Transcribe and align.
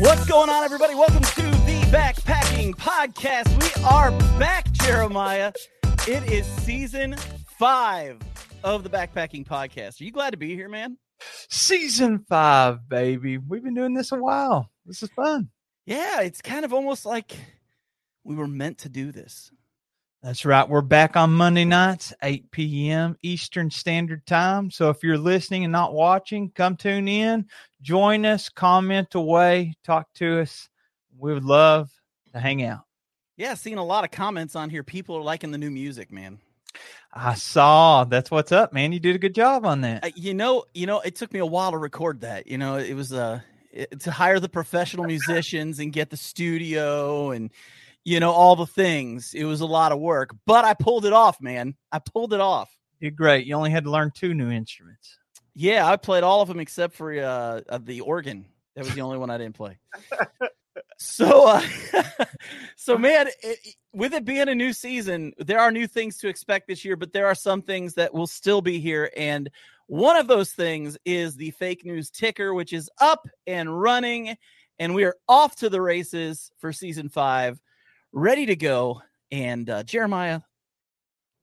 What's 0.00 0.24
going 0.24 0.48
on, 0.48 0.64
everybody? 0.64 0.94
Welcome 0.94 1.20
to 1.20 1.42
the 1.42 1.78
Backpacking 1.92 2.74
Podcast. 2.74 3.50
We 3.60 3.84
are 3.84 4.10
back, 4.38 4.72
Jeremiah. 4.72 5.52
It 6.08 6.26
is 6.32 6.46
season 6.46 7.16
five 7.58 8.18
of 8.64 8.82
the 8.82 8.88
Backpacking 8.88 9.46
Podcast. 9.46 10.00
Are 10.00 10.04
you 10.04 10.10
glad 10.10 10.30
to 10.30 10.38
be 10.38 10.54
here, 10.54 10.70
man? 10.70 10.96
Season 11.50 12.24
five, 12.26 12.88
baby. 12.88 13.36
We've 13.36 13.62
been 13.62 13.74
doing 13.74 13.92
this 13.92 14.10
a 14.10 14.16
while. 14.16 14.70
This 14.86 15.02
is 15.02 15.10
fun. 15.10 15.50
Yeah, 15.84 16.22
it's 16.22 16.40
kind 16.40 16.64
of 16.64 16.72
almost 16.72 17.04
like 17.04 17.36
we 18.24 18.36
were 18.36 18.48
meant 18.48 18.78
to 18.78 18.88
do 18.88 19.12
this. 19.12 19.52
That's 20.22 20.44
right. 20.44 20.68
We're 20.68 20.82
back 20.82 21.16
on 21.16 21.32
Monday 21.32 21.64
nights, 21.64 22.12
8 22.22 22.50
p.m. 22.50 23.16
Eastern 23.22 23.70
Standard 23.70 24.26
Time. 24.26 24.70
So 24.70 24.90
if 24.90 25.02
you're 25.02 25.16
listening 25.16 25.64
and 25.64 25.72
not 25.72 25.94
watching, 25.94 26.50
come 26.50 26.76
tune 26.76 27.08
in, 27.08 27.46
join 27.80 28.26
us, 28.26 28.50
comment 28.50 29.14
away, 29.14 29.74
talk 29.82 30.12
to 30.16 30.40
us. 30.40 30.68
We 31.16 31.32
would 31.32 31.44
love 31.44 31.90
to 32.34 32.38
hang 32.38 32.62
out. 32.62 32.82
Yeah, 33.38 33.54
seeing 33.54 33.78
a 33.78 33.84
lot 33.84 34.04
of 34.04 34.10
comments 34.10 34.54
on 34.54 34.68
here. 34.68 34.84
People 34.84 35.16
are 35.16 35.22
liking 35.22 35.52
the 35.52 35.58
new 35.58 35.70
music, 35.70 36.12
man. 36.12 36.38
I 37.14 37.32
saw. 37.32 38.04
That's 38.04 38.30
what's 38.30 38.52
up, 38.52 38.74
man. 38.74 38.92
You 38.92 39.00
did 39.00 39.16
a 39.16 39.18
good 39.18 39.34
job 39.34 39.64
on 39.64 39.80
that. 39.80 40.04
Uh, 40.04 40.10
you 40.14 40.34
know, 40.34 40.64
you 40.74 40.86
know, 40.86 41.00
it 41.00 41.16
took 41.16 41.32
me 41.32 41.38
a 41.38 41.46
while 41.46 41.70
to 41.70 41.78
record 41.78 42.20
that. 42.20 42.46
You 42.46 42.58
know, 42.58 42.76
it 42.76 42.92
was 42.92 43.10
uh 43.14 43.40
it, 43.72 44.00
to 44.00 44.10
hire 44.10 44.38
the 44.38 44.50
professional 44.50 45.06
musicians 45.06 45.78
and 45.78 45.94
get 45.94 46.10
the 46.10 46.16
studio 46.18 47.30
and 47.30 47.50
you 48.04 48.20
know, 48.20 48.32
all 48.32 48.56
the 48.56 48.66
things. 48.66 49.34
It 49.34 49.44
was 49.44 49.60
a 49.60 49.66
lot 49.66 49.92
of 49.92 50.00
work, 50.00 50.30
but 50.46 50.64
I 50.64 50.74
pulled 50.74 51.04
it 51.04 51.12
off, 51.12 51.40
man. 51.40 51.74
I 51.92 51.98
pulled 51.98 52.32
it 52.32 52.40
off. 52.40 52.74
You're 52.98 53.10
great. 53.10 53.46
You 53.46 53.54
only 53.54 53.70
had 53.70 53.84
to 53.84 53.90
learn 53.90 54.12
two 54.14 54.34
new 54.34 54.50
instruments. 54.50 55.18
Yeah, 55.54 55.86
I 55.86 55.96
played 55.96 56.22
all 56.22 56.42
of 56.42 56.48
them 56.48 56.60
except 56.60 56.94
for 56.94 57.12
uh, 57.12 57.60
uh 57.68 57.78
the 57.82 58.00
organ. 58.02 58.46
That 58.76 58.84
was 58.84 58.94
the 58.94 59.00
only 59.00 59.18
one 59.18 59.30
I 59.30 59.38
didn't 59.38 59.56
play. 59.56 59.78
so, 60.98 61.48
uh, 61.48 61.62
so 62.76 62.96
man, 62.96 63.28
it, 63.42 63.74
with 63.92 64.14
it 64.14 64.24
being 64.24 64.48
a 64.48 64.54
new 64.54 64.72
season, 64.72 65.32
there 65.38 65.58
are 65.58 65.72
new 65.72 65.86
things 65.86 66.18
to 66.18 66.28
expect 66.28 66.68
this 66.68 66.84
year, 66.84 66.96
but 66.96 67.12
there 67.12 67.26
are 67.26 67.34
some 67.34 67.62
things 67.62 67.94
that 67.94 68.14
will 68.14 68.26
still 68.26 68.62
be 68.62 68.78
here. 68.78 69.10
And 69.16 69.50
one 69.86 70.16
of 70.16 70.28
those 70.28 70.52
things 70.52 70.96
is 71.04 71.36
the 71.36 71.50
fake 71.50 71.84
news 71.84 72.10
ticker, 72.10 72.54
which 72.54 72.72
is 72.72 72.88
up 73.00 73.26
and 73.46 73.80
running, 73.80 74.36
and 74.78 74.94
we 74.94 75.04
are 75.04 75.16
off 75.28 75.56
to 75.56 75.68
the 75.68 75.82
races 75.82 76.52
for 76.58 76.72
season 76.72 77.08
five 77.08 77.60
ready 78.12 78.46
to 78.46 78.56
go. 78.56 79.02
And 79.30 79.68
uh, 79.68 79.82
Jeremiah, 79.82 80.40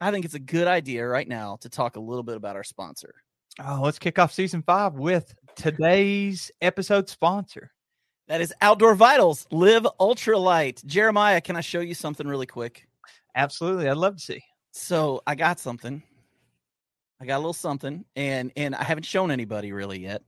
I 0.02 0.12
think 0.12 0.26
it's 0.26 0.34
a 0.34 0.40
good 0.40 0.68
idea 0.68 1.08
right 1.08 1.28
now 1.28 1.58
to 1.62 1.70
talk 1.70 1.96
a 1.96 2.00
little 2.00 2.24
bit 2.24 2.36
about 2.36 2.56
our 2.56 2.64
sponsor. 2.64 3.16
Oh, 3.60 3.82
let's 3.84 4.00
kick 4.00 4.20
off 4.20 4.34
season 4.34 4.62
five 4.62 4.94
with 4.94 5.34
today's 5.56 6.52
episode 6.62 7.10
sponsor. 7.10 7.72
That 8.28 8.42
is 8.42 8.54
Outdoor 8.62 8.94
Vitals 8.94 9.48
Live 9.52 9.88
Ultralight. 10.00 10.86
Jeremiah, 10.86 11.42
can 11.42 11.56
I 11.56 11.62
show 11.62 11.80
you 11.80 11.94
something 11.94 12.28
really 12.28 12.46
quick? 12.46 12.88
Absolutely. 13.36 13.88
I'd 13.88 13.98
love 13.98 14.18
to 14.18 14.22
see. 14.22 14.44
So 14.72 15.24
I 15.26 15.36
got 15.36 15.60
something. 15.60 16.04
I 17.20 17.26
got 17.26 17.38
a 17.38 17.40
little 17.40 17.54
something, 17.54 18.06
and 18.16 18.52
and 18.56 18.76
I 18.76 18.84
haven't 18.84 19.06
shown 19.06 19.32
anybody 19.32 19.72
really 19.72 20.00
yet. 20.00 20.22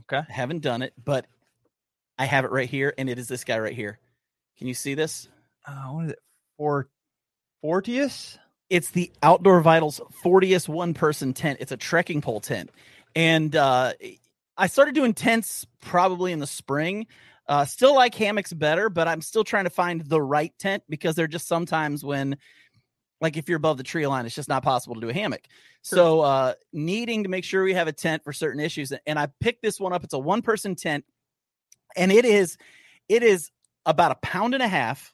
Okay. 0.00 0.26
I 0.28 0.32
haven't 0.32 0.62
done 0.62 0.82
it, 0.82 0.92
but 1.04 1.26
I 2.18 2.24
have 2.24 2.44
it 2.44 2.50
right 2.50 2.68
here, 2.68 2.92
and 2.98 3.08
it 3.08 3.18
is 3.18 3.28
this 3.28 3.44
guy 3.44 3.58
right 3.58 3.74
here. 3.74 4.00
Can 4.58 4.66
you 4.66 4.74
see 4.74 4.94
this? 4.94 5.28
Uh, 5.66 5.88
what 5.88 6.04
is 6.06 6.10
it? 6.12 6.18
For 6.56 6.88
Fortius? 7.62 8.38
It's 8.70 8.90
the 8.90 9.12
Outdoor 9.22 9.60
Vitals 9.60 10.00
Fortius 10.24 10.68
one 10.68 10.94
person 10.94 11.34
tent. 11.34 11.58
It's 11.60 11.72
a 11.72 11.76
trekking 11.76 12.20
pole 12.20 12.40
tent. 12.40 12.70
And 13.14 13.54
uh, 13.54 13.92
I 14.56 14.66
started 14.66 14.94
doing 14.94 15.14
tents 15.14 15.66
probably 15.80 16.32
in 16.32 16.38
the 16.38 16.46
spring. 16.46 17.06
Uh, 17.48 17.64
still 17.64 17.94
like 17.94 18.14
hammocks 18.14 18.52
better, 18.52 18.88
but 18.88 19.08
I'm 19.08 19.20
still 19.20 19.44
trying 19.44 19.64
to 19.64 19.70
find 19.70 20.00
the 20.00 20.22
right 20.22 20.52
tent 20.58 20.84
because 20.88 21.16
there 21.16 21.24
are 21.24 21.28
just 21.28 21.48
sometimes 21.48 22.04
when, 22.04 22.36
like, 23.20 23.36
if 23.36 23.48
you're 23.48 23.56
above 23.56 23.76
the 23.76 23.82
tree 23.82 24.06
line, 24.06 24.26
it's 24.26 24.34
just 24.34 24.48
not 24.48 24.62
possible 24.62 24.94
to 24.94 25.00
do 25.00 25.08
a 25.08 25.12
hammock. 25.12 25.42
Sure. 25.84 25.96
So, 25.96 26.20
uh, 26.20 26.54
needing 26.72 27.24
to 27.24 27.28
make 27.28 27.44
sure 27.44 27.64
we 27.64 27.74
have 27.74 27.88
a 27.88 27.92
tent 27.92 28.24
for 28.24 28.32
certain 28.32 28.60
issues. 28.60 28.92
And 29.06 29.18
I 29.18 29.28
picked 29.40 29.60
this 29.60 29.80
one 29.80 29.92
up. 29.92 30.04
It's 30.04 30.14
a 30.14 30.18
one 30.18 30.40
person 30.40 30.76
tent, 30.76 31.04
and 31.96 32.12
it 32.12 32.24
is, 32.24 32.56
it 33.08 33.22
is 33.22 33.50
about 33.84 34.12
a 34.12 34.16
pound 34.16 34.54
and 34.54 34.62
a 34.62 34.68
half 34.68 35.12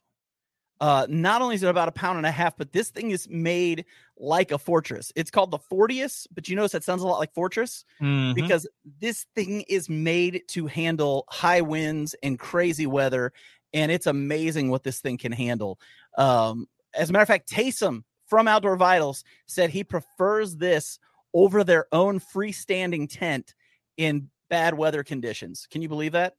uh, 0.81 1.07
not 1.09 1.43
only 1.43 1.57
is 1.57 1.63
it 1.63 1.69
about 1.69 1.89
a 1.89 1.93
pound 1.93 2.19
and 2.19 2.27
a 2.27 2.31
half, 2.31 2.57
but 2.57 2.73
this 2.73 2.91
thing 2.91 3.11
is 3.11 3.29
made 3.29 3.85
like 4.17 4.53
a 4.53 4.59
fortress. 4.59 5.13
It's 5.17 5.31
called 5.31 5.51
the 5.51 5.59
Fortius, 5.59 6.27
but 6.33 6.49
you 6.49 6.57
notice 6.57 6.73
that 6.73 6.85
sounds 6.85 7.03
a 7.03 7.07
lot 7.07 7.19
like 7.19 7.33
fortress 7.33 7.85
mm-hmm. 8.01 8.35
because 8.35 8.67
this 9.01 9.27
thing 9.35 9.63
is 9.63 9.89
made 9.89 10.43
to 10.49 10.67
handle 10.67 11.25
high 11.29 11.61
winds 11.61 12.15
and 12.23 12.39
crazy 12.39 12.87
weather, 12.87 13.33
and 13.73 13.91
it's 13.91 14.07
amazing 14.07 14.71
what 14.71 14.85
this 14.85 15.01
thing 15.01 15.19
can 15.19 15.33
handle. 15.33 15.81
Um, 16.17 16.67
as 16.95 17.11
a 17.11 17.13
matter 17.13 17.23
of 17.23 17.29
fact, 17.29 17.51
Taysom 17.51 18.05
from 18.27 18.47
Outdoor 18.47 18.77
Vitals 18.77 19.25
said 19.47 19.71
he 19.71 19.83
prefers 19.83 20.57
this 20.57 20.99
over 21.35 21.65
their 21.65 21.87
own 21.93 22.21
freestanding 22.21 23.09
tent 23.11 23.55
in 23.97 24.31
bad 24.49 24.75
weather 24.75 25.03
conditions. 25.03 25.67
Can 25.71 25.83
you 25.83 25.89
believe 25.89 26.13
that? 26.13 26.37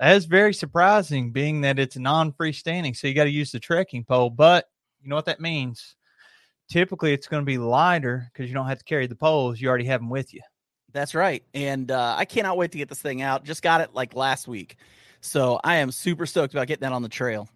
That 0.00 0.16
is 0.16 0.24
very 0.24 0.54
surprising, 0.54 1.30
being 1.30 1.60
that 1.60 1.78
it's 1.78 1.98
non 1.98 2.32
freestanding. 2.32 2.96
So 2.96 3.06
you 3.06 3.12
got 3.12 3.24
to 3.24 3.30
use 3.30 3.52
the 3.52 3.60
trekking 3.60 4.02
pole. 4.04 4.30
But 4.30 4.66
you 5.02 5.10
know 5.10 5.14
what 5.14 5.26
that 5.26 5.40
means? 5.40 5.94
Typically, 6.70 7.12
it's 7.12 7.28
going 7.28 7.42
to 7.42 7.46
be 7.46 7.58
lighter 7.58 8.30
because 8.32 8.48
you 8.48 8.54
don't 8.54 8.66
have 8.66 8.78
to 8.78 8.84
carry 8.84 9.06
the 9.06 9.14
poles. 9.14 9.60
You 9.60 9.68
already 9.68 9.84
have 9.84 10.00
them 10.00 10.08
with 10.08 10.32
you. 10.32 10.40
That's 10.94 11.14
right. 11.14 11.44
And 11.52 11.90
uh, 11.90 12.14
I 12.16 12.24
cannot 12.24 12.56
wait 12.56 12.72
to 12.72 12.78
get 12.78 12.88
this 12.88 13.02
thing 13.02 13.20
out. 13.20 13.44
Just 13.44 13.62
got 13.62 13.82
it 13.82 13.92
like 13.92 14.14
last 14.14 14.48
week. 14.48 14.76
So 15.20 15.60
I 15.62 15.76
am 15.76 15.92
super 15.92 16.24
stoked 16.24 16.54
about 16.54 16.66
getting 16.66 16.88
that 16.88 16.94
on 16.94 17.02
the 17.02 17.08
trail. 17.08 17.46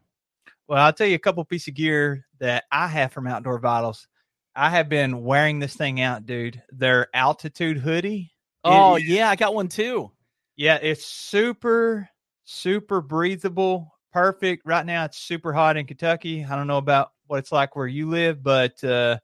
Well, 0.68 0.84
I'll 0.84 0.92
tell 0.92 1.06
you 1.06 1.14
a 1.14 1.18
couple 1.18 1.42
piece 1.46 1.66
of 1.66 1.74
gear 1.74 2.26
that 2.40 2.64
I 2.70 2.88
have 2.88 3.12
from 3.12 3.26
Outdoor 3.26 3.58
Vitals. 3.58 4.06
I 4.54 4.68
have 4.68 4.90
been 4.90 5.24
wearing 5.24 5.60
this 5.60 5.74
thing 5.74 6.02
out, 6.02 6.26
dude. 6.26 6.62
Their 6.70 7.08
altitude 7.14 7.78
hoodie. 7.78 8.32
Oh, 8.64 8.96
yeah, 8.96 9.30
I 9.30 9.36
got 9.36 9.54
one 9.54 9.68
too. 9.68 10.10
Yeah, 10.56 10.78
it's 10.80 11.04
super 11.04 12.08
super 12.44 13.00
breathable, 13.00 13.94
perfect. 14.12 14.62
Right 14.64 14.86
now, 14.86 15.04
it's 15.04 15.18
super 15.18 15.52
hot 15.52 15.76
in 15.76 15.86
Kentucky. 15.86 16.44
I 16.44 16.56
don't 16.56 16.66
know 16.66 16.78
about 16.78 17.12
what 17.26 17.38
it's 17.38 17.52
like 17.52 17.76
where 17.76 17.86
you 17.86 18.08
live, 18.08 18.42
but 18.42 18.82
uh, 18.84 19.18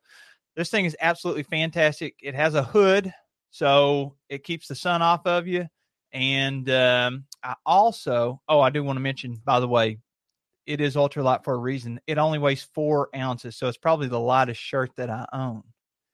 this 0.57 0.71
thing 0.71 0.85
is 0.85 0.97
absolutely 1.01 1.45
fantastic. 1.45 2.17
It 2.23 2.35
has 2.35 2.55
a 2.55 2.63
hood, 2.63 3.13
so 3.51 4.17
it 4.29 4.45
keeps 4.45 4.69
the 4.69 4.75
sun 4.75 5.03
off 5.03 5.27
of 5.27 5.47
you. 5.47 5.67
And 6.13 6.69
um, 6.71 7.25
I 7.43 7.55
also, 7.65 8.41
oh, 8.49 8.61
I 8.61 8.71
do 8.71 8.83
want 8.83 8.97
to 8.97 9.03
mention, 9.03 9.41
by 9.45 9.61
the 9.61 9.69
way, 9.69 9.99
it 10.67 10.81
is 10.81 10.97
ultralight 10.97 11.45
for 11.45 11.55
a 11.55 11.59
reason. 11.59 12.01
It 12.07 12.19
only 12.19 12.39
weighs 12.39 12.63
four 12.63 13.09
ounces, 13.15 13.57
so 13.57 13.69
it's 13.69 13.79
probably 13.79 14.09
the 14.09 14.21
lightest 14.21 14.61
shirt 14.61 14.91
that 14.97 15.11
I 15.11 15.27
own. 15.33 15.63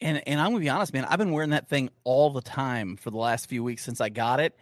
And 0.01 0.23
and 0.27 0.41
I'm 0.41 0.49
gonna 0.51 0.61
be 0.61 0.69
honest, 0.69 0.93
man. 0.93 1.07
I've 1.07 1.19
been 1.19 1.33
wearing 1.33 1.51
that 1.51 1.69
thing 1.69 1.89
all 2.05 2.31
the 2.31 2.43
time 2.43 2.97
for 2.97 3.11
the 3.11 3.17
last 3.17 3.49
few 3.49 3.65
weeks 3.65 3.83
since 3.83 4.01
I 4.01 4.11
got 4.11 4.41
it, 4.41 4.55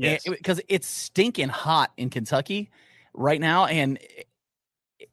Yes. 0.00 0.24
Because 0.26 0.58
it, 0.60 0.66
it's 0.68 0.86
stinking 0.86 1.48
hot 1.48 1.92
in 1.96 2.10
Kentucky 2.10 2.70
right 3.12 3.40
now, 3.40 3.66
and 3.66 3.98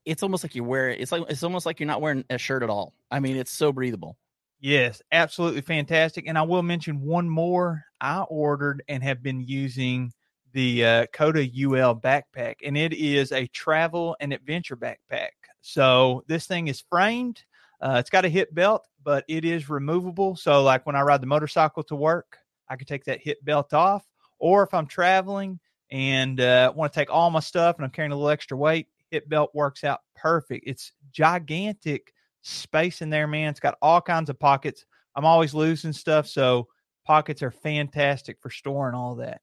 it's 0.05 0.23
almost 0.23 0.43
like 0.43 0.55
you 0.55 0.63
wear 0.63 0.89
it. 0.89 1.01
It's 1.01 1.11
like 1.11 1.23
it's 1.29 1.43
almost 1.43 1.65
like 1.65 1.79
you're 1.79 1.87
not 1.87 2.01
wearing 2.01 2.23
a 2.29 2.37
shirt 2.37 2.63
at 2.63 2.69
all. 2.69 2.93
I 3.11 3.19
mean, 3.19 3.35
it's 3.35 3.51
so 3.51 3.71
breathable. 3.71 4.17
Yes, 4.59 5.01
absolutely 5.11 5.61
fantastic. 5.61 6.27
And 6.27 6.37
I 6.37 6.41
will 6.41 6.63
mention 6.63 7.01
one 7.01 7.29
more. 7.29 7.83
I 8.01 8.21
ordered 8.21 8.83
and 8.87 9.03
have 9.03 9.21
been 9.21 9.41
using 9.41 10.13
the 10.53 10.85
uh, 10.85 11.05
Coda 11.13 11.41
UL 11.41 11.95
backpack, 11.95 12.55
and 12.63 12.77
it 12.77 12.93
is 12.93 13.31
a 13.31 13.45
travel 13.47 14.15
and 14.19 14.33
adventure 14.33 14.77
backpack. 14.77 15.29
So 15.61 16.23
this 16.27 16.47
thing 16.47 16.67
is 16.67 16.83
framed. 16.89 17.43
Uh, 17.81 17.97
it's 17.99 18.09
got 18.09 18.25
a 18.25 18.29
hip 18.29 18.53
belt, 18.55 18.87
but 19.03 19.25
it 19.27 19.45
is 19.45 19.69
removable. 19.69 20.35
So, 20.35 20.63
like 20.63 20.85
when 20.85 20.95
I 20.95 21.01
ride 21.01 21.21
the 21.21 21.27
motorcycle 21.27 21.83
to 21.83 21.95
work, 21.95 22.37
I 22.69 22.75
can 22.77 22.87
take 22.87 23.03
that 23.05 23.21
hip 23.21 23.37
belt 23.43 23.73
off 23.73 24.03
or 24.39 24.63
if 24.63 24.73
I'm 24.73 24.87
traveling 24.87 25.59
and 25.89 26.39
uh, 26.39 26.73
want 26.75 26.93
to 26.93 26.99
take 26.99 27.11
all 27.11 27.29
my 27.29 27.39
stuff 27.39 27.77
and 27.77 27.85
I'm 27.85 27.91
carrying 27.91 28.11
a 28.11 28.15
little 28.15 28.29
extra 28.29 28.57
weight, 28.57 28.87
hip 29.11 29.27
belt 29.29 29.51
works 29.53 29.83
out 29.83 30.01
perfect. 30.15 30.65
It's 30.67 30.91
gigantic 31.11 32.13
space 32.41 33.01
in 33.01 33.09
there, 33.09 33.27
man. 33.27 33.49
It's 33.49 33.59
got 33.59 33.77
all 33.81 34.01
kinds 34.01 34.29
of 34.29 34.39
pockets. 34.39 34.85
I'm 35.15 35.25
always 35.25 35.53
losing 35.53 35.93
stuff, 35.93 36.27
so 36.27 36.67
pockets 37.05 37.41
are 37.41 37.51
fantastic 37.51 38.37
for 38.41 38.49
storing 38.49 38.95
all 38.95 39.15
that. 39.15 39.41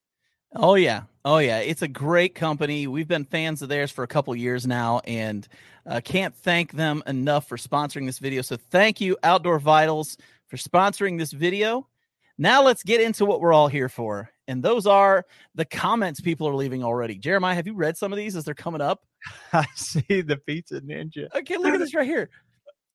Oh 0.57 0.77
yeah, 0.77 1.03
oh 1.25 1.39
yeah, 1.39 1.59
it's 1.59 1.83
a 1.83 1.89
great 1.89 2.37
company. 2.37 2.87
We've 2.87 3.09
been 3.09 3.25
fans 3.25 3.61
of 3.61 3.69
theirs 3.69 3.91
for 3.91 4.05
a 4.05 4.09
couple 4.09 4.37
years 4.37 4.69
now, 4.69 5.01
and 5.05 5.49
uh, 5.85 6.01
can't 6.05 6.35
thank 6.35 6.73
them 6.73 7.03
enough 7.09 7.49
for 7.49 7.57
sponsoring 7.57 8.07
this 8.07 8.21
video. 8.21 8.41
So 8.43 8.57
thank 8.71 9.01
you, 9.01 9.17
Outdoor 9.25 9.59
Vitals, 9.59 10.17
for 10.47 10.57
sponsoring 10.57 11.19
this 11.19 11.33
video. 11.33 11.89
Now 12.37 12.63
let's 12.63 12.83
get 12.83 13.01
into 13.01 13.25
what 13.25 13.41
we're 13.41 13.53
all 13.53 13.69
here 13.69 13.89
for 13.89 14.31
and 14.47 14.63
those 14.63 14.87
are 14.87 15.27
the 15.55 15.65
comments 15.65 16.21
people 16.21 16.49
are 16.49 16.55
leaving 16.55 16.85
already. 16.85 17.17
Jeremiah, 17.17 17.55
have 17.55 17.67
you 17.67 17.75
read 17.75 17.97
some 17.97 18.13
of 18.13 18.17
these 18.17 18.37
as 18.37 18.45
they're 18.45 18.55
coming 18.55 18.81
up? 18.81 19.05
I 19.53 19.67
see 19.75 20.21
the 20.21 20.37
pizza 20.37 20.81
ninja. 20.81 21.29
Okay, 21.35 21.57
look 21.57 21.75
at 21.75 21.81
this 21.81 21.95
right 21.95 22.07
here. 22.07 22.31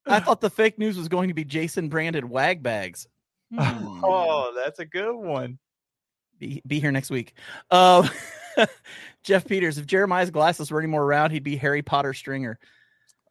I 0.06 0.20
thought 0.20 0.42
the 0.42 0.50
fake 0.50 0.78
news 0.78 0.98
was 0.98 1.08
going 1.08 1.30
to 1.30 1.34
be 1.34 1.44
Jason 1.44 1.90
branded 1.90 2.26
wag 2.26 2.64
bags. 2.64 3.08
Hmm. 3.52 4.02
Oh, 4.04 4.54
that's 4.56 4.78
a 4.78 4.86
good 4.86 5.16
one. 5.16 5.58
Be, 6.38 6.62
be 6.68 6.80
here 6.80 6.92
next 6.92 7.10
week. 7.10 7.34
Uh, 7.72 8.08
Jeff 9.24 9.48
Peters, 9.48 9.80
if 9.80 9.88
Jeremiah's 9.88 10.30
glasses 10.30 10.70
were 10.70 10.80
any 10.80 10.88
more 10.88 11.04
round, 11.04 11.34
he'd 11.34 11.44
be 11.44 11.56
Harry 11.58 11.82
Potter 11.82 12.14
Stringer. 12.14 12.60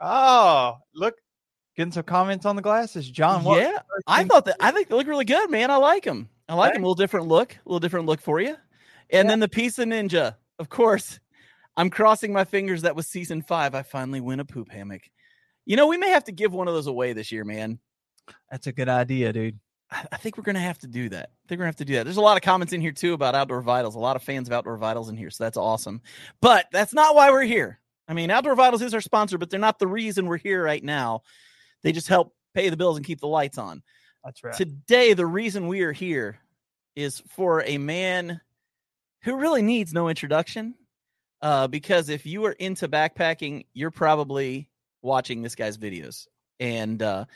Oh, 0.00 0.78
look, 0.92 1.14
getting 1.78 1.92
some 1.92 2.02
comments 2.02 2.44
on 2.44 2.56
the 2.56 2.62
glasses, 2.62 3.08
John. 3.08 3.44
What 3.44 3.62
yeah, 3.62 3.78
I 4.08 4.24
thought 4.24 4.44
that. 4.46 4.56
I 4.58 4.72
think 4.72 4.88
they 4.88 4.96
look 4.96 5.06
really 5.06 5.24
good, 5.24 5.48
man. 5.48 5.70
I 5.70 5.76
like 5.76 6.02
them. 6.02 6.28
I 6.48 6.54
like 6.54 6.70
Okay. 6.70 6.74
them. 6.76 6.82
A 6.82 6.86
little 6.86 6.94
different 6.96 7.28
look, 7.28 7.52
a 7.54 7.58
little 7.64 7.78
different 7.78 8.06
look 8.06 8.20
for 8.20 8.40
you. 8.40 8.56
And 9.10 9.30
then 9.30 9.38
the 9.38 9.48
Pizza 9.48 9.84
Ninja, 9.84 10.34
of 10.58 10.68
course. 10.68 11.20
I'm 11.76 11.88
crossing 11.88 12.32
my 12.32 12.44
fingers 12.44 12.82
that 12.82 12.96
was 12.96 13.06
season 13.06 13.40
five. 13.42 13.76
I 13.76 13.82
finally 13.82 14.20
win 14.20 14.40
a 14.40 14.44
poop 14.44 14.72
hammock. 14.72 15.02
You 15.64 15.76
know, 15.76 15.86
we 15.86 15.96
may 15.96 16.10
have 16.10 16.24
to 16.24 16.32
give 16.32 16.52
one 16.52 16.66
of 16.66 16.74
those 16.74 16.88
away 16.88 17.12
this 17.12 17.30
year, 17.30 17.44
man. 17.44 17.78
That's 18.50 18.66
a 18.66 18.72
good 18.72 18.88
idea, 18.88 19.32
dude. 19.32 19.60
I 19.92 20.04
I 20.10 20.16
think 20.16 20.36
we're 20.36 20.42
gonna 20.42 20.58
have 20.58 20.80
to 20.80 20.88
do 20.88 21.08
that. 21.10 21.30
I 21.30 21.48
think 21.48 21.60
we're 21.60 21.62
gonna 21.62 21.68
have 21.68 21.76
to 21.76 21.84
do 21.84 21.94
that. 21.94 22.04
There's 22.04 22.16
a 22.16 22.20
lot 22.22 22.36
of 22.36 22.42
comments 22.42 22.72
in 22.72 22.80
here 22.80 22.90
too 22.90 23.12
about 23.12 23.36
Outdoor 23.36 23.62
Vitals. 23.62 23.94
A 23.94 24.00
lot 24.00 24.16
of 24.16 24.24
fans 24.24 24.48
of 24.48 24.52
Outdoor 24.52 24.76
Vitals 24.76 25.08
in 25.08 25.16
here, 25.16 25.30
so 25.30 25.44
that's 25.44 25.56
awesome. 25.56 26.02
But 26.40 26.66
that's 26.72 26.92
not 26.92 27.14
why 27.14 27.30
we're 27.30 27.42
here. 27.44 27.78
I 28.08 28.14
mean, 28.14 28.30
Outdoor 28.30 28.56
Vitals 28.56 28.82
is 28.82 28.92
our 28.92 29.00
sponsor, 29.00 29.38
but 29.38 29.48
they're 29.48 29.60
not 29.60 29.78
the 29.78 29.86
reason 29.86 30.26
we're 30.26 30.38
here 30.38 30.64
right 30.64 30.82
now. 30.82 31.22
They 31.82 31.92
just 31.92 32.08
help 32.08 32.34
pay 32.54 32.68
the 32.68 32.76
bills 32.76 32.96
and 32.96 33.06
keep 33.06 33.20
the 33.20 33.28
lights 33.28 33.58
on. 33.58 33.82
That's 34.24 34.42
right. 34.42 34.54
Today, 34.54 35.12
the 35.14 35.26
reason 35.26 35.68
we 35.68 35.82
are 35.82 35.92
here 35.92 36.38
is 36.96 37.22
for 37.36 37.62
a 37.62 37.78
man 37.78 38.40
who 39.22 39.36
really 39.36 39.62
needs 39.62 39.92
no 39.92 40.08
introduction. 40.08 40.74
Uh, 41.40 41.68
because 41.68 42.08
if 42.08 42.26
you 42.26 42.44
are 42.46 42.52
into 42.52 42.88
backpacking, 42.88 43.64
you're 43.72 43.92
probably 43.92 44.68
watching 45.02 45.40
this 45.42 45.54
guy's 45.54 45.78
videos. 45.78 46.26
And 46.58 47.00
uh, 47.00 47.26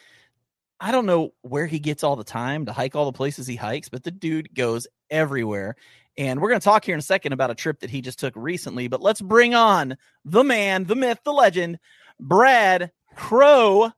I 0.80 0.90
don't 0.90 1.06
know 1.06 1.32
where 1.42 1.66
he 1.66 1.78
gets 1.78 2.02
all 2.02 2.16
the 2.16 2.24
time 2.24 2.66
to 2.66 2.72
hike 2.72 2.96
all 2.96 3.04
the 3.04 3.12
places 3.12 3.46
he 3.46 3.54
hikes, 3.54 3.88
but 3.88 4.02
the 4.02 4.10
dude 4.10 4.52
goes 4.54 4.88
everywhere. 5.10 5.76
And 6.18 6.40
we're 6.40 6.48
going 6.48 6.60
to 6.60 6.64
talk 6.64 6.84
here 6.84 6.94
in 6.94 6.98
a 6.98 7.02
second 7.02 7.32
about 7.32 7.52
a 7.52 7.54
trip 7.54 7.80
that 7.80 7.90
he 7.90 8.00
just 8.00 8.18
took 8.18 8.34
recently. 8.36 8.88
But 8.88 9.00
let's 9.00 9.20
bring 9.20 9.54
on 9.54 9.96
the 10.24 10.42
man, 10.42 10.84
the 10.84 10.96
myth, 10.96 11.20
the 11.24 11.32
legend, 11.32 11.78
Brad 12.18 12.90
Crow 13.14 13.92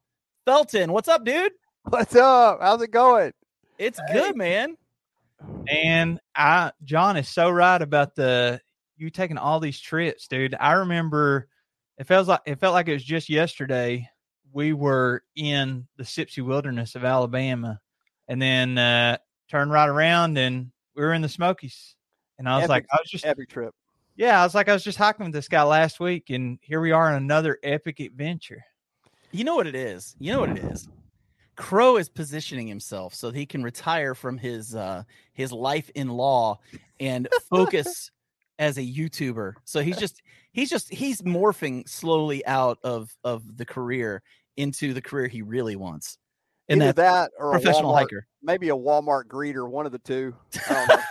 Felton. 0.44 0.92
What's 0.92 1.08
up, 1.08 1.24
dude? 1.24 1.52
What's 1.84 2.14
up? 2.14 2.58
How's 2.60 2.82
it 2.82 2.90
going? 2.90 3.32
It's 3.78 4.00
good, 4.12 4.36
man. 4.36 4.76
And 5.68 6.20
I, 6.36 6.72
John 6.84 7.16
is 7.16 7.28
so 7.28 7.50
right 7.50 7.80
about 7.80 8.14
the 8.14 8.60
you 8.96 9.10
taking 9.10 9.38
all 9.38 9.60
these 9.60 9.80
trips, 9.80 10.28
dude. 10.28 10.54
I 10.58 10.72
remember 10.72 11.48
it 11.98 12.06
feels 12.06 12.28
like 12.28 12.40
it 12.46 12.60
felt 12.60 12.74
like 12.74 12.88
it 12.88 12.92
was 12.92 13.04
just 13.04 13.28
yesterday. 13.28 14.08
We 14.52 14.72
were 14.72 15.22
in 15.34 15.86
the 15.96 16.04
Sipsey 16.04 16.44
Wilderness 16.44 16.94
of 16.94 17.04
Alabama, 17.04 17.80
and 18.28 18.40
then 18.40 18.78
uh, 18.78 19.18
turned 19.50 19.72
right 19.72 19.88
around 19.88 20.38
and 20.38 20.70
we 20.94 21.02
were 21.02 21.12
in 21.12 21.22
the 21.22 21.28
Smokies. 21.28 21.96
And 22.38 22.48
I 22.48 22.58
was 22.58 22.68
like, 22.68 22.86
I 22.92 22.96
was 22.96 23.10
just 23.10 23.24
Every 23.24 23.46
trip. 23.46 23.74
yeah, 24.16 24.40
I 24.40 24.44
was 24.44 24.54
like, 24.54 24.68
I 24.68 24.72
was 24.72 24.84
just 24.84 24.98
hiking 24.98 25.26
with 25.26 25.34
this 25.34 25.48
guy 25.48 25.62
last 25.62 26.00
week, 26.00 26.30
and 26.30 26.58
here 26.62 26.80
we 26.80 26.92
are 26.92 27.08
on 27.08 27.14
another 27.14 27.58
epic 27.62 28.00
adventure. 28.00 28.62
You 29.34 29.42
know 29.42 29.56
what 29.56 29.66
it 29.66 29.74
is. 29.74 30.14
You 30.20 30.32
know 30.32 30.40
what 30.40 30.50
it 30.50 30.58
is. 30.58 30.88
Crow 31.56 31.96
is 31.96 32.08
positioning 32.08 32.68
himself 32.68 33.14
so 33.14 33.32
he 33.32 33.46
can 33.46 33.64
retire 33.64 34.14
from 34.14 34.38
his 34.38 34.76
uh 34.76 35.02
his 35.32 35.50
life 35.50 35.90
in 35.96 36.08
law 36.08 36.60
and 37.00 37.28
focus 37.50 38.12
as 38.60 38.78
a 38.78 38.82
YouTuber. 38.82 39.54
So 39.64 39.80
he's 39.80 39.98
just 39.98 40.22
he's 40.52 40.70
just 40.70 40.92
he's 40.94 41.22
morphing 41.22 41.88
slowly 41.88 42.46
out 42.46 42.78
of 42.84 43.12
of 43.24 43.56
the 43.56 43.66
career 43.66 44.22
into 44.56 44.94
the 44.94 45.02
career 45.02 45.26
he 45.26 45.42
really 45.42 45.74
wants. 45.74 46.16
And 46.68 46.80
Either 46.80 46.92
that 46.92 47.32
or 47.36 47.56
a 47.56 47.60
professional 47.60 47.92
Walmart, 47.92 48.02
hiker. 48.02 48.26
maybe 48.40 48.68
a 48.68 48.76
Walmart 48.76 49.24
greeter, 49.24 49.68
one 49.68 49.84
of 49.84 49.90
the 49.90 49.98
two. 49.98 50.32
I 50.70 51.10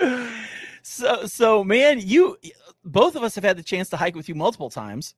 don't 0.00 0.10
know. 0.10 0.26
so 0.82 1.26
so 1.26 1.62
man, 1.62 2.00
you 2.00 2.38
both 2.82 3.14
of 3.14 3.22
us 3.22 3.34
have 3.34 3.44
had 3.44 3.58
the 3.58 3.62
chance 3.62 3.90
to 3.90 3.98
hike 3.98 4.16
with 4.16 4.26
you 4.26 4.34
multiple 4.34 4.70
times. 4.70 5.14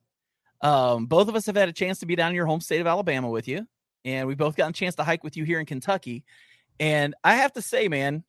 Um, 0.63 1.05
both 1.05 1.27
of 1.27 1.35
us 1.35 1.45
have 1.45 1.55
had 1.55 1.69
a 1.69 1.73
chance 1.73 1.99
to 1.99 2.05
be 2.07 2.15
down 2.15 2.29
in 2.29 2.35
your 2.35 2.45
home 2.47 2.61
state 2.61 2.81
of 2.81 2.87
Alabama 2.87 3.29
with 3.29 3.47
you, 3.47 3.67
and 4.05 4.27
we 4.27 4.33
both 4.35 4.55
gotten 4.55 4.71
a 4.71 4.73
chance 4.73 4.95
to 4.95 5.03
hike 5.03 5.23
with 5.23 5.37
you 5.37 5.43
here 5.43 5.59
in 5.59 5.65
Kentucky. 5.67 6.23
And 6.79 7.13
I 7.23 7.35
have 7.35 7.53
to 7.53 7.61
say, 7.61 7.87
man, 7.89 8.23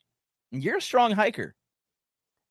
you're 0.51 0.77
a 0.77 0.81
strong 0.81 1.11
hiker. 1.13 1.55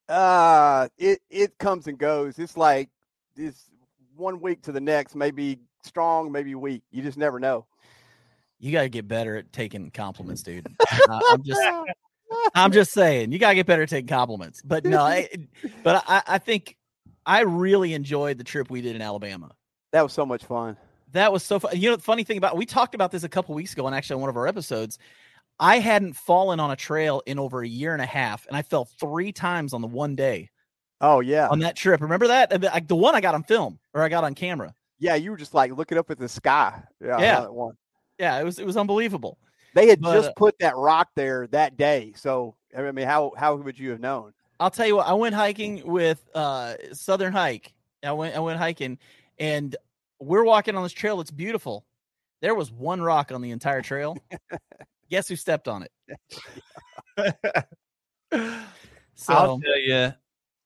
uh, 0.09 0.89
it 0.99 1.21
it 1.31 1.59
comes 1.59 1.87
and 1.87 1.99
goes. 1.99 2.39
It's 2.39 2.57
like 2.57 2.89
this 3.37 3.71
one 4.17 4.41
week 4.41 4.63
to 4.63 4.73
the 4.73 4.81
next, 4.81 5.15
maybe 5.15 5.59
strong, 5.85 6.33
maybe 6.33 6.55
weak. 6.55 6.83
You 6.91 7.03
just 7.03 7.19
never 7.19 7.39
know. 7.39 7.67
You 8.61 8.73
got 8.73 8.83
to 8.83 8.89
get 8.89 9.07
better 9.09 9.37
at 9.37 9.53
taking 9.53 9.91
compliments, 9.91 10.43
dude. 10.43 10.67
Uh, 11.09 11.21
I'm 11.31 11.43
just 11.43 11.61
I'm 12.55 12.73
just 12.73 12.93
saying, 12.93 13.31
you 13.33 13.39
gotta 13.39 13.55
get 13.55 13.67
better 13.67 13.83
at 13.83 13.89
taking 13.91 14.09
compliments. 14.09 14.61
But 14.65 14.85
no, 14.85 15.01
I, 15.03 15.29
but 15.83 16.03
I, 16.09 16.23
I 16.27 16.39
think 16.39 16.77
I 17.27 17.43
really 17.43 17.95
enjoyed 17.95 18.39
the 18.39 18.45
trip 18.45 18.71
we 18.71 18.81
did 18.81 18.97
in 18.97 19.03
Alabama. 19.03 19.53
That 19.94 20.02
was 20.02 20.12
so 20.12 20.26
much 20.26 20.44
fun. 20.44 20.76
That 21.12 21.32
was 21.32 21.44
so 21.44 21.61
fun. 21.61 21.76
You 21.76 21.91
know, 21.91 21.96
the 21.96 22.02
funny 22.02 22.25
thing 22.25 22.37
about 22.37 22.56
we 22.56 22.67
talked 22.67 22.96
about 22.96 23.12
this 23.12 23.23
a 23.23 23.29
couple 23.29 23.55
weeks 23.55 23.73
ago, 23.73 23.87
and 23.87 23.94
actually 23.94 24.14
on 24.17 24.20
one 24.23 24.31
of 24.31 24.37
our 24.37 24.49
episodes, 24.49 24.99
I 25.61 25.79
hadn't 25.79 26.14
fallen 26.14 26.58
on 26.58 26.73
a 26.73 26.76
trail 26.76 27.23
in 27.26 27.38
over 27.38 27.62
a 27.62 27.69
year 27.69 27.93
and 27.93 28.02
a 28.02 28.06
half, 28.06 28.44
and 28.49 28.56
I 28.56 28.62
fell 28.62 28.85
three 28.85 29.31
times 29.31 29.73
on 29.73 29.81
the 29.81 29.87
one 29.87 30.17
day 30.17 30.50
Oh 31.00 31.20
yeah, 31.20 31.49
on 31.49 31.61
that 31.61 31.76
trip. 31.76 32.00
Remember 32.00 32.26
that? 32.26 32.50
The, 32.50 32.58
like, 32.58 32.88
the 32.88 32.96
one 32.96 33.14
I 33.14 33.20
got 33.20 33.35
on 33.37 33.44
film 33.44 33.79
or 33.94 34.02
I 34.02 34.08
got 34.08 34.25
on 34.25 34.35
camera. 34.35 34.75
yeah. 34.99 35.14
You 35.14 35.31
were 35.31 35.37
just 35.37 35.55
like 35.55 35.70
looking 35.76 35.97
up 35.99 36.11
at 36.11 36.19
the 36.19 36.29
sky. 36.29 36.82
Yeah, 37.00 37.20
Yeah. 37.20 37.40
that 37.43 37.55
one. 37.55 37.76
Yeah, 38.19 38.40
it 38.40 38.44
was 38.44 38.58
it 38.58 38.67
was 38.67 38.76
unbelievable. 38.76 39.38
They 39.75 39.88
had 39.88 40.00
But, 40.00 40.14
just 40.14 40.31
uh, 40.31 40.32
put 40.37 40.58
that 40.58 40.76
rock 40.76 41.11
there 41.14 41.47
that 41.49 41.76
day. 41.76 42.12
So 42.17 42.56
I 42.76 42.90
mean, 42.90 43.06
how 43.06 43.32
how 43.37 43.55
would 43.55 43.79
you 43.79 43.90
have 43.90 44.00
known? 44.00 44.32
I'll 44.58 44.70
tell 44.70 44.87
you 44.88 44.97
what. 44.97 45.06
I 45.06 45.12
went 45.14 45.35
hiking 45.37 45.87
with 45.87 46.25
uh 46.35 46.75
Southern 46.93 47.32
Hike. 47.32 47.73
I 48.02 48.12
went 48.12 48.37
I 48.37 48.40
went 48.40 48.58
hiking, 48.58 48.99
and 49.39 49.77
we're 50.21 50.45
walking 50.45 50.77
on 50.77 50.83
this 50.83 50.93
trail. 50.93 51.21
It's 51.21 51.31
beautiful. 51.31 51.85
There 52.41 52.55
was 52.55 52.71
one 52.71 53.01
rock 53.03 53.33
on 53.33 53.41
the 53.43 53.51
entire 53.51 53.83
trail. 53.83 54.17
Guess 55.11 55.29
who 55.29 55.37
stepped 55.37 55.69
on 55.69 55.85
it? 55.85 57.35
So 59.17 59.33
I'll 59.33 59.61
tell 59.61 59.79
you, 59.79 60.13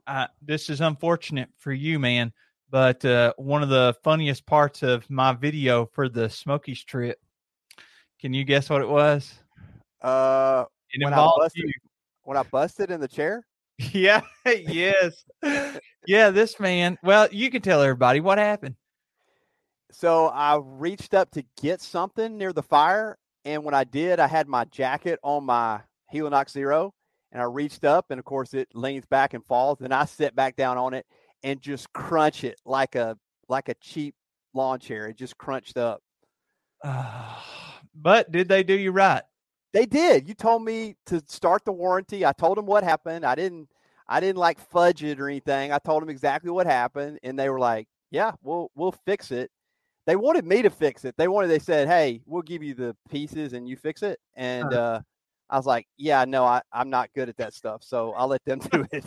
uh, 0.06 0.26
this 0.40 0.70
is 0.70 0.80
unfortunate 0.80 1.50
for 1.58 1.70
you, 1.70 1.98
man. 1.98 2.32
But 2.70 3.04
uh, 3.04 3.34
one 3.36 3.62
of 3.62 3.68
the 3.68 3.94
funniest 4.02 4.46
parts 4.46 4.82
of 4.82 5.08
my 5.10 5.34
video 5.34 5.86
for 5.86 6.08
the 6.08 6.30
Smokies 6.30 6.82
trip, 6.84 7.18
can 8.18 8.32
you 8.32 8.44
guess 8.44 8.70
what 8.70 8.80
it 8.80 8.88
was? 8.88 9.34
Uh, 10.00 10.64
It 10.90 11.04
when 11.04 11.12
I 11.12 11.28
busted 11.38 11.64
you. 11.64 11.72
when 12.22 12.36
I 12.38 12.42
busted 12.42 12.90
in 12.90 13.00
the 13.00 13.08
chair. 13.08 13.46
Yeah, 13.92 14.22
yes. 14.44 15.24
Yeah, 16.06 16.30
this 16.30 16.58
man. 16.60 16.98
Well, 17.02 17.28
you 17.32 17.50
can 17.50 17.62
tell 17.62 17.82
everybody 17.82 18.20
what 18.20 18.38
happened. 18.38 18.76
So 19.90 20.26
I 20.26 20.60
reached 20.62 21.14
up 21.14 21.30
to 21.32 21.44
get 21.60 21.80
something 21.80 22.36
near 22.36 22.52
the 22.52 22.62
fire, 22.62 23.18
and 23.44 23.64
when 23.64 23.74
I 23.74 23.84
did, 23.84 24.20
I 24.20 24.26
had 24.26 24.46
my 24.46 24.64
jacket 24.66 25.18
on 25.22 25.44
my 25.44 25.80
Helinox 26.12 26.50
Zero, 26.50 26.92
and 27.32 27.40
I 27.40 27.46
reached 27.46 27.84
up, 27.84 28.06
and 28.10 28.18
of 28.18 28.24
course 28.24 28.54
it 28.54 28.68
leans 28.74 29.06
back 29.06 29.34
and 29.34 29.44
falls. 29.44 29.78
Then 29.78 29.92
I 29.92 30.04
sit 30.04 30.36
back 30.36 30.56
down 30.56 30.76
on 30.76 30.94
it 30.94 31.06
and 31.42 31.60
just 31.60 31.92
crunch 31.92 32.44
it 32.44 32.60
like 32.64 32.94
a 32.94 33.16
like 33.48 33.68
a 33.68 33.74
cheap 33.74 34.14
lawn 34.54 34.78
chair. 34.78 35.06
It 35.06 35.16
just 35.16 35.38
crunched 35.38 35.76
up. 35.76 36.02
Ah, 36.84 37.80
but 37.94 38.30
did 38.30 38.48
they 38.48 38.62
do 38.62 38.74
you 38.74 38.92
right? 38.92 39.22
They 39.72 39.86
did. 39.86 40.28
You 40.28 40.34
told 40.34 40.64
me 40.64 40.96
to 41.06 41.22
start 41.28 41.64
the 41.64 41.72
warranty. 41.72 42.24
I 42.24 42.32
told 42.32 42.56
them 42.56 42.66
what 42.66 42.84
happened. 42.84 43.24
I 43.24 43.34
didn't 43.34 43.68
I 44.08 44.20
didn't 44.20 44.38
like 44.38 44.58
fudge 44.58 45.02
it 45.02 45.20
or 45.20 45.28
anything. 45.28 45.72
I 45.72 45.78
told 45.78 46.02
them 46.02 46.10
exactly 46.10 46.50
what 46.50 46.66
happened 46.66 47.18
and 47.22 47.38
they 47.38 47.48
were 47.48 47.58
like, 47.60 47.88
"Yeah, 48.10 48.32
we'll 48.42 48.70
we'll 48.74 48.92
fix 48.92 49.30
it." 49.30 49.50
They 50.06 50.16
wanted 50.16 50.46
me 50.46 50.62
to 50.62 50.70
fix 50.70 51.04
it. 51.04 51.14
They 51.18 51.28
wanted 51.28 51.48
they 51.48 51.58
said, 51.58 51.88
"Hey, 51.88 52.22
we'll 52.26 52.42
give 52.42 52.62
you 52.62 52.74
the 52.74 52.96
pieces 53.10 53.52
and 53.52 53.68
you 53.68 53.76
fix 53.76 54.02
it." 54.02 54.18
And 54.34 54.72
uh 54.72 55.00
I 55.50 55.56
was 55.56 55.66
like, 55.66 55.86
"Yeah, 55.96 56.24
no, 56.24 56.44
I 56.44 56.62
I'm 56.72 56.90
not 56.90 57.10
good 57.14 57.28
at 57.28 57.36
that 57.38 57.54
stuff. 57.54 57.82
So 57.84 58.12
I'll 58.12 58.28
let 58.28 58.44
them 58.44 58.58
do 58.72 58.86
it." 58.92 59.04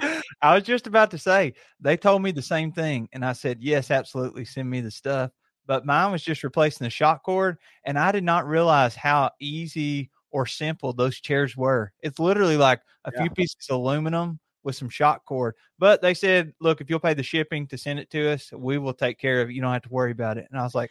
I 0.42 0.54
was 0.54 0.64
just 0.64 0.86
about 0.86 1.10
to 1.12 1.18
say 1.18 1.54
they 1.80 1.96
told 1.96 2.22
me 2.22 2.32
the 2.32 2.42
same 2.42 2.72
thing, 2.72 3.08
and 3.12 3.24
I 3.24 3.32
said 3.32 3.58
yes, 3.60 3.90
absolutely, 3.90 4.44
send 4.44 4.68
me 4.68 4.80
the 4.80 4.90
stuff. 4.90 5.30
But 5.66 5.86
mine 5.86 6.10
was 6.10 6.22
just 6.22 6.42
replacing 6.42 6.84
the 6.84 6.90
shock 6.90 7.22
cord, 7.22 7.58
and 7.84 7.98
I 7.98 8.12
did 8.12 8.24
not 8.24 8.46
realize 8.46 8.96
how 8.96 9.30
easy 9.40 10.10
or 10.32 10.46
simple 10.46 10.92
those 10.92 11.20
chairs 11.20 11.56
were. 11.56 11.92
It's 12.00 12.18
literally 12.18 12.56
like 12.56 12.80
a 13.04 13.12
Yeah. 13.14 13.22
few 13.22 13.30
pieces 13.30 13.66
of 13.70 13.76
aluminum 13.76 14.40
with 14.64 14.76
some 14.76 14.88
shock 14.88 15.24
cord. 15.24 15.54
But 15.78 16.02
they 16.02 16.14
said, 16.14 16.52
look, 16.60 16.80
if 16.80 16.88
you'll 16.90 17.00
pay 17.00 17.14
the 17.14 17.22
shipping 17.22 17.66
to 17.68 17.78
send 17.78 17.98
it 17.98 18.10
to 18.10 18.30
us, 18.32 18.52
we 18.52 18.78
will 18.78 18.94
take 18.94 19.18
care 19.18 19.40
of 19.40 19.50
it. 19.50 19.52
You 19.54 19.60
don't 19.62 19.72
have 19.72 19.82
to 19.82 19.88
worry 19.88 20.12
about 20.12 20.38
it. 20.38 20.46
And 20.50 20.58
I 20.58 20.62
was 20.64 20.74
like, 20.74 20.90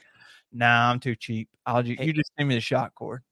Nah, 0.54 0.90
I'm 0.92 1.00
too 1.00 1.16
cheap. 1.16 1.48
I'll 1.66 1.82
ju- 1.82 1.96
Hey. 1.98 2.08
you 2.08 2.14
just 2.14 2.30
send 2.38 2.50
me 2.50 2.56
the 2.56 2.62
shock 2.62 2.94
cord. 2.96 3.24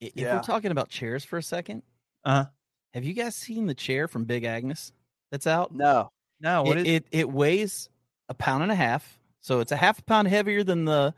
if 0.00 0.12
Yeah. 0.14 0.36
we're 0.36 0.42
talking 0.42 0.70
about 0.70 0.88
chairs 0.88 1.24
for 1.24 1.38
a 1.38 1.42
second, 1.42 1.82
Uh-huh. 2.24 2.46
have 2.94 3.02
you 3.04 3.14
guys 3.14 3.34
seen 3.34 3.66
the 3.66 3.74
chair 3.74 4.06
from 4.06 4.24
Big 4.26 4.44
Agnes 4.44 4.92
that's 5.32 5.46
out? 5.48 5.74
no. 5.74 6.12
No, 6.40 6.62
what 6.62 6.78
it, 6.78 6.86
is 6.86 6.92
it 6.98 7.06
it 7.10 7.28
weighs 7.28 7.88
a 8.28 8.34
pound 8.34 8.62
and 8.62 8.70
a 8.70 8.76
half, 8.76 9.18
so 9.40 9.58
it's 9.58 9.72
a 9.72 9.76
half 9.76 9.98
a 9.98 10.02
pound 10.04 10.28
heavier 10.28 10.62
than 10.62 10.84
the 10.84 11.12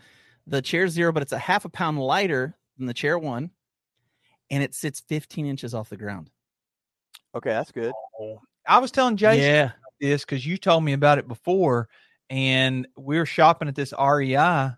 the 0.47 0.63
chair 0.63 0.89
zero, 0.89 1.13
but 1.13 1.23
it's 1.23 1.33
a 1.33 1.39
half 1.39 1.67
a 1.67 1.69
pound 1.69 1.99
lighter 2.01 2.57
than 2.79 2.87
the 2.87 2.95
chair 2.95 3.19
one, 3.19 3.51
and 4.51 4.63
it 4.63 4.75
sits 4.75 5.01
15 5.01 5.47
inches 5.47 5.75
off 5.75 5.89
the 5.91 5.97
ground. 5.97 6.31
Okay, 7.35 7.51
that's 7.51 7.71
good. 7.73 7.93
Oh, 8.21 8.41
I 8.67 8.79
was 8.79 8.91
telling 8.91 9.17
Jason 9.17 9.43
Yeah. 9.45 9.73
this 10.01 10.25
because 10.25 10.45
you 10.47 10.57
told 10.57 10.85
me 10.85 10.93
about 10.93 11.19
it 11.19 11.29
before, 11.29 11.89
and 12.29 12.87
we 12.97 13.19
were 13.19 13.27
shopping 13.27 13.69
at 13.69 13.75
this 13.75 13.93
REI 13.99 14.73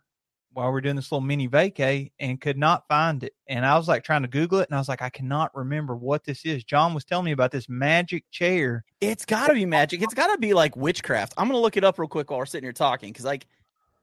while 0.54 0.70
we 0.70 0.78
are 0.78 0.80
doing 0.82 0.96
this 0.96 1.10
little 1.10 1.22
mini 1.22 1.48
vacay 1.48 2.12
and 2.18 2.38
could 2.38 2.58
not 2.58 2.86
find 2.86 3.24
it. 3.24 3.32
And 3.48 3.64
I 3.64 3.76
was 3.78 3.88
like 3.88 4.04
trying 4.04 4.20
to 4.22 4.28
Google 4.28 4.58
it, 4.58 4.68
and 4.68 4.76
I 4.76 4.78
was 4.78 4.88
like, 4.88 5.00
I 5.00 5.08
cannot 5.08 5.54
remember 5.56 5.96
what 5.96 6.24
this 6.24 6.44
is. 6.44 6.62
John 6.62 6.92
was 6.92 7.06
telling 7.06 7.24
me 7.24 7.32
about 7.32 7.50
this 7.52 7.70
magic 7.70 8.24
chair. 8.30 8.84
It's 9.00 9.24
got 9.24 9.46
to 9.48 9.54
be 9.54 9.64
magic. 9.64 10.02
It's 10.02 10.12
got 10.14 10.26
to 10.30 10.38
be 10.38 10.52
like 10.52 10.76
witchcraft. 10.76 11.32
I'm 11.38 11.46
going 11.48 11.56
to 11.56 11.62
look 11.62 11.78
it 11.78 11.84
up 11.84 11.98
real 11.98 12.08
quick 12.08 12.30
while 12.30 12.38
we're 12.38 12.46
sitting 12.46 12.66
here 12.66 12.72
talking 12.74 13.08
because, 13.10 13.24
like, 13.24 13.46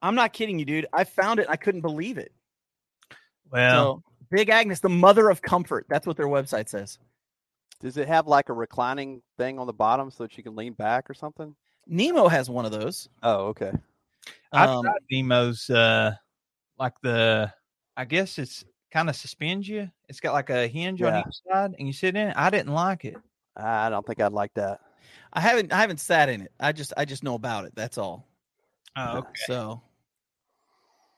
I'm 0.02 0.16
not 0.16 0.32
kidding 0.32 0.58
you, 0.58 0.64
dude. 0.64 0.86
I 0.92 1.04
found 1.04 1.38
it. 1.38 1.46
I 1.48 1.54
couldn't 1.56 1.82
believe 1.82 2.18
it. 2.18 2.32
Well, 3.52 4.02
So, 4.02 4.09
Big 4.30 4.48
Agnes, 4.48 4.80
the 4.80 4.88
mother 4.88 5.28
of 5.28 5.42
comfort. 5.42 5.86
That's 5.88 6.06
what 6.06 6.16
their 6.16 6.26
website 6.26 6.68
says. 6.68 6.98
Does 7.80 7.96
it 7.96 8.08
have 8.08 8.26
like 8.26 8.48
a 8.48 8.52
reclining 8.52 9.22
thing 9.38 9.58
on 9.58 9.66
the 9.66 9.72
bottom 9.72 10.10
so 10.10 10.24
that 10.24 10.36
you 10.36 10.44
can 10.44 10.54
lean 10.54 10.74
back 10.74 11.08
or 11.08 11.14
something? 11.14 11.54
Nemo 11.86 12.28
has 12.28 12.50
one 12.50 12.64
of 12.64 12.72
those. 12.72 13.08
Oh, 13.22 13.46
okay. 13.46 13.72
I've 14.52 14.68
Um, 14.68 14.84
tried 14.84 15.00
Nemo's, 15.10 15.70
uh, 15.70 16.14
like 16.78 16.92
the, 17.02 17.52
I 17.96 18.04
guess 18.04 18.38
it's 18.38 18.64
kind 18.90 19.08
of 19.08 19.16
suspends 19.16 19.68
you. 19.68 19.90
It's 20.08 20.20
got 20.20 20.32
like 20.32 20.50
a 20.50 20.66
hinge 20.66 21.02
on 21.02 21.24
each 21.26 21.40
side, 21.48 21.74
and 21.78 21.86
you 21.86 21.92
sit 21.92 22.16
in 22.16 22.28
it. 22.28 22.34
I 22.36 22.50
didn't 22.50 22.72
like 22.72 23.04
it. 23.04 23.16
I 23.56 23.88
don't 23.88 24.06
think 24.06 24.20
I'd 24.20 24.32
like 24.32 24.54
that. 24.54 24.80
I 25.32 25.40
haven't. 25.40 25.72
I 25.72 25.76
haven't 25.76 26.00
sat 26.00 26.28
in 26.28 26.42
it. 26.42 26.52
I 26.58 26.72
just. 26.72 26.92
I 26.96 27.04
just 27.04 27.22
know 27.22 27.34
about 27.34 27.64
it. 27.64 27.72
That's 27.74 27.98
all. 27.98 28.26
Oh, 28.96 29.18
okay. 29.18 29.28
So, 29.46 29.82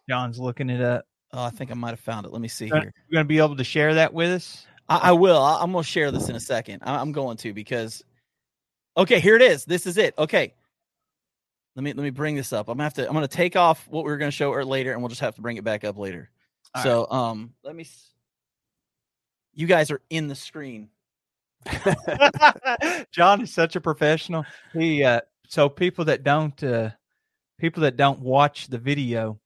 John's 0.09 0.39
looking 0.39 0.69
it 0.69 0.81
up. 0.81 1.07
Oh, 1.33 1.45
I 1.45 1.51
think 1.51 1.71
I 1.71 1.75
might 1.75 1.91
have 1.91 2.01
found 2.01 2.27
it. 2.27 2.33
Let 2.33 2.41
me 2.41 2.49
see 2.49 2.67
here. 2.67 2.93
You're 3.09 3.13
going 3.13 3.25
to 3.25 3.29
be 3.29 3.39
able 3.39 3.57
to 3.57 3.65
share 3.65 3.95
that 3.95 4.13
with 4.13 4.31
us? 4.31 4.67
I, 4.89 4.97
I 4.97 5.13
will. 5.13 5.39
I, 5.39 5.63
I'm 5.63 5.73
going 5.73 5.85
to 5.85 5.89
share 5.89 6.11
this 6.11 6.29
in 6.29 6.37
a 6.37 6.41
second. 6.41 6.81
I, 6.83 6.97
I'm 6.97 7.13
going 7.13 7.37
to 7.39 7.53
because. 7.53 8.03
Okay, 8.97 9.21
here 9.21 9.37
it 9.37 9.43
is. 9.43 9.65
This 9.65 9.87
is 9.87 9.97
it. 9.97 10.15
Okay. 10.19 10.55
Let 11.75 11.83
me 11.85 11.93
let 11.95 12.03
me 12.03 12.11
bring 12.11 12.37
this 12.37 12.53
up. 12.53 12.69
I'm 12.69 12.75
gonna 12.75 12.85
have 12.85 12.95
to. 12.95 13.09
I'm 13.09 13.15
gonna 13.15 13.27
take 13.27 13.57
off 13.57 13.89
what 13.89 14.05
we 14.05 14.11
were 14.11 14.19
gonna 14.19 14.31
show 14.31 14.53
her 14.53 14.63
later, 14.63 14.93
and 14.93 15.01
we'll 15.01 15.09
just 15.09 15.23
have 15.23 15.35
to 15.37 15.41
bring 15.41 15.57
it 15.57 15.65
back 15.65 15.85
up 15.85 15.97
later. 15.97 16.29
All 16.75 16.83
so, 16.83 17.11
um, 17.11 17.55
let 17.65 17.75
me. 17.75 17.87
You 19.55 19.67
guys 19.67 19.91
are 19.91 20.03
in 20.11 20.29
the 20.29 20.35
screen. 20.35 20.91
John 23.13 23.41
is 23.41 23.53
such 23.53 23.77
a 23.77 23.81
professional. 23.81 24.45
He 24.73 25.03
uh 25.05 25.21
so 25.49 25.69
people 25.69 26.05
that 26.07 26.25
don't 26.25 26.63
uh 26.63 26.91
people 27.59 27.83
that 27.83 27.97
don't 27.97 28.21
watch 28.21 28.69
the 28.69 28.79
video, 28.79 29.39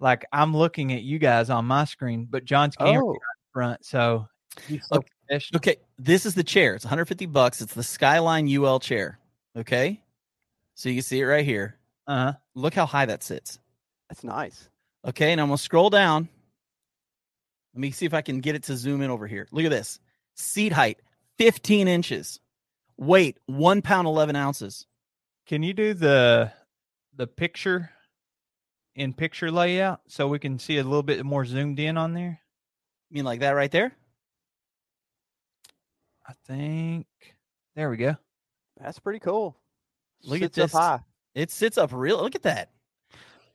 like 0.00 0.24
I'm 0.32 0.56
looking 0.56 0.92
at 0.92 1.02
you 1.02 1.18
guys 1.18 1.50
on 1.50 1.64
my 1.64 1.84
screen, 1.84 2.26
but 2.28 2.44
John's 2.44 2.76
camera 2.76 3.04
Oh, 3.04 3.16
front, 3.52 3.84
so 3.84 4.28
so 4.68 5.02
Okay. 5.30 5.40
Okay, 5.56 5.76
this 5.98 6.24
is 6.24 6.34
the 6.34 6.44
chair. 6.44 6.74
It's 6.74 6.84
150 6.84 7.26
bucks. 7.26 7.60
It's 7.60 7.74
the 7.74 7.82
Skyline 7.82 8.48
UL 8.48 8.78
chair. 8.78 9.18
Okay, 9.56 10.00
so 10.74 10.88
you 10.88 10.96
can 10.96 11.02
see 11.02 11.20
it 11.20 11.24
right 11.24 11.44
here. 11.44 11.76
Uh-huh. 12.06 12.34
Look 12.54 12.74
how 12.74 12.86
high 12.86 13.06
that 13.06 13.24
sits. 13.24 13.58
that's 14.08 14.22
nice. 14.22 14.68
Okay, 15.04 15.32
and 15.32 15.40
I'm 15.40 15.48
gonna 15.48 15.58
scroll 15.58 15.90
down. 15.90 16.28
Let 17.74 17.80
me 17.80 17.90
see 17.90 18.06
if 18.06 18.14
I 18.14 18.22
can 18.22 18.40
get 18.40 18.54
it 18.54 18.62
to 18.64 18.76
zoom 18.76 19.02
in 19.02 19.10
over 19.10 19.26
here. 19.26 19.48
Look 19.50 19.64
at 19.64 19.70
this. 19.70 19.98
Seat 20.34 20.72
height, 20.72 20.98
15 21.38 21.88
inches. 21.88 22.40
Weight, 22.96 23.38
one 23.46 23.82
pound, 23.82 24.06
11 24.06 24.36
ounces. 24.36 24.86
Can 25.46 25.62
you 25.62 25.74
do 25.74 25.92
the 25.92 26.52
the 27.14 27.26
picture 27.26 27.90
in 28.96 29.12
picture 29.12 29.50
layout 29.50 30.00
so 30.08 30.26
we 30.26 30.38
can 30.38 30.58
see 30.58 30.78
a 30.78 30.84
little 30.84 31.02
bit 31.02 31.24
more 31.24 31.44
zoomed 31.44 31.78
in 31.78 31.96
on 31.96 32.14
there? 32.14 32.40
You 33.10 33.14
mean 33.14 33.24
like 33.24 33.40
that 33.40 33.50
right 33.50 33.70
there? 33.70 33.92
I 36.26 36.32
think 36.46 37.06
there 37.76 37.88
we 37.88 37.98
go. 37.98 38.16
That's 38.80 38.98
pretty 38.98 39.20
cool. 39.20 39.56
Look 40.24 40.42
at 40.42 40.52
this. 40.52 40.74
Up 40.74 40.80
high. 40.80 41.00
It 41.34 41.50
sits 41.50 41.78
up 41.78 41.92
real. 41.92 42.20
Look 42.20 42.34
at 42.34 42.42
that. 42.42 42.70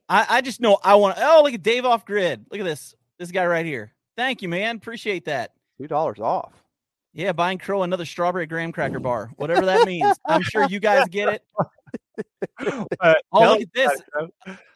I, 0.07 0.25
I 0.29 0.41
just 0.41 0.62
know 0.62 0.77
I 0.83 0.95
want. 0.95 1.17
Oh, 1.19 1.41
look 1.43 1.53
at 1.53 1.63
Dave 1.63 1.86
off 1.86 2.05
grid. 2.05 2.45
Look 2.50 2.62
at 2.62 2.65
this. 2.65 2.95
This 3.17 3.31
guy 3.31 3.45
right 3.45 3.65
here. 3.65 3.91
Thank 4.15 4.41
you, 4.41 4.50
man. 4.50 4.77
Appreciate 4.77 5.25
that. 5.25 5.51
Two 5.77 5.88
dollars 5.88 6.19
off. 6.19 6.53
Yeah, 7.13 7.33
buying 7.33 7.57
Crow 7.57 7.83
another 7.83 8.05
strawberry 8.05 8.45
graham 8.45 8.71
cracker 8.71 9.00
bar, 9.00 9.31
whatever 9.36 9.65
that 9.65 9.86
means. 9.86 10.15
I'm 10.25 10.41
sure 10.41 10.65
you 10.69 10.79
guys 10.79 11.10
get 11.10 11.33
it. 11.33 11.43
Uh, 13.00 13.13
Oh, 13.33 13.41
look 13.41 13.62
at 13.62 13.74
this. 13.74 14.01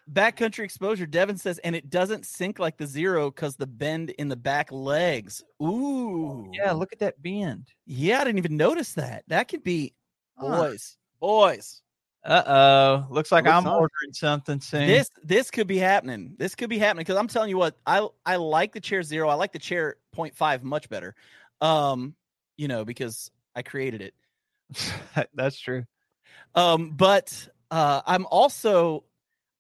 About 0.08 0.28
it, 0.28 0.36
Backcountry 0.36 0.64
exposure. 0.64 1.06
Devin 1.06 1.38
says, 1.38 1.60
and 1.60 1.76
it 1.76 1.90
doesn't 1.90 2.26
sink 2.26 2.60
like 2.60 2.78
the 2.78 2.88
zero 2.88 3.32
because 3.32 3.56
the 3.56 3.68
bend 3.68 4.12
in 4.12 4.28
the 4.28 4.36
back 4.36 4.72
legs. 4.72 5.44
Ooh. 5.62 6.50
Yeah, 6.54 6.72
look 6.74 6.94
at 6.94 7.00
that 7.00 7.22
bend. 7.22 7.68
Yeah, 7.86 8.22
I 8.22 8.24
didn't 8.26 8.38
even 8.40 8.58
notice 8.58 8.94
that. 8.94 9.24
That 9.28 9.48
could 9.48 9.64
be 9.64 9.94
Huh. 10.38 10.48
boys. 10.70 10.98
Boys. 11.20 11.82
Uh 12.26 12.44
oh. 12.46 13.14
Looks 13.14 13.32
like 13.32 13.46
Looks 13.46 13.56
I'm 13.56 13.64
nice. 13.66 13.74
ordering 13.74 14.14
something 14.14 14.60
soon. 14.60 14.88
This 14.88 15.10
this 15.24 15.52
could 15.52 15.68
be 15.68 15.78
happening. 15.78 16.36
This 16.38 16.56
could 16.56 16.70
be 16.70 16.80
happening 16.80 17.02
because 17.02 17.18
I'm 17.18 17.28
telling 17.28 17.50
you 17.50 17.58
what, 17.58 17.78
I 17.86 18.08
I 18.26 18.38
like 18.38 18.74
the 18.74 18.80
chair 18.80 19.04
zero. 19.04 19.30
I 19.30 19.36
like 19.36 19.54
the 19.54 19.60
chair 19.60 19.98
0.5 20.16 20.64
much 20.64 20.90
better. 20.90 21.16
Um, 21.62 22.16
you 22.58 22.68
know, 22.68 22.84
because 22.84 23.30
I 23.56 23.62
created 23.62 24.02
it. 24.02 24.14
That's 25.36 25.60
true. 25.60 25.86
Um, 26.56 26.92
but 26.92 27.48
uh 27.72 28.02
I'm 28.06 28.26
also 28.26 29.04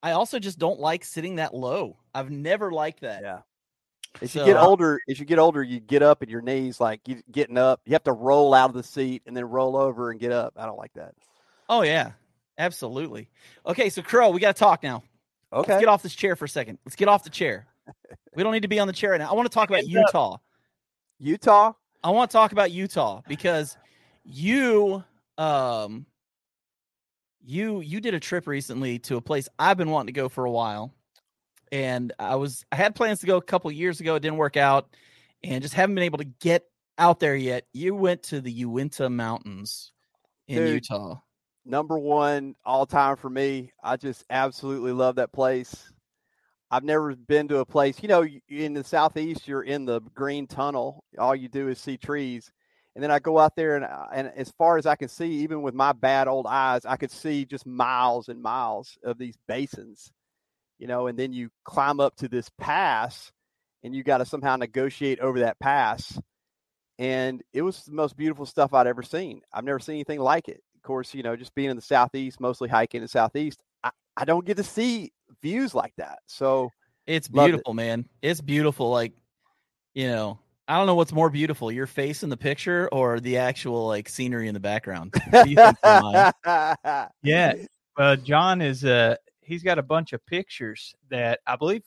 I 0.05 0.12
also 0.12 0.38
just 0.38 0.59
don't 0.59 0.79
like 0.79 1.03
sitting 1.03 1.38
that 1.38 1.55
low. 1.55 1.97
I've 2.13 2.29
never 2.29 2.71
liked 2.71 3.01
that. 3.01 3.24
Yeah. 3.24 3.39
As 4.21 4.35
you 4.35 4.45
get 4.45 4.55
older, 4.55 5.01
as 5.09 5.19
you 5.19 5.25
get 5.25 5.39
older, 5.39 5.63
you 5.63 5.79
get 5.79 6.03
up 6.03 6.21
and 6.21 6.29
your 6.29 6.43
knees 6.43 6.79
like 6.79 7.07
you 7.07 7.24
getting 7.31 7.57
up. 7.57 7.81
You 7.85 7.93
have 7.93 8.03
to 8.03 8.12
roll 8.12 8.53
out 8.53 8.69
of 8.69 8.75
the 8.75 8.83
seat 8.83 9.24
and 9.25 9.35
then 9.35 9.45
roll 9.45 9.75
over 9.75 10.12
and 10.12 10.19
get 10.19 10.31
up. 10.31 10.53
I 10.57 10.67
don't 10.67 10.77
like 10.77 10.93
that. 10.93 11.15
Oh 11.69 11.81
yeah, 11.81 12.12
absolutely. 12.59 13.31
Okay, 13.65 13.89
so 13.89 14.03
Crow, 14.03 14.29
we 14.29 14.39
got 14.39 14.55
to 14.55 14.59
talk 14.59 14.83
now. 14.83 15.01
Let's 15.51 15.69
Okay. 15.69 15.79
get 15.79 15.89
off 15.89 16.03
this 16.03 16.13
chair 16.13 16.35
for 16.35 16.45
a 16.45 16.50
second. 16.50 16.77
Let's 16.85 16.95
get 16.95 17.07
off 17.07 17.24
the 17.24 17.31
chair. 17.31 17.65
we 18.35 18.43
don't 18.43 18.53
need 18.53 18.62
to 18.62 18.67
be 18.67 18.77
on 18.77 18.85
the 18.85 18.93
chair 18.93 19.09
right 19.09 19.19
now. 19.19 19.31
I 19.31 19.33
want 19.33 19.50
to 19.50 19.53
talk 19.53 19.69
about 19.69 19.88
Utah. 19.88 20.38
Utah. 21.17 21.74
I 22.03 22.12
want 22.12 22.29
to 22.29 22.33
talk 22.38 22.51
about 22.51 22.69
Utah 22.69 23.21
because 23.27 23.75
you 24.24 25.03
um 25.39 26.05
you 27.45 27.81
you 27.81 28.01
did 28.01 28.13
a 28.13 28.19
trip 28.19 28.47
recently 28.47 28.99
to 28.99 29.17
a 29.17 29.21
place 29.21 29.47
I've 29.59 29.77
been 29.77 29.89
wanting 29.89 30.13
to 30.13 30.19
go 30.19 30.29
for 30.29 30.45
a 30.45 30.51
while. 30.51 30.93
And 31.71 32.13
I 32.19 32.35
was 32.35 32.65
I 32.71 32.75
had 32.75 32.95
plans 32.95 33.19
to 33.21 33.25
go 33.27 33.37
a 33.37 33.41
couple 33.41 33.71
years 33.71 33.99
ago, 33.99 34.15
it 34.15 34.21
didn't 34.21 34.37
work 34.37 34.57
out 34.57 34.95
and 35.43 35.61
just 35.61 35.73
haven't 35.73 35.95
been 35.95 36.03
able 36.03 36.19
to 36.19 36.25
get 36.25 36.65
out 36.97 37.19
there 37.19 37.35
yet. 37.35 37.65
You 37.73 37.95
went 37.95 38.23
to 38.23 38.41
the 38.41 38.51
Uinta 38.51 39.09
Mountains 39.09 39.91
in 40.47 40.65
Dude. 40.65 40.73
Utah. 40.75 41.21
number 41.65 41.97
one 41.99 42.55
all 42.65 42.85
time 42.85 43.15
for 43.17 43.29
me. 43.29 43.71
I 43.83 43.97
just 43.97 44.23
absolutely 44.29 44.91
love 44.91 45.15
that 45.15 45.33
place. 45.33 45.91
I've 46.71 46.83
never 46.83 47.15
been 47.15 47.47
to 47.49 47.59
a 47.59 47.65
place, 47.65 48.01
you 48.01 48.07
know, 48.09 48.25
in 48.49 48.73
the 48.73 48.83
southeast, 48.83 49.47
you're 49.47 49.63
in 49.63 49.85
the 49.85 50.01
green 50.13 50.47
tunnel. 50.47 51.03
All 51.17 51.35
you 51.35 51.47
do 51.47 51.69
is 51.69 51.79
see 51.79 51.97
trees. 51.97 52.51
And 52.95 53.03
then 53.03 53.11
I 53.11 53.19
go 53.19 53.37
out 53.37 53.55
there, 53.55 53.75
and, 53.75 53.83
uh, 53.85 54.05
and 54.13 54.31
as 54.35 54.51
far 54.57 54.77
as 54.77 54.85
I 54.85 54.95
can 54.95 55.09
see, 55.09 55.27
even 55.43 55.61
with 55.61 55.73
my 55.73 55.91
bad 55.91 56.27
old 56.29 56.45
eyes, 56.47 56.85
I 56.85 56.95
could 56.95 57.11
see 57.11 57.45
just 57.45 57.65
miles 57.65 58.29
and 58.29 58.41
miles 58.41 58.97
of 59.03 59.17
these 59.17 59.35
basins, 59.47 60.11
you 60.79 60.87
know. 60.87 61.07
And 61.07 61.19
then 61.19 61.33
you 61.33 61.49
climb 61.65 61.99
up 61.99 62.15
to 62.17 62.29
this 62.29 62.49
pass, 62.57 63.31
and 63.83 63.93
you 63.93 64.03
got 64.03 64.19
to 64.19 64.25
somehow 64.25 64.55
negotiate 64.55 65.19
over 65.19 65.39
that 65.41 65.59
pass. 65.59 66.17
And 66.97 67.43
it 67.51 67.61
was 67.61 67.83
the 67.83 67.91
most 67.91 68.15
beautiful 68.15 68.45
stuff 68.45 68.73
I'd 68.73 68.87
ever 68.87 69.03
seen. 69.03 69.41
I've 69.51 69.65
never 69.65 69.79
seen 69.79 69.95
anything 69.95 70.19
like 70.19 70.47
it 70.47 70.61
of 70.85 70.87
course, 70.87 71.15
you 71.15 71.23
know, 71.23 71.35
just 71.35 71.55
being 71.55 71.71
in 71.71 71.75
the 71.75 71.81
southeast, 71.81 72.39
mostly 72.39 72.69
hiking 72.69 72.99
in 72.99 73.05
the 73.05 73.07
southeast, 73.07 73.59
I, 73.83 73.89
I 74.15 74.25
don't 74.25 74.45
get 74.45 74.57
to 74.57 74.63
see 74.63 75.11
views 75.41 75.73
like 75.73 75.93
that. 75.97 76.19
So 76.27 76.69
It's 77.07 77.27
Loved 77.31 77.47
it. 77.49 77.51
beautiful, 77.51 77.73
man. 77.73 78.05
It's 78.21 78.39
beautiful. 78.39 78.91
Like, 78.91 79.13
you 79.95 80.07
know, 80.07 80.37
I 80.67 80.77
don't 80.77 80.88
know 80.88 80.95
what's 80.95 81.13
more 81.13 81.29
beautiful, 81.29 81.72
your 81.72 81.88
face 81.88 82.24
in 82.24 82.29
the 82.29 82.38
picture 82.38 82.89
or 82.91 83.19
the 83.19 83.38
actual 83.38 83.88
like 83.88 84.10
scenery 84.10 84.48
in 84.48 84.53
the 84.53 84.60
background. 84.60 85.13
What 85.29 85.45
do 85.45 85.50
you 85.51 85.57
think, 85.57 85.77
Yeah. 87.24 87.53
Uh, 87.98 88.15
John 88.17 88.62
is 88.62 88.84
uh 88.84 89.15
he's 89.41 89.63
got 89.63 89.79
a 89.79 89.84
bunch 89.84 90.13
of 90.13 90.25
pictures 90.25 90.95
that 91.10 91.39
I 91.45 91.55
believe 91.55 91.84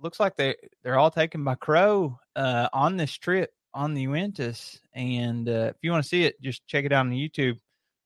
looks 0.00 0.18
like 0.18 0.36
they 0.36 0.56
they're 0.82 0.98
all 0.98 1.10
taken 1.10 1.44
by 1.44 1.54
Crow 1.54 2.18
uh 2.34 2.68
on 2.72 2.96
this 2.96 3.12
trip 3.12 3.50
on 3.76 3.94
the 3.94 4.06
Uintas. 4.06 4.80
And 4.94 5.48
uh, 5.48 5.70
if 5.70 5.76
you 5.82 5.92
want 5.92 6.02
to 6.02 6.08
see 6.08 6.24
it, 6.24 6.40
just 6.42 6.66
check 6.66 6.84
it 6.84 6.92
out 6.92 7.06
on 7.06 7.12
YouTube, 7.12 7.60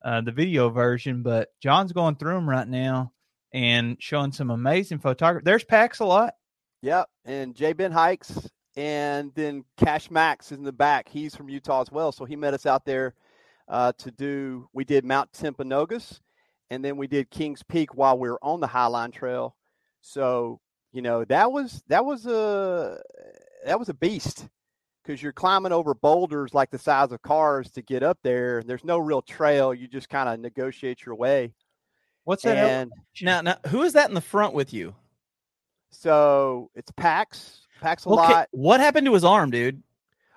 uh, 0.04 0.20
the 0.20 0.32
video 0.32 0.68
version. 0.68 1.22
But 1.22 1.48
John's 1.62 1.92
going 1.92 2.16
through 2.16 2.34
them 2.34 2.48
right 2.48 2.68
now 2.68 3.12
and 3.54 3.96
showing 4.00 4.32
some 4.32 4.50
amazing 4.50 4.98
photography. 4.98 5.44
There's 5.44 5.64
Pax 5.64 6.00
a 6.00 6.04
lot. 6.04 6.34
Yep. 6.82 7.08
And 7.24 7.54
Jay 7.54 7.72
Ben 7.72 7.92
hikes. 7.92 8.50
And 8.80 9.30
then 9.34 9.64
Cash 9.76 10.10
Max 10.10 10.50
is 10.50 10.56
in 10.56 10.64
the 10.64 10.72
back. 10.72 11.06
He's 11.06 11.36
from 11.36 11.50
Utah 11.50 11.82
as 11.82 11.92
well. 11.92 12.12
So 12.12 12.24
he 12.24 12.34
met 12.34 12.54
us 12.54 12.64
out 12.64 12.86
there 12.86 13.14
uh, 13.68 13.92
to 13.98 14.10
do, 14.10 14.70
we 14.72 14.84
did 14.84 15.04
Mount 15.04 15.30
Timpanogos 15.32 16.20
and 16.70 16.82
then 16.82 16.96
we 16.96 17.06
did 17.06 17.28
Kings 17.28 17.62
Peak 17.62 17.94
while 17.94 18.18
we 18.18 18.30
were 18.30 18.42
on 18.42 18.60
the 18.60 18.66
Highline 18.66 19.12
Trail. 19.12 19.54
So, 20.00 20.60
you 20.92 21.02
know, 21.02 21.26
that 21.26 21.52
was, 21.52 21.82
that 21.88 22.06
was 22.06 22.24
a, 22.24 23.02
that 23.66 23.78
was 23.78 23.90
a 23.90 23.94
beast 23.94 24.48
because 25.02 25.22
you're 25.22 25.32
climbing 25.32 25.72
over 25.72 25.92
boulders 25.92 26.54
like 26.54 26.70
the 26.70 26.78
size 26.78 27.12
of 27.12 27.20
cars 27.20 27.70
to 27.72 27.82
get 27.82 28.02
up 28.02 28.16
there. 28.22 28.60
And 28.60 28.68
There's 28.68 28.82
no 28.82 28.96
real 28.96 29.20
trail. 29.20 29.74
You 29.74 29.88
just 29.88 30.08
kind 30.08 30.26
of 30.26 30.40
negotiate 30.40 31.04
your 31.04 31.16
way. 31.16 31.52
What's 32.24 32.44
that? 32.44 32.56
And 32.56 32.92
Now, 33.20 33.42
now, 33.42 33.58
who 33.66 33.82
is 33.82 33.92
that 33.92 34.08
in 34.08 34.14
the 34.14 34.22
front 34.22 34.54
with 34.54 34.72
you? 34.72 34.94
so 35.90 36.70
it's 36.74 36.90
Pax. 36.92 37.66
Pax 37.80 38.06
a 38.06 38.10
Okay, 38.10 38.16
lot. 38.20 38.48
what 38.52 38.80
happened 38.80 39.06
to 39.06 39.14
his 39.14 39.24
arm, 39.24 39.50
dude? 39.50 39.82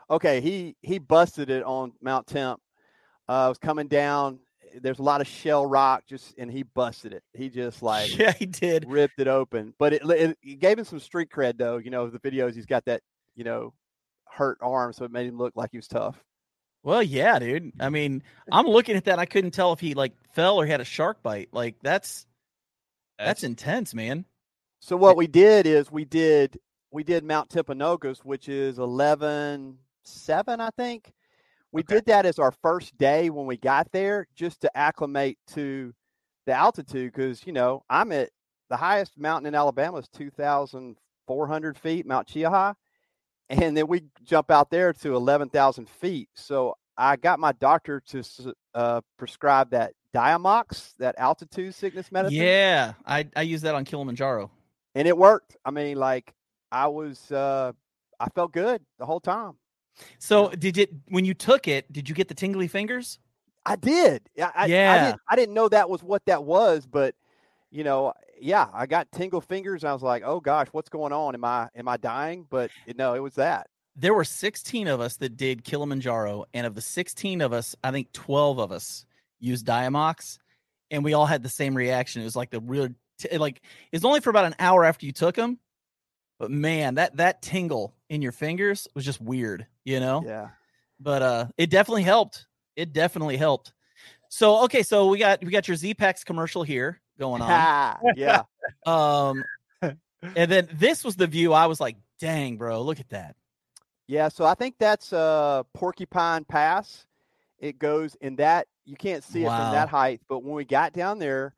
Okay, 0.10 0.42
he 0.42 0.76
he 0.82 1.00
busted 1.00 1.50
it 1.50 1.64
on 1.64 1.94
Mount 2.02 2.28
Timp. 2.28 2.60
Uh, 3.28 3.46
was 3.50 3.58
coming 3.58 3.88
down. 3.88 4.40
There's 4.82 5.00
a 5.00 5.04
lot 5.04 5.22
of 5.22 5.28
shell 5.28 5.66
rock, 5.66 6.04
just 6.08 6.38
and 6.38 6.52
he 6.52 6.64
busted 6.64 7.14
it. 7.14 7.24
He 7.34 7.50
just 7.50 7.82
like 7.84 8.18
yeah, 8.18 8.34
he 8.34 8.46
did. 8.46 8.86
ripped 8.90 9.20
it 9.20 9.28
open. 9.28 9.74
But 9.78 9.94
it, 9.94 10.02
it, 10.10 10.38
it 10.44 10.60
gave 10.60 10.78
him 10.80 10.86
some 10.86 11.00
street 11.00 11.30
cred, 11.30 11.58
though. 11.58 11.78
You 11.78 11.90
know, 11.92 12.10
the 12.10 12.20
videos 12.20 12.56
he's 12.56 12.66
got 12.66 12.86
that 12.86 13.02
you 13.36 13.44
know 13.44 13.74
hurt 14.26 14.58
arm, 14.62 14.94
so 14.94 15.06
it 15.06 15.12
made 15.12 15.28
him 15.28 15.38
look 15.38 15.54
like 15.56 15.70
he 15.72 15.78
was 15.78 15.88
tough. 15.88 16.24
Well, 16.84 17.02
yeah, 17.02 17.40
dude. 17.40 17.72
I 17.80 17.90
mean, 17.90 18.24
I'm 18.52 18.66
looking 18.66 18.98
at 18.98 19.06
that. 19.06 19.18
I 19.18 19.26
couldn't 19.26 19.52
tell 19.52 19.72
if 19.72 19.80
he 19.80 19.94
like 19.94 20.14
fell 20.34 20.58
or 20.60 20.66
had 20.66 20.82
a 20.82 20.86
shark 20.86 21.24
bite. 21.24 21.48
Like 21.54 21.76
that's 21.82 22.26
that's, 23.18 23.44
intense, 23.44 23.94
man. 23.94 24.26
So 24.82 24.98
what 24.98 25.16
we 25.16 25.28
did 25.28 25.66
is 25.66 25.90
we 25.90 26.04
did 26.04 26.60
we 26.94 27.04
did 27.04 27.24
Mount 27.26 27.50
Timpanogos, 27.50 28.20
which 28.20 28.48
is 28.48 28.80
eleven 28.80 29.78
seven, 30.04 30.62
I 30.62 30.70
think. 30.78 31.12
We 31.72 31.82
Okay. 31.82 31.96
did 31.96 32.06
that 32.06 32.26
as 32.26 32.38
our 32.40 32.52
first 32.52 32.96
day 32.98 33.30
when 33.32 33.48
we 33.48 33.58
got 33.58 33.92
there, 33.92 34.28
just 34.36 34.62
to 34.62 34.78
acclimate 34.78 35.40
to 35.54 35.94
the 36.46 36.54
altitude. 36.54 37.12
Because 37.12 37.46
you 37.48 37.52
know 37.54 37.84
I'm 37.90 38.12
at 38.12 38.30
the 38.70 38.78
highest 38.78 39.18
mountain 39.18 39.48
in 39.48 39.56
Alabama 39.56 39.98
is 39.98 40.08
two 40.08 40.30
thousand 40.30 40.98
four 41.28 41.48
hundred 41.48 41.78
feet, 41.78 42.06
Mount 42.06 42.28
Cheaha, 42.28 42.76
and 43.50 43.76
then 43.76 43.88
we 43.88 44.04
jump 44.24 44.52
out 44.52 44.70
there 44.70 44.94
to 44.94 45.16
eleven 45.16 45.50
thousand 45.50 45.90
feet. 45.90 46.30
So 46.36 46.76
I 46.96 47.16
got 47.16 47.40
my 47.40 47.54
doctor 47.54 48.02
to 48.10 48.24
uh, 48.76 49.02
prescribe 49.18 49.72
that 49.72 49.94
Diamox, 50.14 50.94
that 51.00 51.16
altitude 51.18 51.74
sickness 51.74 52.12
medicine 52.12 52.38
Yeah, 52.38 52.94
I 53.06 53.28
I 53.36 53.42
use 53.42 53.62
that 53.62 53.74
on 53.74 53.84
Kilimanjaro. 53.84 54.52
and 54.94 55.08
it 55.08 55.18
worked. 55.18 55.58
I 55.66 55.72
mean, 55.72 55.98
like 55.98 56.36
I 56.74 56.88
was, 56.88 57.32
uh, 57.32 57.72
I 58.20 58.28
felt 58.30 58.52
good 58.52 58.82
the 58.98 59.06
whole 59.06 59.20
time. 59.20 59.54
So 60.18 60.50
did 60.50 60.78
it 60.80 60.90
when 61.10 61.24
you 61.24 61.34
took 61.36 61.68
it? 61.68 61.92
Did 61.94 62.10
you 62.10 62.16
get 62.16 62.28
the 62.28 62.34
tingly 62.34 62.68
fingers? 62.68 63.20
I 63.66 63.76
did. 63.76 64.28
I, 64.38 64.42
I, 64.44 64.64
I 64.64 64.68
Yeah. 64.68 65.06
didn't, 65.06 65.22
I 65.30 65.36
didn't 65.36 65.54
know 65.54 65.70
that 65.70 65.90
was 65.90 66.04
what 66.04 66.26
that 66.26 66.44
was, 66.44 66.88
but 66.88 67.16
you 67.70 67.84
know, 67.84 68.14
yeah, 68.40 68.68
I 68.74 68.88
got 68.88 69.12
tingle 69.12 69.40
fingers. 69.40 69.84
And 69.84 69.92
I 69.92 69.94
was 69.94 70.02
like, 70.02 70.24
oh 70.26 70.40
gosh, 70.40 70.68
what's 70.72 70.90
going 70.90 71.14
on? 71.14 71.36
Am 71.36 71.46
I, 71.46 71.70
am 71.76 71.88
I 71.88 71.98
dying? 71.98 72.48
But 72.50 72.72
no, 72.96 73.14
it 73.14 73.20
was 73.20 73.36
that. 73.36 73.68
There 73.96 74.14
were 74.16 74.24
16 74.24 74.88
of 74.88 75.00
us 75.00 75.18
that 75.18 75.38
did 75.38 75.64
Kilimanjaro, 75.64 76.46
and 76.56 76.66
of 76.66 76.74
the 76.74 76.82
16 76.82 77.42
of 77.42 77.54
us, 77.54 77.76
I 77.84 77.92
think 77.92 78.12
12 78.14 78.58
of 78.58 78.72
us 78.72 79.06
used 79.40 79.68
Diamox, 79.68 80.40
and 80.90 81.04
we 81.04 81.14
all 81.14 81.28
had 81.28 81.44
the 81.44 81.50
same 81.50 81.76
reaction. 81.76 82.24
It 82.24 82.26
was 82.26 82.36
like 82.36 82.50
the 82.50 82.60
real, 82.60 82.90
t- 83.20 83.38
like 83.38 83.62
it's 83.92 84.04
only 84.04 84.20
for 84.20 84.32
about 84.32 84.46
an 84.46 84.56
hour 84.58 84.84
after 84.84 85.06
you 85.06 85.12
took 85.12 85.36
them, 85.36 85.60
but 86.40 86.52
man, 86.52 86.96
that 86.96 87.18
that 87.18 87.42
tingle 87.42 87.94
in 88.10 88.22
your 88.22 88.32
fingers 88.32 88.88
was 88.96 89.06
just 89.06 89.22
weird, 89.22 89.68
you 89.86 90.00
know. 90.00 90.24
Yeah. 90.26 90.50
But 91.00 91.22
uh, 91.22 91.46
it 91.58 91.70
definitely 91.70 92.04
helped. 92.04 92.46
It 92.76 92.94
definitely 92.94 93.38
helped. 93.38 93.74
So 94.30 94.64
okay, 94.66 94.84
so 94.84 95.08
we 95.10 95.18
got 95.20 95.44
we 95.44 95.52
got 95.52 95.68
your 95.68 95.78
Z-Pax 95.78 96.24
commercial 96.24 96.64
here 96.64 97.00
going 97.20 97.42
on. 97.44 97.98
yeah. 98.16 98.44
Um, 98.86 99.44
and 99.82 100.50
then 100.50 100.70
this 100.74 101.04
was 101.04 101.18
the 101.18 101.28
view. 101.28 101.52
I 101.52 101.66
was 101.66 101.80
like, 101.82 101.98
"Dang, 102.20 102.56
bro, 102.58 102.82
look 102.82 103.00
at 103.02 103.10
that." 103.10 103.36
Yeah. 104.08 104.30
So 104.30 104.46
I 104.46 104.54
think 104.56 104.76
that's 104.80 105.12
uh 105.12 105.64
Porcupine 105.74 106.46
Pass. 106.46 107.06
It 107.60 107.78
goes 107.78 108.16
in 108.22 108.38
that 108.38 108.68
you 108.86 108.96
can't 108.96 109.24
see 109.24 109.44
it 109.44 109.48
Wow. 109.48 109.58
from 109.66 109.74
that 109.74 109.90
height, 109.90 110.22
but 110.30 110.44
when 110.44 110.54
we 110.54 110.64
got 110.66 110.94
down 110.94 111.20
there, 111.20 111.54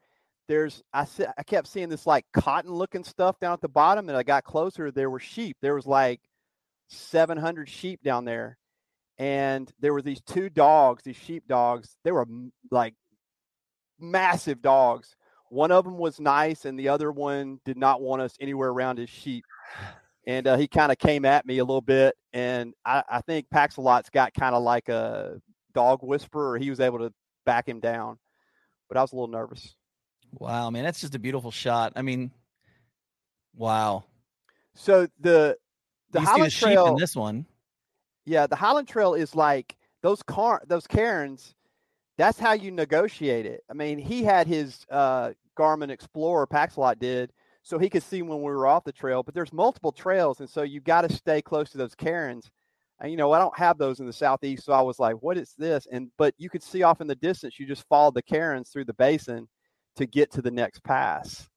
there's 0.47 0.83
I 0.93 1.05
I 1.37 1.43
kept 1.43 1.67
seeing 1.67 1.89
this 1.89 2.05
like 2.05 2.25
cotton 2.33 2.71
looking 2.71 3.03
stuff 3.03 3.39
down 3.39 3.53
at 3.53 3.61
the 3.61 3.69
bottom, 3.69 4.09
and 4.09 4.17
I 4.17 4.23
got 4.23 4.43
closer. 4.43 4.91
There 4.91 5.09
were 5.09 5.19
sheep. 5.19 5.57
There 5.61 5.75
was 5.75 5.85
like 5.85 6.21
700 6.89 7.69
sheep 7.69 8.01
down 8.03 8.25
there, 8.25 8.57
and 9.17 9.71
there 9.79 9.93
were 9.93 10.01
these 10.01 10.21
two 10.21 10.49
dogs, 10.49 11.03
these 11.03 11.15
sheep 11.15 11.47
dogs. 11.47 11.97
They 12.03 12.11
were 12.11 12.27
like 12.71 12.93
massive 13.99 14.61
dogs. 14.61 15.15
One 15.49 15.71
of 15.71 15.85
them 15.85 15.97
was 15.97 16.19
nice, 16.19 16.65
and 16.65 16.77
the 16.77 16.89
other 16.89 17.11
one 17.11 17.59
did 17.65 17.77
not 17.77 18.01
want 18.01 18.21
us 18.21 18.35
anywhere 18.39 18.69
around 18.69 18.97
his 18.97 19.09
sheep. 19.09 19.45
And 20.27 20.47
uh, 20.47 20.57
he 20.57 20.67
kind 20.67 20.91
of 20.91 20.97
came 20.97 21.23
at 21.23 21.45
me 21.45 21.59
a 21.59 21.63
little 21.63 21.81
bit, 21.81 22.15
and 22.33 22.73
I, 22.83 23.03
I 23.07 23.21
think 23.21 23.47
Paxalot's 23.53 24.09
got 24.09 24.33
kind 24.33 24.55
of 24.55 24.63
like 24.63 24.89
a 24.89 25.39
dog 25.75 25.99
whisperer. 26.01 26.57
He 26.57 26.71
was 26.71 26.79
able 26.79 26.97
to 26.99 27.13
back 27.45 27.67
him 27.69 27.79
down, 27.79 28.17
but 28.89 28.97
I 28.97 29.01
was 29.01 29.11
a 29.11 29.15
little 29.15 29.27
nervous. 29.27 29.75
Wow, 30.39 30.69
man, 30.69 30.83
that's 30.83 31.01
just 31.01 31.15
a 31.15 31.19
beautiful 31.19 31.51
shot. 31.51 31.93
I 31.95 32.01
mean, 32.01 32.31
wow. 33.55 34.03
So 34.73 35.07
the 35.19 35.57
the 36.11 36.19
you 36.19 36.27
Highline 36.27 36.43
the 36.43 36.49
sheep 36.49 36.65
Trail, 36.73 36.87
in 36.87 36.95
this 36.95 37.15
one. 37.15 37.45
yeah, 38.25 38.47
the 38.47 38.55
Highline 38.55 38.87
Trail 38.87 39.13
is 39.13 39.35
like 39.35 39.77
those 40.01 40.21
car 40.23 40.61
those 40.67 40.87
cairns. 40.87 41.55
That's 42.17 42.39
how 42.39 42.53
you 42.53 42.71
negotiate 42.71 43.45
it. 43.45 43.63
I 43.69 43.73
mean, 43.73 43.97
he 43.97 44.23
had 44.23 44.47
his 44.47 44.85
uh, 44.89 45.31
Garmin 45.57 45.89
Explorer, 45.89 46.47
Paxalot 46.47 46.97
did, 46.99 47.33
so 47.61 47.77
he 47.77 47.89
could 47.89 48.03
see 48.03 48.21
when 48.21 48.39
we 48.39 48.45
were 48.51 48.67
off 48.67 48.85
the 48.85 48.91
trail. 48.93 49.21
But 49.23 49.33
there's 49.35 49.51
multiple 49.53 49.91
trails, 49.91 50.39
and 50.39 50.49
so 50.49 50.63
you 50.63 50.79
got 50.81 51.01
to 51.01 51.13
stay 51.13 51.41
close 51.41 51.71
to 51.71 51.77
those 51.77 51.95
cairns. 51.95 52.51
And 53.01 53.11
you 53.11 53.17
know, 53.17 53.31
I 53.33 53.39
don't 53.39 53.57
have 53.57 53.77
those 53.77 53.99
in 53.99 54.05
the 54.05 54.13
southeast, 54.13 54.65
so 54.65 54.73
I 54.73 54.81
was 54.81 54.99
like, 54.99 55.15
"What 55.21 55.37
is 55.37 55.53
this?" 55.57 55.87
And 55.91 56.09
but 56.17 56.33
you 56.37 56.49
could 56.49 56.63
see 56.63 56.83
off 56.83 57.01
in 57.01 57.07
the 57.07 57.15
distance. 57.15 57.59
You 57.59 57.65
just 57.65 57.87
followed 57.87 58.15
the 58.15 58.21
cairns 58.21 58.69
through 58.69 58.85
the 58.85 58.93
basin 58.93 59.47
to 59.95 60.05
get 60.05 60.31
to 60.33 60.41
the 60.41 60.51
next 60.51 60.83
pass. 60.83 61.47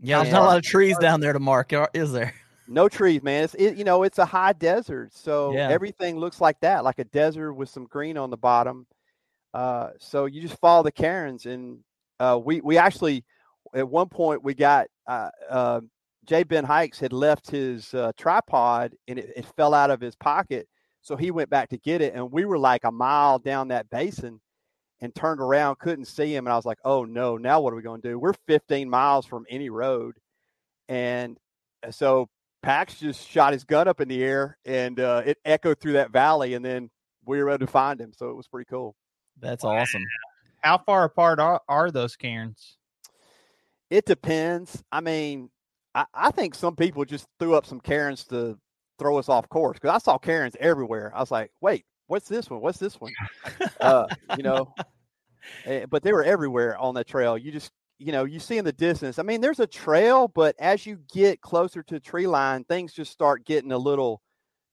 Yeah, 0.00 0.16
there's 0.18 0.28
And- 0.28 0.34
not 0.34 0.42
a 0.42 0.46
lot 0.46 0.56
of 0.58 0.62
trees 0.64 0.98
down 0.98 1.20
there 1.20 1.32
to 1.32 1.40
mark, 1.40 1.72
is 1.94 2.12
there? 2.12 2.34
No 2.66 2.88
trees, 2.88 3.22
man. 3.22 3.44
It's 3.44 3.54
it, 3.56 3.76
you 3.76 3.84
know, 3.84 4.04
it's 4.04 4.18
a 4.18 4.24
high 4.24 4.54
desert, 4.54 5.12
so 5.12 5.52
Yeah. 5.52 5.68
everything 5.68 6.16
looks 6.18 6.40
like 6.40 6.58
that, 6.60 6.82
like 6.82 6.98
a 6.98 7.04
desert 7.04 7.52
with 7.52 7.68
some 7.68 7.84
green 7.84 8.16
on 8.16 8.30
the 8.30 8.38
bottom. 8.38 8.86
Uh, 9.52 9.90
so 9.98 10.24
you 10.24 10.40
just 10.40 10.58
follow 10.60 10.82
the 10.82 10.90
cairns, 10.90 11.44
and 11.44 11.80
uh, 12.20 12.40
we 12.42 12.62
we 12.62 12.78
actually 12.78 13.22
at 13.74 13.86
one 13.86 14.08
point 14.08 14.42
we 14.42 14.54
got 14.54 14.86
uh, 15.06 15.28
uh, 15.50 15.80
Jay 16.24 16.42
Ben 16.42 16.64
Hikes 16.64 16.98
had 16.98 17.12
left 17.12 17.50
his 17.50 17.92
uh, 17.92 18.12
tripod 18.16 18.94
and 19.08 19.18
it, 19.18 19.30
it 19.36 19.44
fell 19.58 19.74
out 19.74 19.90
of 19.90 20.00
his 20.00 20.16
pocket, 20.16 20.66
so 21.02 21.16
he 21.16 21.30
went 21.30 21.50
back 21.50 21.68
to 21.68 21.76
get 21.76 22.00
it, 22.00 22.14
and 22.14 22.32
we 22.32 22.46
were 22.46 22.56
like 22.58 22.84
a 22.84 22.90
mile 22.90 23.38
down 23.38 23.68
that 23.68 23.90
basin. 23.90 24.40
And 25.04 25.14
turned 25.14 25.38
around, 25.38 25.78
couldn't 25.78 26.06
see 26.06 26.34
him, 26.34 26.46
and 26.46 26.52
I 26.52 26.56
was 26.56 26.64
like, 26.64 26.78
"Oh 26.82 27.04
no! 27.04 27.36
Now 27.36 27.60
what 27.60 27.74
are 27.74 27.76
we 27.76 27.82
going 27.82 28.00
to 28.00 28.08
do? 28.08 28.18
We're 28.18 28.32
15 28.46 28.88
miles 28.88 29.26
from 29.26 29.44
any 29.50 29.68
road, 29.68 30.16
and 30.88 31.38
uh, 31.86 31.90
so 31.90 32.30
Pax 32.64 32.98
just 32.98 33.28
shot 33.28 33.52
his 33.52 33.64
gun 33.64 33.86
up 33.86 34.00
in 34.00 34.08
the 34.08 34.24
air 34.24 34.56
and 34.64 34.98
uh, 34.98 35.22
it 35.26 35.36
echoed 35.44 35.80
through 35.80 35.92
that 35.92 36.10
valley, 36.10 36.54
and 36.54 36.64
then 36.64 36.88
we 37.26 37.42
were 37.42 37.50
able 37.50 37.58
to 37.58 37.66
find 37.66 38.00
him. 38.00 38.12
So 38.16 38.30
it 38.30 38.36
was 38.36 38.48
pretty 38.48 38.66
cool. 38.70 38.96
That's 39.38 39.64
awesome. 39.64 40.02
How 40.62 40.78
far 40.78 41.04
apart 41.04 41.40
are, 41.40 41.60
are 41.68 41.90
those 41.90 42.16
cairns? 42.16 42.78
It 43.90 44.06
depends. 44.06 44.82
I 44.90 45.02
mean, 45.02 45.50
I, 45.94 46.06
I 46.14 46.30
think 46.30 46.54
some 46.54 46.74
people 46.74 47.04
just 47.04 47.26
threw 47.38 47.54
up 47.54 47.66
some 47.66 47.80
Karens 47.80 48.24
to 48.28 48.58
throw 48.98 49.18
us 49.18 49.28
off 49.28 49.46
course 49.50 49.74
because 49.78 49.94
I 49.94 49.98
saw 49.98 50.16
Karens 50.16 50.56
everywhere. 50.58 51.12
I 51.14 51.20
was 51.20 51.30
like, 51.30 51.50
wait, 51.60 51.84
what's 52.06 52.28
this 52.28 52.48
one? 52.48 52.62
What's 52.62 52.78
this 52.78 52.98
one? 52.98 53.12
uh, 53.82 54.06
you 54.38 54.42
know, 54.42 54.72
Eh, 55.64 55.86
but 55.86 56.02
they 56.02 56.12
were 56.12 56.24
everywhere 56.24 56.76
on 56.78 56.94
that 56.94 57.06
trail. 57.06 57.38
You 57.38 57.52
just, 57.52 57.72
you 57.98 58.12
know, 58.12 58.24
you 58.24 58.38
see 58.40 58.58
in 58.58 58.64
the 58.64 58.72
distance. 58.72 59.18
I 59.18 59.22
mean, 59.22 59.40
there's 59.40 59.60
a 59.60 59.66
trail, 59.66 60.28
but 60.28 60.54
as 60.58 60.86
you 60.86 60.98
get 61.12 61.40
closer 61.40 61.82
to 61.84 62.00
tree 62.00 62.26
line, 62.26 62.64
things 62.64 62.92
just 62.92 63.12
start 63.12 63.44
getting 63.44 63.72
a 63.72 63.78
little 63.78 64.20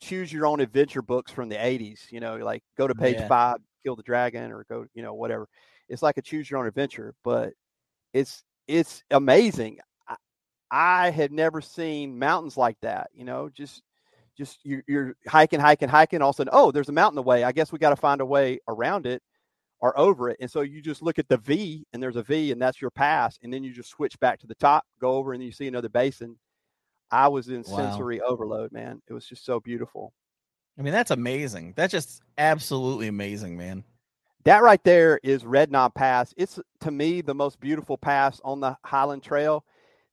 choose 0.02 0.34
your 0.34 0.48
own 0.48 0.60
adventure 0.60 1.02
books 1.02 1.32
from 1.32 1.48
the 1.50 1.56
80s. 1.64 2.08
You 2.12 2.20
know, 2.20 2.38
like 2.38 2.64
go 2.78 2.88
to 2.88 2.96
page 2.96 3.20
Yeah. 3.20 3.28
five, 3.28 3.58
kill 3.86 3.96
the 3.96 4.04
dragon, 4.04 4.52
or 4.52 4.66
go, 4.70 4.86
you 4.94 5.04
know, 5.04 5.14
whatever. 5.14 5.48
It's 5.90 6.02
like 6.02 6.18
a 6.18 6.22
choose 6.22 6.50
your 6.50 6.60
own 6.60 6.68
adventure, 6.68 7.14
but 7.24 7.54
it's 8.14 8.44
it's 8.68 9.04
amazing. 9.12 9.80
I, 10.08 10.16
I 10.72 11.10
had 11.12 11.32
never 11.32 11.62
seen 11.62 12.20
mountains 12.20 12.58
like 12.58 12.78
that. 12.82 13.10
You 13.14 13.26
know, 13.26 13.50
just 13.50 13.84
just 14.38 14.60
you, 14.66 14.82
you're 14.88 15.16
hiking, 15.28 15.60
hiking, 15.60 15.90
hiking. 15.90 16.22
All 16.22 16.30
of 16.32 16.36
a 16.36 16.38
sudden, 16.38 16.52
oh, 16.54 16.72
there's 16.72 16.90
a 16.90 16.94
mountain 16.94 17.20
away. 17.20 17.44
I 17.44 17.52
guess 17.52 17.72
we 17.72 17.80
got 17.80 17.92
to 17.92 17.96
find 17.98 18.22
a 18.22 18.26
way 18.26 18.60
around 18.68 19.08
it 19.08 19.22
or 19.82 19.98
over 20.00 20.30
it. 20.30 20.38
And 20.40 20.50
so 20.50 20.62
you 20.62 20.82
just 20.82 21.02
look 21.02 21.20
at 21.20 21.28
the 21.28 21.38
V, 21.38 21.86
and 21.94 22.02
there's 22.02 22.16
a 22.16 22.24
V, 22.24 22.52
and 22.52 22.62
that's 22.62 22.82
your 22.82 22.92
pass. 22.92 23.40
And 23.44 23.54
then 23.54 23.64
you 23.64 23.74
just 23.74 23.90
switch 23.90 24.20
back 24.20 24.40
to 24.40 24.48
the 24.48 24.56
top, 24.56 24.86
go 25.00 25.16
over, 25.16 25.34
and 25.34 25.44
you 25.44 25.52
see 25.52 25.68
another 25.68 25.90
basin. 25.90 26.38
I 27.12 27.28
was 27.28 27.50
in 27.50 27.64
Wow. 27.66 27.76
sensory 27.76 28.22
overload, 28.22 28.72
man. 28.72 29.02
It 29.08 29.14
was 29.14 29.26
just 29.26 29.46
so 29.46 29.60
beautiful. 29.60 30.14
I 30.78 30.82
mean, 30.82 30.94
that's 30.94 31.12
amazing. 31.12 31.74
That's 31.76 31.92
just 31.92 32.22
absolutely 32.38 33.08
amazing, 33.08 33.58
man. 33.58 33.84
That 34.44 34.64
right 34.64 34.84
there 34.84 35.20
is 35.24 35.46
Red 35.46 35.72
Knob 35.72 35.94
Pass. 35.94 36.34
It's 36.36 36.60
to 36.82 36.92
me 36.92 37.22
the 37.22 37.36
most 37.36 37.60
beautiful 37.60 37.98
pass 37.98 38.42
on 38.44 38.60
the 38.60 38.76
Highline 38.86 39.22
Trail. 39.22 39.64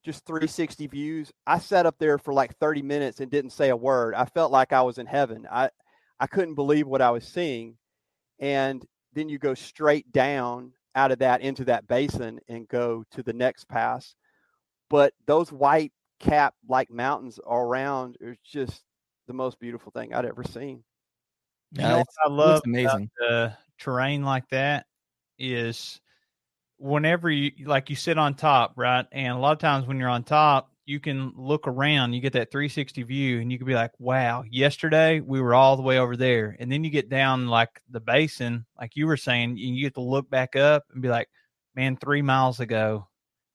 Just 0.05 0.27
360 0.27 0.87
views. 0.87 1.33
I 1.47 1.59
sat 1.59 1.87
up 1.87 1.97
there 1.99 2.19
for 2.19 2.33
like 2.35 2.57
30 2.59 2.83
minutes 2.83 3.21
and 3.21 3.31
didn't 3.31 3.51
say 3.51 3.71
a 3.71 3.77
word. 3.77 4.15
I 4.15 4.27
felt 4.27 4.53
like 4.53 4.73
I 4.73 4.83
was 4.83 4.99
in 4.99 5.07
heaven. 5.07 5.47
I 5.51 5.71
I 6.21 6.27
couldn't 6.27 6.55
believe 6.57 6.87
what 6.87 7.01
I 7.03 7.11
was 7.11 7.27
seeing. 7.27 7.77
And 8.41 8.85
then 9.19 9.29
you 9.29 9.39
go 9.39 9.55
straight 9.55 10.11
down 10.13 10.73
out 10.95 11.11
of 11.13 11.19
that 11.19 11.41
into 11.41 11.65
that 11.65 11.87
basin 11.87 12.41
and 12.49 12.69
go 12.69 13.05
to 13.11 13.23
the 13.23 13.33
next 13.33 13.69
pass. 13.69 14.15
But 14.89 15.13
those 15.27 15.53
white 15.53 15.93
cap 16.21 16.55
like 16.69 16.91
mountains 16.91 17.39
all 17.39 17.61
around 17.61 18.17
is 18.21 18.37
just 18.45 18.83
the 19.27 19.33
most 19.33 19.59
beautiful 19.59 19.93
thing 19.93 20.15
I'd 20.15 20.25
ever 20.25 20.45
seen. 20.45 20.83
You 21.73 21.83
know 21.83 21.99
what 21.99 22.07
I 22.25 22.29
love 22.31 22.63
amazing 22.65 23.11
the 23.19 23.53
terrain 23.79 24.23
like 24.23 24.49
that 24.51 24.87
is 25.39 26.01
whenever 26.79 27.31
you 27.31 27.53
like 27.67 27.91
you 27.91 27.97
sit 27.97 28.19
on 28.19 28.35
top, 28.35 28.73
right? 28.77 29.07
And 29.13 29.35
a 29.35 29.39
lot 29.39 29.53
of 29.53 29.59
times 29.59 29.87
when 29.87 29.99
you're 29.99 30.09
on 30.09 30.25
top, 30.25 30.73
you 30.88 30.98
can 30.98 31.33
look 31.37 31.68
around, 31.68 32.14
you 32.14 32.20
get 32.20 32.33
that 32.33 32.51
360 32.51 33.03
view, 33.03 33.40
and 33.40 33.53
you 33.53 33.59
can 33.59 33.66
be 33.66 33.74
like, 33.74 33.90
wow, 33.98 34.42
yesterday 34.51 35.20
we 35.20 35.40
were 35.40 35.55
all 35.55 35.77
the 35.77 35.83
way 35.83 35.98
over 35.98 36.16
there. 36.16 36.57
And 36.59 36.72
then 36.72 36.83
you 36.83 36.90
get 36.90 37.11
down 37.11 37.46
like 37.46 37.68
the 37.90 38.01
basin, 38.01 38.64
like 38.81 38.96
you 38.96 39.07
were 39.07 39.18
saying, 39.18 39.51
and 39.51 39.59
you 39.59 39.83
get 39.83 39.94
to 39.94 40.01
look 40.01 40.31
back 40.31 40.57
up 40.57 40.85
and 40.92 41.03
be 41.03 41.09
like, 41.09 41.29
man, 41.74 41.96
three 41.96 42.22
miles 42.22 42.61
ago, 42.61 43.07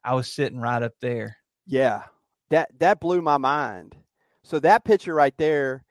I 0.03 0.13
was 0.13 0.31
sitting 0.31 0.59
right 0.59 0.83
up 0.83 0.93
there. 1.01 1.35
Yeah. 1.65 2.03
That 2.51 2.69
that 2.77 2.99
blew 2.99 3.21
my 3.21 3.37
mind. 3.37 3.95
So 4.43 4.59
that 4.59 4.85
picture 4.85 5.15
right 5.15 5.35
there, 5.37 5.83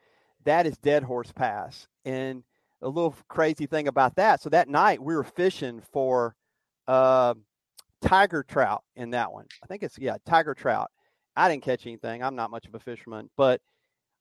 that 0.45 0.67
is 0.67 0.77
Dead 0.79 1.03
Horse 1.03 1.33
Pass. 1.33 1.89
And 2.05 2.45
a 2.83 2.89
little 2.89 3.17
crazy 3.29 3.67
thing 3.67 3.89
about 3.89 4.15
that. 4.17 4.43
So 4.43 4.49
that 4.51 4.69
night 4.69 5.03
we 5.03 5.17
were 5.17 5.25
fishing 5.25 5.83
for 5.93 6.37
uh, 6.87 7.35
tiger 8.01 8.45
trout 8.45 8.85
in 8.95 9.11
that 9.11 9.33
one. 9.33 9.47
I 9.63 9.67
think 9.67 9.83
it's 9.83 9.99
yeah, 9.99 10.17
tiger 10.25 10.55
trout. 10.55 10.91
I 11.37 11.49
didn't 11.49 11.65
catch 11.65 11.87
anything. 11.87 12.23
I'm 12.23 12.37
not 12.37 12.51
much 12.51 12.67
of 12.67 12.75
a 12.75 12.81
fisherman, 12.81 13.31
but 13.37 13.61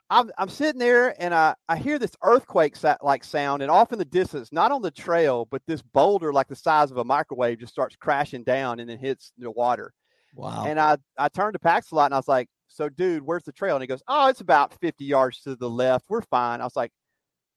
I'm, 0.09 0.29
I'm 0.37 0.49
sitting 0.49 0.79
there 0.79 1.15
and 1.21 1.33
I, 1.33 1.55
I 1.69 1.77
hear 1.77 1.97
this 1.97 2.11
earthquake 2.21 2.75
like 3.01 3.23
sound, 3.23 3.61
and 3.61 3.71
off 3.71 3.93
in 3.93 3.99
the 3.99 4.05
distance, 4.05 4.51
not 4.51 4.71
on 4.71 4.81
the 4.81 4.91
trail, 4.91 5.47
but 5.49 5.61
this 5.67 5.81
boulder 5.81 6.33
like 6.33 6.47
the 6.47 6.55
size 6.55 6.91
of 6.91 6.97
a 6.97 7.03
microwave 7.03 7.59
just 7.59 7.71
starts 7.71 7.95
crashing 7.95 8.43
down 8.43 8.79
and 8.81 8.89
then 8.89 8.97
hits 8.97 9.31
the 9.37 9.49
water. 9.49 9.93
Wow. 10.35 10.65
And 10.65 10.79
I, 10.79 10.97
I 11.17 11.29
turned 11.29 11.53
to 11.53 11.59
Pax 11.59 11.91
a 11.91 11.95
lot 11.95 12.05
and 12.05 12.13
I 12.13 12.17
was 12.17 12.27
like, 12.27 12.49
So, 12.67 12.89
dude, 12.89 13.23
where's 13.23 13.43
the 13.43 13.53
trail? 13.53 13.75
And 13.75 13.83
he 13.83 13.87
goes, 13.87 14.03
Oh, 14.07 14.27
it's 14.27 14.41
about 14.41 14.77
50 14.81 15.05
yards 15.05 15.41
to 15.41 15.55
the 15.55 15.69
left. 15.69 16.05
We're 16.09 16.21
fine. 16.21 16.59
I 16.61 16.65
was 16.65 16.75
like, 16.75 16.91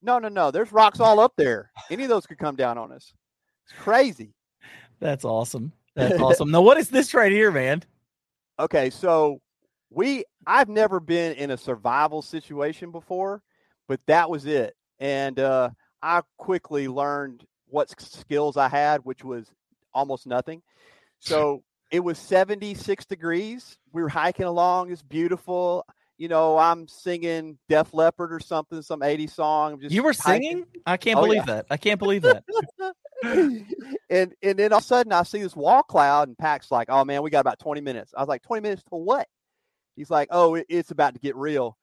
No, 0.01 0.19
no, 0.19 0.29
no. 0.29 0.49
There's 0.51 0.71
rocks 0.71 1.01
all 1.01 1.19
up 1.19 1.33
there. 1.37 1.71
Any 1.91 2.03
of 2.03 2.09
those 2.09 2.25
could 2.25 2.37
come 2.37 2.55
down 2.55 2.77
on 2.77 2.91
us. 2.93 3.13
It's 3.65 3.77
crazy. 3.79 4.33
That's 4.99 5.25
awesome. 5.25 5.73
That's 5.95 6.19
awesome. 6.21 6.51
now, 6.51 6.61
what 6.61 6.77
is 6.77 6.89
this 6.89 7.13
right 7.13 7.31
here, 7.31 7.51
man? 7.51 7.83
Okay, 8.59 8.89
so 8.89 9.41
we 9.89 10.25
I've 10.45 10.69
never 10.69 10.99
been 10.99 11.33
in 11.33 11.51
a 11.51 11.57
survival 11.57 12.21
situation 12.21 12.91
before, 12.91 13.41
but 13.87 13.99
that 14.07 14.29
was 14.29 14.45
it. 14.45 14.75
And 14.99 15.39
uh, 15.39 15.69
I 16.01 16.21
quickly 16.37 16.87
learned 16.87 17.45
what 17.67 17.89
skills 17.99 18.57
I 18.57 18.69
had, 18.69 19.01
which 19.03 19.23
was 19.23 19.51
almost 19.93 20.27
nothing. 20.27 20.61
So 21.19 21.63
it 21.91 21.99
was 21.99 22.17
76 22.19 23.05
degrees. 23.05 23.77
We 23.91 24.01
were 24.01 24.09
hiking 24.09 24.45
along. 24.45 24.91
It's 24.91 25.01
beautiful. 25.01 25.85
You 26.17 26.29
know, 26.29 26.57
I'm 26.57 26.87
singing 26.87 27.57
Def 27.67 27.93
Leppard 27.93 28.31
or 28.31 28.39
something, 28.39 28.81
some 28.81 29.03
80 29.03 29.27
song. 29.27 29.79
you 29.81 30.01
were 30.01 30.13
singing? 30.13 30.59
Hiking. 30.59 30.81
I 30.85 30.97
can't 30.97 31.19
oh, 31.19 31.23
believe 31.23 31.43
yeah. 31.47 31.55
that. 31.55 31.65
I 31.69 31.77
can't 31.77 31.99
believe 31.99 32.21
that. 32.21 32.43
and 34.09 34.33
and 34.41 34.59
then 34.59 34.71
all 34.71 34.77
of 34.77 34.83
a 34.83 34.87
sudden 34.87 35.11
I 35.11 35.23
see 35.23 35.41
this 35.41 35.55
wall 35.55 35.83
cloud 35.83 36.29
and 36.29 36.37
Pack's 36.37 36.71
like, 36.71 36.89
oh 36.89 37.03
man, 37.03 37.21
we 37.21 37.29
got 37.29 37.41
about 37.41 37.59
20 37.59 37.81
minutes. 37.81 38.13
I 38.15 38.21
was 38.21 38.29
like, 38.29 38.43
20 38.43 38.61
minutes 38.61 38.83
to 38.83 38.95
what? 38.95 39.27
He's 39.95 40.09
like, 40.09 40.27
oh, 40.31 40.61
it's 40.69 40.91
about 40.91 41.13
to 41.13 41.19
get 41.19 41.35
real. 41.35 41.77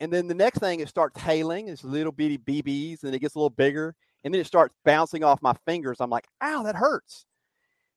And 0.00 0.12
then 0.12 0.26
the 0.28 0.34
next 0.34 0.58
thing, 0.60 0.80
it 0.80 0.88
starts 0.88 1.20
hailing. 1.20 1.68
It's 1.68 1.84
little 1.84 2.12
bitty 2.12 2.38
BBs, 2.38 3.04
and 3.04 3.14
it 3.14 3.18
gets 3.18 3.34
a 3.34 3.38
little 3.38 3.50
bigger. 3.50 3.94
And 4.24 4.32
then 4.32 4.40
it 4.40 4.46
starts 4.46 4.74
bouncing 4.84 5.24
off 5.24 5.42
my 5.42 5.54
fingers. 5.66 5.98
I'm 6.00 6.10
like, 6.10 6.26
ow, 6.42 6.62
that 6.62 6.76
hurts. 6.76 7.26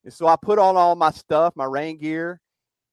And 0.03 0.13
so 0.13 0.27
I 0.27 0.35
put 0.35 0.59
on 0.59 0.75
all 0.75 0.95
my 0.95 1.11
stuff, 1.11 1.53
my 1.55 1.65
rain 1.65 1.97
gear, 1.97 2.41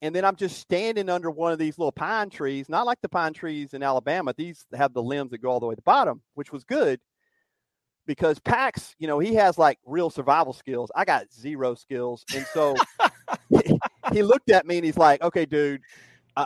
and 0.03 0.15
then 0.15 0.25
I'm 0.25 0.37
just 0.37 0.59
standing 0.59 1.09
under 1.09 1.31
one 1.31 1.53
of 1.53 1.59
these 1.59 1.79
little 1.79 1.93
pine 1.93 2.31
trees, 2.31 2.69
not 2.69 2.87
like 2.87 3.01
the 3.03 3.09
pine 3.09 3.33
trees 3.33 3.75
in 3.75 3.83
Alabama. 3.83 4.33
These 4.37 4.65
have 4.75 4.95
the 4.95 5.03
limbs 5.03 5.31
that 5.33 5.43
go 5.43 5.51
all 5.51 5.61
the 5.61 5.67
way 5.67 5.75
to 5.75 5.77
the 5.77 5.83
bottom, 5.83 6.23
which 6.35 6.53
was 6.53 6.65
good 6.65 7.01
because 8.07 8.39
Pax, 8.41 8.95
you 8.99 9.07
know, 9.07 9.19
he 9.19 9.35
has 9.35 9.59
like 9.59 9.79
real 9.85 10.09
survival 10.09 10.53
skills. 10.53 10.91
I 10.97 11.05
got 11.05 11.33
zero 11.33 11.75
skills. 11.75 12.25
And 12.35 12.47
so 12.47 12.75
he 14.13 14.23
looked 14.23 14.51
at 14.51 14.67
me 14.67 14.79
and 14.79 14.85
he's 14.85 14.97
like, 14.97 15.23
okay, 15.23 15.45
dude, 15.45 15.83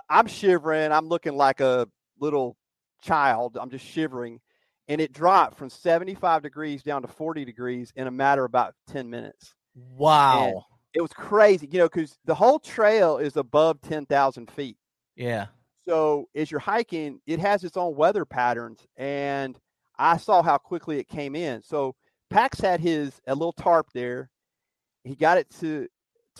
I'm 0.08 0.26
shivering. 0.26 0.92
I'm 0.92 1.08
looking 1.08 1.36
like 1.36 1.60
a 1.60 1.88
little 2.20 2.56
child. 3.02 3.56
I'm 3.60 3.70
just 3.70 3.84
shivering. 3.84 4.40
And 4.88 5.00
it 5.00 5.12
dropped 5.12 5.56
from 5.56 5.70
75 5.70 6.42
degrees 6.42 6.82
down 6.82 7.02
to 7.02 7.08
40 7.08 7.44
degrees 7.44 7.92
in 7.96 8.06
a 8.06 8.10
matter 8.10 8.44
of 8.44 8.50
about 8.50 8.74
10 8.88 9.08
minutes. 9.08 9.54
Wow. 9.74 10.46
And 10.46 10.62
it 10.94 11.00
was 11.00 11.12
crazy, 11.12 11.68
you 11.70 11.78
know, 11.78 11.86
because 11.86 12.16
the 12.24 12.34
whole 12.34 12.58
trail 12.58 13.18
is 13.18 13.36
above 13.36 13.80
10,000 13.80 14.50
feet. 14.50 14.76
Yeah. 15.16 15.46
So 15.86 16.28
as 16.34 16.50
you're 16.50 16.60
hiking, 16.60 17.20
it 17.26 17.38
has 17.40 17.64
its 17.64 17.76
own 17.76 17.94
weather 17.94 18.24
patterns. 18.24 18.86
And 18.96 19.58
I 19.98 20.16
saw 20.16 20.42
how 20.42 20.58
quickly 20.58 20.98
it 20.98 21.08
came 21.08 21.34
in. 21.34 21.62
So 21.62 21.94
Pax 22.30 22.60
had 22.60 22.80
his 22.80 23.20
a 23.26 23.34
little 23.34 23.52
tarp 23.52 23.88
there. 23.92 24.30
He 25.04 25.14
got 25.14 25.38
it 25.38 25.48
to 25.60 25.88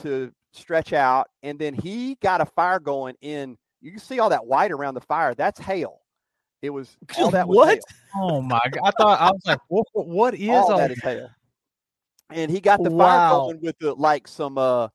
to 0.02 0.32
stretch 0.54 0.92
out, 0.92 1.28
and 1.42 1.58
then 1.58 1.74
he 1.74 2.16
got 2.16 2.40
a 2.40 2.46
fire 2.46 2.80
going 2.80 3.14
in. 3.20 3.56
You 3.80 3.90
can 3.90 4.00
see 4.00 4.18
all 4.18 4.30
that 4.30 4.46
white 4.46 4.72
around 4.72 4.94
the 4.94 5.00
fire. 5.00 5.34
That's 5.34 5.60
hail. 5.60 6.00
It 6.62 6.70
was 6.70 6.96
all 7.18 7.30
that 7.30 7.46
was 7.46 7.56
what? 7.56 7.68
Hail. 7.68 7.80
Oh 8.16 8.40
my 8.42 8.60
god! 8.70 8.80
I 8.84 8.90
thought 8.92 9.20
I 9.20 9.30
was 9.30 9.42
like, 9.46 9.60
what? 9.68 9.86
What 9.92 10.34
is 10.34 10.48
all, 10.48 10.72
all 10.72 10.78
that 10.78 10.90
is 10.90 11.02
hail? 11.02 11.28
And 12.30 12.50
he 12.50 12.60
got 12.60 12.82
the 12.82 12.90
wow. 12.90 13.06
fire 13.06 13.30
going 13.30 13.60
with 13.60 13.78
the 13.78 13.94
like 13.94 14.26
some 14.26 14.58
uh 14.58 14.88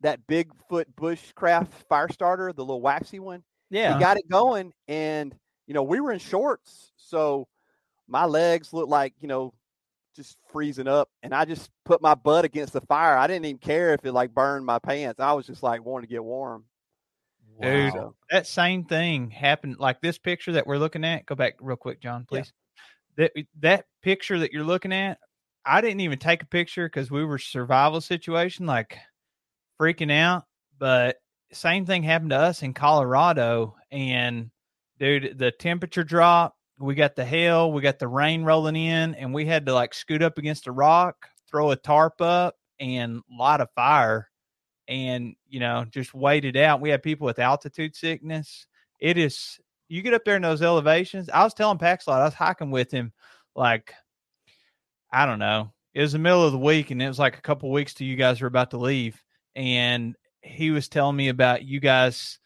that 0.00 0.26
Bigfoot 0.26 0.84
bushcraft 0.96 1.68
fire 1.88 2.08
starter, 2.10 2.52
the 2.52 2.62
little 2.62 2.82
waxy 2.82 3.18
one. 3.18 3.42
Yeah, 3.70 3.94
he 3.94 4.00
got 4.00 4.18
it 4.18 4.28
going, 4.28 4.72
and 4.86 5.34
you 5.66 5.74
know 5.74 5.82
we 5.82 6.00
were 6.00 6.12
in 6.12 6.18
shorts, 6.18 6.92
so 6.96 7.48
my 8.06 8.24
legs 8.24 8.72
looked 8.72 8.90
like 8.90 9.14
you 9.20 9.28
know 9.28 9.52
just 10.16 10.36
freezing 10.50 10.88
up 10.88 11.08
and 11.22 11.34
I 11.34 11.44
just 11.44 11.70
put 11.84 12.02
my 12.02 12.14
butt 12.14 12.44
against 12.44 12.72
the 12.72 12.80
fire. 12.82 13.16
I 13.16 13.26
didn't 13.26 13.44
even 13.44 13.58
care 13.58 13.94
if 13.94 14.04
it 14.04 14.12
like 14.12 14.34
burned 14.34 14.66
my 14.66 14.78
pants. 14.78 15.20
I 15.20 15.32
was 15.32 15.46
just 15.46 15.62
like 15.62 15.84
wanting 15.84 16.08
to 16.08 16.12
get 16.12 16.24
warm. 16.24 16.64
Dude, 17.60 17.94
wow. 17.94 18.14
that 18.30 18.46
same 18.46 18.84
thing 18.84 19.30
happened 19.30 19.76
like 19.78 20.00
this 20.00 20.18
picture 20.18 20.52
that 20.52 20.66
we're 20.66 20.78
looking 20.78 21.04
at. 21.04 21.24
Go 21.24 21.34
back 21.34 21.54
real 21.60 21.76
quick, 21.76 22.02
John, 22.02 22.26
please. 22.28 22.52
Yeah. 23.16 23.28
That 23.34 23.46
that 23.60 23.84
picture 24.02 24.38
that 24.40 24.52
you're 24.52 24.64
looking 24.64 24.92
at, 24.92 25.18
I 25.64 25.80
didn't 25.80 26.00
even 26.00 26.18
take 26.18 26.42
a 26.42 26.46
picture 26.46 26.86
because 26.86 27.10
we 27.10 27.24
were 27.24 27.38
survival 27.38 28.02
situation, 28.02 28.66
like 28.66 28.98
freaking 29.80 30.12
out. 30.12 30.44
But 30.78 31.16
same 31.52 31.86
thing 31.86 32.02
happened 32.02 32.30
to 32.30 32.38
us 32.38 32.62
in 32.62 32.74
Colorado. 32.74 33.76
And 33.90 34.50
dude, 34.98 35.38
the 35.38 35.50
temperature 35.50 36.04
drop 36.04 36.55
we 36.78 36.94
got 36.94 37.16
the 37.16 37.24
hail, 37.24 37.72
we 37.72 37.82
got 37.82 37.98
the 37.98 38.08
rain 38.08 38.44
rolling 38.44 38.76
in, 38.76 39.14
and 39.14 39.32
we 39.32 39.46
had 39.46 39.66
to 39.66 39.74
like 39.74 39.94
scoot 39.94 40.22
up 40.22 40.38
against 40.38 40.66
a 40.66 40.72
rock, 40.72 41.28
throw 41.48 41.70
a 41.70 41.76
tarp 41.76 42.20
up, 42.20 42.56
and 42.78 43.22
light 43.30 43.60
a 43.60 43.68
fire, 43.74 44.30
and 44.88 45.34
you 45.48 45.60
know 45.60 45.86
just 45.90 46.14
wait 46.14 46.44
it 46.44 46.56
out. 46.56 46.80
We 46.80 46.90
had 46.90 47.02
people 47.02 47.26
with 47.26 47.38
altitude 47.38 47.96
sickness. 47.96 48.66
It 49.00 49.16
is 49.16 49.58
you 49.88 50.02
get 50.02 50.14
up 50.14 50.24
there 50.24 50.36
in 50.36 50.42
those 50.42 50.62
elevations. 50.62 51.30
I 51.30 51.44
was 51.44 51.54
telling 51.54 51.78
Paxlot, 51.78 52.20
I 52.20 52.24
was 52.24 52.34
hiking 52.34 52.70
with 52.70 52.90
him, 52.90 53.12
like 53.54 53.92
I 55.12 55.24
don't 55.26 55.38
know. 55.38 55.72
It 55.94 56.02
was 56.02 56.12
the 56.12 56.18
middle 56.18 56.44
of 56.44 56.52
the 56.52 56.58
week, 56.58 56.90
and 56.90 57.00
it 57.00 57.08
was 57.08 57.18
like 57.18 57.38
a 57.38 57.42
couple 57.42 57.70
weeks 57.72 57.94
till 57.94 58.06
you 58.06 58.16
guys 58.16 58.40
were 58.40 58.48
about 58.48 58.70
to 58.72 58.78
leave, 58.78 59.22
and 59.54 60.14
he 60.42 60.70
was 60.70 60.88
telling 60.88 61.16
me 61.16 61.28
about 61.28 61.64
you 61.64 61.80
guys 61.80 62.38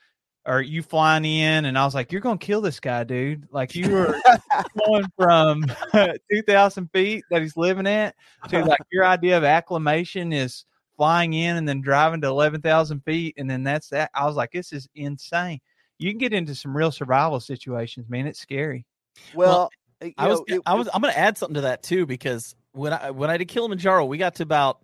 or 0.51 0.61
you 0.61 0.83
flying 0.83 1.25
in 1.25 1.65
and 1.65 1.79
I 1.79 1.85
was 1.85 1.95
like, 1.95 2.11
You're 2.11 2.21
gonna 2.21 2.37
kill 2.37 2.61
this 2.61 2.81
guy, 2.81 3.05
dude. 3.05 3.47
Like 3.53 3.77
you 3.77 3.89
were 3.89 4.21
going 4.87 5.05
from 5.17 5.65
two 5.95 6.43
thousand 6.43 6.91
feet 6.93 7.25
that 7.31 7.41
he's 7.41 7.57
living 7.57 7.87
at 7.87 8.17
to 8.49 8.65
like 8.65 8.81
your 8.91 9.07
idea 9.07 9.39
of 9.39 9.45
acclimation 9.45 10.33
is 10.33 10.65
flying 10.97 11.35
in 11.35 11.57
and 11.57 11.69
then 11.69 11.81
driving 11.81 12.21
to 12.23 12.27
eleven 12.27 12.61
thousand 12.61 13.05
feet 13.05 13.35
and 13.39 13.49
then 13.49 13.63
that's 13.63 13.91
that. 13.91 14.11
I 14.13 14.27
was 14.27 14.35
like, 14.35 14.51
This 14.51 14.73
is 14.73 14.89
insane. 14.97 15.61
You 15.99 16.11
can 16.11 16.19
get 16.19 16.33
into 16.33 16.57
some 16.57 16.77
real 16.77 16.91
survival 16.91 17.39
situations, 17.39 18.09
man. 18.09 18.27
It's 18.27 18.41
scary. 18.41 18.87
Well, 19.35 19.71
well 20.03 20.13
I 20.19 20.27
was 20.27 20.43
it, 20.49 20.61
I 20.67 20.75
was 20.75 20.89
I'm 20.93 21.01
gonna 21.01 21.13
add 21.13 21.39
something 21.39 21.55
to 21.55 21.61
that 21.63 21.85
too 21.85 22.07
because 22.07 22.57
when 22.73 22.93
I 22.93 23.13
when 23.13 23.31
I 23.31 23.37
did 23.37 23.47
Kilimanjaro, 23.47 24.05
we 24.05 24.19
got 24.19 24.35
to 24.37 24.43
about 24.43 24.83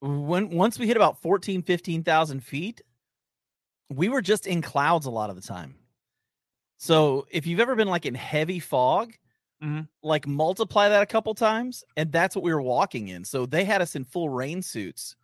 when 0.00 0.48
once 0.48 0.78
we 0.78 0.86
hit 0.86 0.96
about 0.96 1.20
14, 1.20 1.62
15,000 1.62 2.40
feet, 2.40 2.80
we 3.90 4.08
were 4.08 4.22
just 4.22 4.46
in 4.46 4.62
clouds 4.62 5.06
a 5.06 5.10
lot 5.10 5.30
of 5.30 5.36
the 5.36 5.42
time. 5.42 5.74
So 6.78 7.26
if 7.30 7.46
you've 7.46 7.60
ever 7.60 7.74
been 7.74 7.88
like 7.88 8.06
in 8.06 8.14
heavy 8.14 8.60
fog, 8.60 9.12
mm-hmm. 9.62 9.82
like 10.02 10.26
multiply 10.26 10.88
that 10.88 11.02
a 11.02 11.06
couple 11.06 11.34
times, 11.34 11.84
and 11.96 12.10
that's 12.10 12.34
what 12.34 12.44
we 12.44 12.54
were 12.54 12.62
walking 12.62 13.08
in. 13.08 13.24
So 13.24 13.44
they 13.44 13.64
had 13.64 13.82
us 13.82 13.96
in 13.96 14.04
full 14.04 14.30
rain 14.30 14.62
suits 14.62 15.16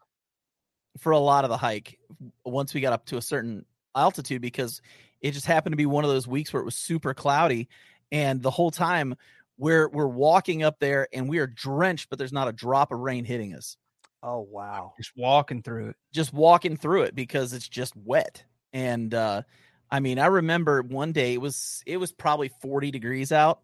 for 0.98 1.12
a 1.12 1.18
lot 1.18 1.44
of 1.44 1.50
the 1.50 1.56
hike 1.56 1.98
once 2.44 2.74
we 2.74 2.80
got 2.80 2.92
up 2.92 3.06
to 3.06 3.16
a 3.16 3.22
certain 3.22 3.64
altitude 3.94 4.42
because 4.42 4.82
it 5.20 5.30
just 5.30 5.46
happened 5.46 5.72
to 5.72 5.78
be 5.78 5.86
one 5.86 6.04
of 6.04 6.10
those 6.10 6.26
weeks 6.26 6.52
where 6.52 6.60
it 6.60 6.66
was 6.66 6.76
super 6.76 7.14
cloudy 7.14 7.68
and 8.12 8.42
the 8.42 8.50
whole 8.50 8.70
time 8.70 9.16
we're 9.58 9.88
we're 9.88 10.06
walking 10.06 10.62
up 10.62 10.78
there 10.78 11.08
and 11.12 11.28
we 11.28 11.38
are 11.38 11.46
drenched, 11.46 12.10
but 12.10 12.18
there's 12.18 12.32
not 12.32 12.48
a 12.48 12.52
drop 12.52 12.92
of 12.92 12.98
rain 12.98 13.24
hitting 13.24 13.54
us. 13.54 13.76
Oh 14.22 14.40
wow. 14.40 14.92
Just 14.96 15.12
walking 15.16 15.62
through 15.62 15.90
it. 15.90 15.96
Just 16.12 16.32
walking 16.32 16.76
through 16.76 17.02
it 17.02 17.14
because 17.14 17.52
it's 17.52 17.68
just 17.68 17.94
wet. 17.96 18.44
And 18.76 19.14
uh 19.14 19.42
I 19.90 20.00
mean, 20.00 20.18
I 20.18 20.26
remember 20.26 20.82
one 20.82 21.12
day 21.12 21.32
it 21.32 21.40
was 21.40 21.82
it 21.86 21.96
was 21.96 22.12
probably 22.12 22.50
40 22.60 22.90
degrees 22.90 23.32
out 23.32 23.60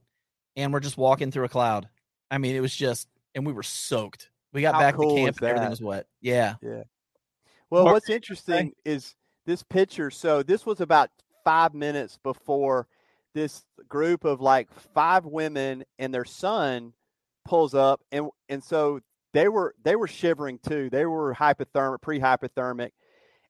and 0.57 0.73
we're 0.73 0.81
just 0.81 0.97
walking 0.97 1.31
through 1.31 1.45
a 1.45 1.49
cloud. 1.49 1.89
I 2.31 2.39
mean, 2.39 2.57
it 2.57 2.61
was 2.61 2.75
just 2.75 3.09
and 3.35 3.47
we 3.47 3.53
were 3.53 3.63
soaked. 3.63 4.31
We 4.53 4.63
got 4.63 4.75
How 4.75 4.81
back 4.81 4.95
cool 4.97 5.17
to 5.17 5.23
is 5.23 5.25
camp 5.25 5.37
and 5.39 5.49
everything 5.49 5.71
was 5.71 5.83
wet. 5.83 6.07
Yeah. 6.21 6.55
Yeah. 6.63 6.85
Well, 7.71 7.85
Mark, 7.85 7.95
what's 7.95 8.11
interesting 8.11 8.73
is 8.85 9.15
this 9.47 9.63
picture. 9.63 10.11
So 10.11 10.43
this 10.43 10.65
was 10.65 10.81
about 10.81 11.11
five 11.45 11.75
minutes 11.75 12.19
before 12.23 12.87
this 13.35 13.65
group 13.89 14.25
of 14.25 14.41
like 14.41 14.69
five 14.95 15.25
women 15.25 15.85
and 15.99 16.13
their 16.13 16.25
son 16.25 16.93
pulls 17.45 17.75
up, 17.75 18.03
and 18.13 18.29
and 18.49 18.63
so 18.63 19.01
they 19.33 19.49
were 19.49 19.75
they 19.83 19.97
were 19.97 20.07
shivering 20.07 20.59
too. 20.59 20.91
They 20.91 21.07
were 21.07 21.35
hypothermic, 21.35 22.03
pre-hypothermic, 22.03 22.91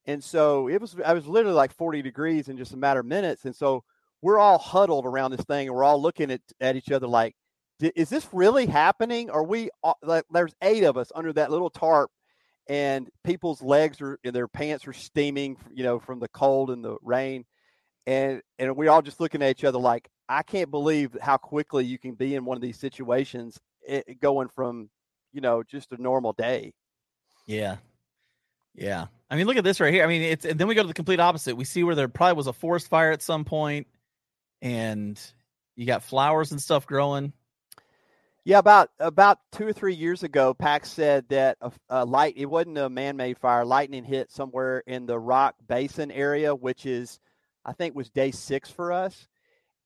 and 0.07 0.23
so 0.23 0.69
it 0.69 0.81
was 0.81 0.97
I 1.05 1.13
was 1.13 1.27
literally 1.27 1.57
like 1.57 1.73
forty 1.73 2.03
degrees 2.03 2.49
in 2.49 2.57
just 2.57 2.73
a 2.73 2.77
matter 2.77 3.01
of 3.01 3.07
minutes, 3.07 3.45
and 3.45 3.55
so 3.55 3.85
we're 4.21 4.39
all 4.39 4.59
huddled 4.59 5.07
around 5.07 5.33
this 5.33 5.45
thing, 5.45 5.69
and 5.69 5.77
we're 5.77 5.85
all 5.85 6.01
looking 6.01 6.31
at 6.31 6.41
at 6.61 6.77
each 6.77 6.91
other 6.91 7.07
like, 7.07 7.35
is 7.81 8.09
this 8.09 8.27
really 8.33 8.67
happening? 8.67 9.31
Are 9.31 9.45
we 9.45 9.71
like 10.03 10.25
there's 10.33 10.55
eight 10.63 10.85
of 10.85 10.97
us 10.97 11.13
under 11.15 11.33
that 11.35 11.51
little 11.51 11.71
tarp 11.71 12.11
and 12.69 13.11
people's 13.25 13.63
legs 13.63 14.01
are 14.01 14.19
and 14.25 14.35
their 14.35 14.49
pants 14.49 14.87
are 14.87 14.93
steaming 14.93 15.57
you 15.73 15.83
know 15.83 15.99
from 15.99 16.21
the 16.21 16.29
cold 16.29 16.71
and 16.71 16.85
the 16.85 16.97
rain 17.03 17.45
and 18.07 18.41
and 18.59 18.77
we're 18.77 18.91
all 18.91 19.03
just 19.03 19.21
looking 19.21 19.43
at 19.43 19.51
each 19.51 19.65
other 19.65 19.79
like 19.79 20.09
i 20.29 20.43
can't 20.43 20.71
believe 20.71 21.17
how 21.21 21.37
quickly 21.37 21.85
you 21.85 21.99
can 21.99 22.15
be 22.15 22.35
in 22.35 22.45
one 22.45 22.57
of 22.57 22.63
these 22.63 22.79
situations 22.79 23.59
it, 23.87 24.21
going 24.21 24.49
from 24.49 24.89
you 25.33 25.41
know 25.41 25.63
just 25.63 25.93
a 25.93 26.01
normal 26.01 26.33
day 26.33 26.73
Yeah. 27.47 27.77
Yeah. 28.75 29.07
I 29.33 29.37
mean, 29.37 29.47
look 29.47 29.57
at 29.57 29.65
this 29.65 29.81
right 29.81 29.95
here. 29.95 30.05
I 30.05 30.09
mean, 30.09 30.21
it's 30.21 30.45
and 30.45 30.61
then 30.61 30.69
we 30.69 30.75
go 30.75 30.83
to 30.83 30.89
the 30.89 30.93
complete 30.93 31.19
opposite. 31.19 31.57
We 31.57 31.65
see 31.65 31.83
where 31.85 31.95
there 31.95 32.07
probably 32.07 32.37
was 32.37 32.49
a 32.49 32.53
forest 32.53 32.89
fire 32.89 33.13
at 33.13 33.23
some 33.23 33.47
point, 33.47 33.87
and 34.61 35.19
you 35.75 35.87
got 35.87 36.03
flowers 36.03 36.53
and 36.53 36.61
stuff 36.61 36.87
growing. 36.87 37.33
yeah 38.45 38.59
about 38.59 38.91
about 38.99 39.39
two 39.51 39.67
or 39.67 39.73
three 39.73 39.95
years 39.95 40.23
ago 40.23 40.53
pax 40.53 40.91
said 40.91 41.27
that 41.31 41.57
a, 41.63 41.73
a 41.89 42.05
light 42.05 42.35
it 42.37 42.45
wasn't 42.45 42.77
a 42.77 42.91
man-made 42.91 43.39
fire 43.39 43.65
lightning 43.65 44.05
hit 44.05 44.31
somewhere 44.31 44.83
in 44.87 45.07
the 45.07 45.19
rock 45.19 45.55
basin 45.67 46.11
area 46.11 46.55
which 46.55 46.85
is 46.85 47.19
i 47.65 47.73
think 47.73 47.95
was 47.95 48.11
day 48.11 48.31
six 48.31 48.69
for 48.69 48.93
us 48.93 49.29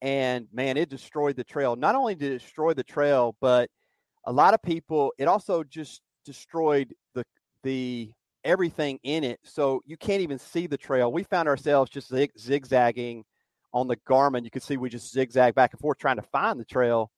and 0.03 0.49
man 0.53 0.77
it 0.77 0.89
destroyed 0.89 1.37
the 1.37 1.45
trail 1.45 1.77
not 1.77 1.95
only 1.95 2.15
did 2.15 2.33
it 2.33 2.39
destroy 2.39 2.73
the 2.73 2.83
trail 2.83 3.37
but 3.41 3.71
a 4.25 4.33
lot 4.33 4.55
of 4.55 4.63
people 4.63 5.13
it 5.19 5.29
also 5.29 5.63
just 5.63 6.01
destroyed 6.25 6.95
the 7.15 7.25
the 7.63 8.11
everything 8.47 8.99
in 9.03 9.25
it 9.25 9.39
so 9.43 9.83
you 9.87 9.97
can't 9.97 10.23
even 10.23 10.39
see 10.39 10.67
the 10.67 10.77
trail 10.79 11.13
we 11.13 11.23
found 11.25 11.49
ourselves 11.49 11.91
just 11.91 12.09
zig, 12.09 12.31
zigzagging 12.39 13.25
on 13.75 13.89
the 13.89 13.97
garmin 14.09 14.45
you 14.45 14.51
could 14.51 14.63
see 14.63 14.77
we 14.77 14.89
just 14.89 15.13
zigzag 15.13 15.55
back 15.55 15.73
and 15.73 15.81
forth 15.81 15.99
trying 15.99 16.17
to 16.17 16.23
find 16.23 16.59
the 16.59 16.65
trail 16.65 17.11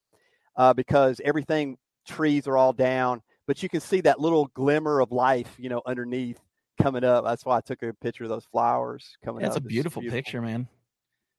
uh, 0.57 0.73
because 0.75 1.21
everything 1.25 1.77
trees 2.07 2.49
are 2.49 2.57
all 2.57 2.73
down 2.73 3.23
but 3.47 3.63
you 3.63 3.69
can 3.69 3.81
see 3.81 4.01
that 4.01 4.19
little 4.19 4.47
glimmer 4.55 5.01
of 5.01 5.13
life 5.13 5.55
you 5.59 5.69
know 5.69 5.83
underneath 5.87 6.41
coming 6.83 7.05
up 7.05 7.25
that's 7.25 7.45
why 7.45 7.57
i 7.59 7.61
took 7.61 7.83
a 7.83 7.93
picture 7.95 8.25
of 8.25 8.31
those 8.31 8.47
flowers 8.47 9.17
coming 9.25 9.43
That's 9.43 9.57
up 9.57 9.63
a 9.63 9.67
It's 9.67 9.73
beautiful, 9.75 10.03
picture, 10.03 10.41
man. 10.41 10.69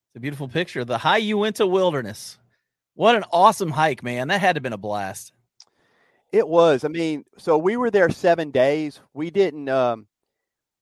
It's 0.09 0.17
a 0.17 0.19
beautiful 0.19 0.47
picture. 0.47 0.83
The 0.85 0.97
high 0.97 1.17
Uinta 1.17 1.67
Wilderness. 1.67 2.37
What 2.95 3.15
an 3.15 3.23
awesome 3.31 3.69
hike, 3.71 4.03
man. 4.03 4.27
That 4.29 4.41
had 4.41 4.53
to 4.53 4.57
have 4.57 4.63
been 4.63 4.73
a 4.73 4.77
blast. 4.77 5.31
It 6.31 6.47
was. 6.47 6.83
I 6.83 6.89
mean, 6.89 7.25
so 7.37 7.57
we 7.57 7.75
were 7.77 7.89
there 7.89 8.09
seven 8.09 8.51
days. 8.51 8.99
We 9.13 9.31
didn't. 9.31 9.69
Um, 9.69 10.07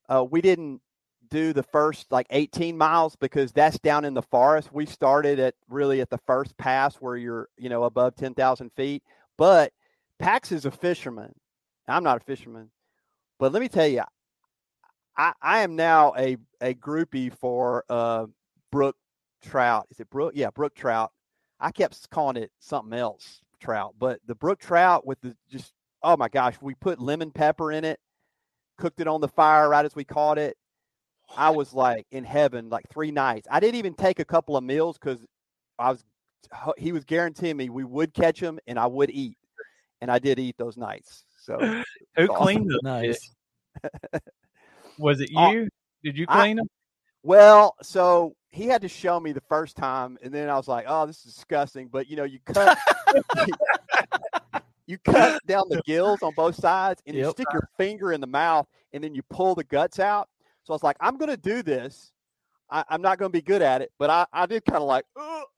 uh, 0.10 0.25
we 0.29 0.41
didn't 0.41 0.81
do 1.29 1.53
the 1.53 1.63
first 1.63 2.12
like 2.12 2.27
18 2.29 2.77
miles 2.77 3.15
because 3.15 3.51
that's 3.51 3.79
down 3.79 4.05
in 4.05 4.13
the 4.13 4.21
forest. 4.21 4.71
We 4.71 4.86
started 4.86 5.39
at 5.39 5.55
really 5.69 6.01
at 6.01 6.10
the 6.10 6.19
first 6.19 6.57
pass 6.57 6.95
where 6.95 7.17
you're, 7.17 7.49
you 7.57 7.69
know, 7.69 7.83
above 7.83 8.15
10,000 8.15 8.71
feet. 8.75 9.03
But 9.38 9.73
Pax 10.19 10.51
is 10.51 10.65
a 10.65 10.71
fisherman. 10.71 11.33
I'm 11.88 12.03
not 12.03 12.17
a 12.17 12.25
fisherman, 12.25 12.69
but 13.39 13.53
let 13.53 13.62
me 13.62 13.69
tell 13.69 13.88
you, 13.88 14.03
I, 15.17 15.33
I 15.41 15.60
am 15.60 15.75
now 15.75 16.13
a 16.17 16.38
a 16.60 16.73
groupie 16.73 17.33
for 17.33 17.86
uh, 17.89 18.25
brook 18.71 18.97
trout. 19.41 19.88
Is 19.89 19.99
it 19.99 20.10
brook? 20.10 20.33
Yeah, 20.36 20.49
brook 20.49 20.75
trout. 20.75 21.12
I 21.60 21.71
kept 21.71 22.10
calling 22.10 22.38
it 22.38 22.51
something 22.60 22.97
else 22.97 23.41
trout, 23.60 23.96
but 24.00 24.20
the 24.28 24.36
brook 24.36 24.60
trout 24.60 25.06
with 25.06 25.20
the 25.22 25.36
just 25.50 25.74
oh 26.04 26.15
my 26.17 26.30
gosh, 26.30 26.56
we 26.62 26.74
put 26.76 27.00
lemon 27.00 27.32
pepper 27.32 27.72
in 27.72 27.84
it, 27.84 28.00
cooked 28.78 29.00
it 29.00 29.08
on 29.08 29.20
the 29.22 29.28
fire 29.28 29.67
right 29.70 29.86
as 29.86 29.96
we 29.96 30.04
caught 30.04 30.38
it. 30.38 30.56
I 31.36 31.50
was 31.50 31.74
like 31.74 32.06
in 32.12 32.24
heaven 32.24 32.70
like 32.70 32.86
three 32.89 33.12
nights. 33.12 33.48
I 33.52 33.60
didn't 33.60 33.76
even 33.76 33.93
take 33.93 34.20
a 34.20 34.26
couple 34.26 34.56
of 34.56 34.63
meals 34.63 34.98
because 34.98 35.26
I 35.78 35.89
was 35.91 36.04
he 36.78 36.91
was 36.91 37.04
guaranteeing 37.04 37.58
me 37.58 37.70
we 37.70 37.84
would 37.84 38.13
catch 38.13 38.39
them 38.39 38.60
and 38.67 38.80
I 38.80 38.86
would 38.88 39.10
eat, 39.10 39.38
and 40.02 40.10
I 40.10 40.20
did 40.20 40.39
eat 40.39 40.56
those 40.58 40.78
nights. 40.78 41.24
So 41.41 41.58
Who 42.15 42.28
Awesome. 42.28 42.36
cleaned 42.36 42.70
them? 42.72 42.80
Nice. 42.84 43.34
Was 44.98 45.20
it 45.22 45.30
you? 45.32 45.67
Did 46.04 46.17
you 46.17 46.26
I- 46.30 46.41
clean 46.41 46.58
them? 46.58 46.67
Well, 47.23 47.75
so 47.82 48.36
he 48.51 48.65
had 48.67 48.82
to 48.82 48.88
show 48.88 49.19
me 49.19 49.32
the 49.32 49.41
first 49.41 49.75
time, 49.75 50.17
and 50.21 50.34
then 50.34 50.49
I 50.49 50.56
was 50.56 50.67
like, 50.67 50.86
"Oh, 50.88 51.06
this 51.06 51.17
is 51.25 51.36
disgusting." 51.36 51.88
But 51.88 52.10
you 52.10 52.15
know, 52.15 52.23
you 52.23 52.39
cut, 52.45 52.77
you 54.88 54.97
cut 54.99 55.45
down 55.45 55.65
the 55.69 55.82
gills 55.86 56.21
on 56.21 56.34
both 56.36 56.56
sides, 56.56 57.01
and 57.06 57.15
you 57.15 57.30
stick 57.32 57.47
your 57.51 57.67
finger 57.77 58.12
in 58.13 58.21
the 58.21 58.27
mouth, 58.27 58.67
and 58.93 59.03
then 59.03 59.13
you 59.13 59.23
pull 59.30 59.56
the 59.56 59.63
guts 59.63 59.99
out. 59.99 60.30
So 60.63 60.73
I 60.73 60.75
was 60.75 60.84
like, 60.84 60.97
"I'm 60.99 61.17
going 61.17 61.30
to 61.30 61.38
do 61.38 61.63
this. 61.63 62.12
I, 62.69 62.84
I'm 62.89 63.01
not 63.01 63.17
going 63.17 63.32
to 63.32 63.38
be 63.38 63.41
good 63.41 63.62
at 63.62 63.82
it, 63.82 63.91
but 63.97 64.10
I, 64.10 64.25
I 64.34 64.45
did 64.45 64.65
kind 64.65 64.82
of 64.82 64.88
like 64.88 65.06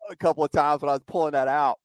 a 0.10 0.16
couple 0.16 0.44
of 0.44 0.52
times 0.52 0.82
when 0.82 0.90
I 0.90 0.94
was 0.94 1.04
pulling 1.08 1.32
that 1.32 1.48
out. 1.48 1.80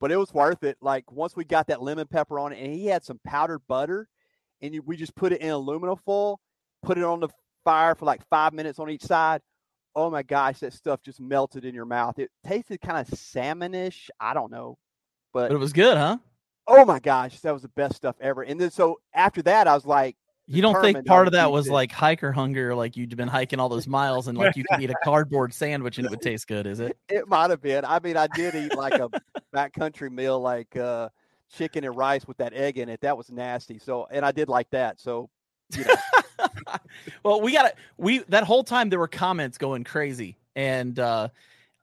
But 0.00 0.10
it 0.10 0.16
was 0.16 0.32
worth 0.32 0.62
it. 0.64 0.78
Like 0.80 1.10
once 1.12 1.36
we 1.36 1.44
got 1.44 1.66
that 1.66 1.82
lemon 1.82 2.06
pepper 2.06 2.38
on 2.38 2.52
it, 2.52 2.62
and 2.62 2.72
he 2.74 2.86
had 2.86 3.04
some 3.04 3.20
powdered 3.24 3.60
butter, 3.68 4.08
and 4.62 4.74
you, 4.74 4.82
we 4.82 4.96
just 4.96 5.14
put 5.14 5.32
it 5.32 5.40
in 5.40 5.50
aluminum 5.50 5.96
foil, 6.04 6.40
put 6.82 6.98
it 6.98 7.04
on 7.04 7.20
the 7.20 7.28
fire 7.64 7.94
for 7.94 8.04
like 8.04 8.26
five 8.28 8.52
minutes 8.52 8.78
on 8.78 8.90
each 8.90 9.02
side. 9.02 9.40
Oh 9.94 10.10
my 10.10 10.22
gosh, 10.22 10.60
that 10.60 10.72
stuff 10.72 11.02
just 11.02 11.20
melted 11.20 11.64
in 11.64 11.74
your 11.74 11.84
mouth. 11.84 12.18
It 12.18 12.30
tasted 12.46 12.80
kind 12.80 12.98
of 12.98 13.08
salmonish. 13.18 14.08
I 14.20 14.34
don't 14.34 14.50
know, 14.52 14.78
but 15.32 15.48
But 15.48 15.54
it 15.56 15.58
was 15.58 15.72
good, 15.72 15.96
huh? 15.96 16.18
oh 16.66 16.84
my 16.84 17.00
gosh, 17.00 17.40
that 17.40 17.52
was 17.52 17.62
the 17.62 17.68
best 17.68 17.96
stuff 17.96 18.14
ever. 18.20 18.42
And 18.42 18.60
then 18.60 18.70
so 18.70 19.00
after 19.12 19.42
that, 19.42 19.66
I 19.66 19.74
was 19.74 19.84
like, 19.84 20.16
You 20.46 20.62
don't 20.62 20.80
think 20.80 21.04
part 21.06 21.26
of 21.26 21.32
that 21.32 21.50
was 21.50 21.66
it. 21.66 21.72
like 21.72 21.90
hiker 21.90 22.30
hunger, 22.30 22.74
like 22.74 22.96
you'd 22.96 23.16
been 23.16 23.26
hiking 23.28 23.58
all 23.58 23.68
those 23.68 23.88
miles 23.88 24.28
and 24.28 24.38
like 24.38 24.56
you 24.56 24.64
could 24.70 24.80
eat 24.80 24.90
a 24.90 24.94
cardboard 25.02 25.52
sandwich 25.52 25.98
and 25.98 26.06
it 26.06 26.10
would 26.10 26.22
taste 26.22 26.46
good, 26.46 26.66
is 26.68 26.78
it? 26.78 26.96
it 27.08 27.26
might 27.28 27.50
have 27.50 27.60
been. 27.60 27.84
I 27.84 27.98
mean, 27.98 28.16
I 28.16 28.28
did 28.28 28.54
eat 28.54 28.76
like 28.76 28.94
a 28.94 29.10
backcountry 29.54 30.10
meal, 30.12 30.38
like 30.40 30.76
uh, 30.76 31.08
chicken 31.52 31.84
and 31.84 31.96
rice 31.96 32.26
with 32.28 32.36
that 32.36 32.52
egg 32.52 32.78
in 32.78 32.88
it. 32.88 33.00
That 33.00 33.16
was 33.16 33.30
nasty. 33.32 33.78
So, 33.80 34.06
and 34.10 34.24
I 34.24 34.30
did 34.30 34.48
like 34.48 34.70
that. 34.70 35.00
So, 35.00 35.28
you 35.76 35.84
know, 35.84 35.94
well, 37.24 37.40
we 37.40 37.52
got 37.52 37.62
to 37.62 37.74
we 37.98 38.18
that 38.28 38.44
whole 38.44 38.64
time 38.64 38.88
there 38.90 38.98
were 38.98 39.08
comments 39.08 39.58
going 39.58 39.84
crazy, 39.84 40.36
and 40.56 40.98
uh 40.98 41.28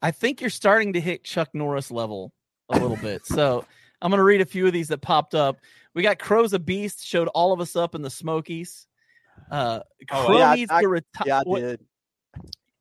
I 0.01 0.11
think 0.11 0.41
you're 0.41 0.49
starting 0.49 0.93
to 0.93 1.01
hit 1.01 1.23
Chuck 1.23 1.49
Norris 1.53 1.89
level 1.91 2.31
a 2.69 2.77
little 2.79 2.97
bit. 2.97 3.25
So 3.25 3.65
I'm 4.01 4.11
gonna 4.11 4.23
read 4.23 4.41
a 4.41 4.45
few 4.45 4.67
of 4.67 4.73
these 4.73 4.87
that 4.89 4.99
popped 5.01 5.33
up. 5.35 5.57
We 5.95 6.03
got 6.03 6.19
Crow's 6.19 6.53
a 6.53 6.59
Beast 6.59 7.05
showed 7.05 7.27
all 7.29 7.51
of 7.53 7.59
us 7.59 7.75
up 7.75 7.95
in 7.95 8.01
the 8.03 8.09
Smokies. 8.09 8.85
Uh, 9.51 9.79
Oh, 10.11 10.25
Crow 10.25 10.37
yeah, 10.37 10.51
I- 10.51 10.55
needs 10.55 10.71
I- 10.71 10.81
to 10.81 10.87
retire. 10.87 11.23
yeah, 11.25 11.41
I 11.51 11.59
did. 11.59 11.79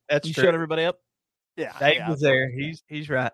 That's 0.08 0.28
You 0.28 0.34
true. 0.34 0.44
showed 0.44 0.54
everybody 0.54 0.84
up, 0.84 1.00
Yeah, 1.56 1.72
Dave 1.78 1.96
yeah. 1.96 2.10
was 2.10 2.20
there. 2.20 2.50
He's 2.50 2.82
he's 2.88 3.08
right. 3.08 3.32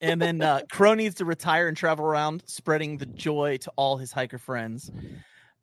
and 0.00 0.20
then 0.20 0.40
uh, 0.42 0.60
Crow 0.70 0.94
needs 0.94 1.16
to 1.16 1.24
retire 1.24 1.68
and 1.68 1.76
travel 1.76 2.04
around, 2.04 2.42
spreading 2.46 2.98
the 2.98 3.06
joy 3.06 3.56
to 3.62 3.72
all 3.76 3.96
his 3.96 4.12
hiker 4.12 4.38
friends. 4.38 4.90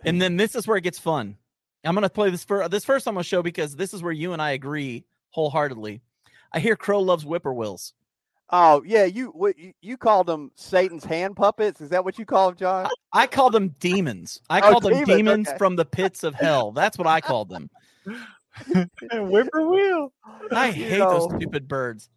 And 0.03 0.21
then 0.21 0.37
this 0.37 0.55
is 0.55 0.65
where 0.67 0.77
it 0.77 0.81
gets 0.83 0.97
fun. 0.99 1.37
I'm 1.83 1.93
gonna 1.93 2.09
play 2.09 2.29
this 2.29 2.43
for 2.43 2.67
this 2.67 2.83
first. 2.85 3.07
I'm 3.07 3.13
gonna 3.15 3.23
show 3.23 3.41
because 3.41 3.75
this 3.75 3.93
is 3.93 4.03
where 4.03 4.11
you 4.11 4.33
and 4.33 4.41
I 4.41 4.51
agree 4.51 5.05
wholeheartedly. 5.31 6.01
I 6.51 6.59
hear 6.59 6.75
Crow 6.75 6.99
loves 7.01 7.23
whippoorwills. 7.23 7.93
Oh 8.51 8.81
yeah, 8.85 9.05
you 9.05 9.27
what, 9.27 9.57
you- 9.59 9.73
you 9.81 9.95
called 9.95 10.27
them 10.27 10.51
Satan's 10.55 11.05
hand 11.05 11.35
puppets? 11.35 11.81
Is 11.81 11.89
that 11.89 12.03
what 12.03 12.17
you 12.17 12.25
call 12.25 12.47
them, 12.49 12.57
John? 12.57 12.87
I 13.13 13.27
call 13.27 13.49
them 13.51 13.75
demons. 13.79 14.41
I 14.49 14.59
Oh, 14.59 14.71
call 14.71 14.79
them 14.81 14.93
demons, 14.93 15.07
demons 15.07 15.47
okay. 15.49 15.57
from 15.57 15.75
the 15.75 15.85
pits 15.85 16.23
of 16.23 16.33
hell. 16.35 16.71
That's 16.71 16.97
what 16.97 17.07
I 17.07 17.21
called 17.21 17.49
them. 17.49 17.69
Whippoorwill. 19.11 20.11
I 20.51 20.67
You 20.67 20.73
hate 20.85 20.97
those 20.99 21.29
stupid 21.35 21.67
birds. 21.67 22.09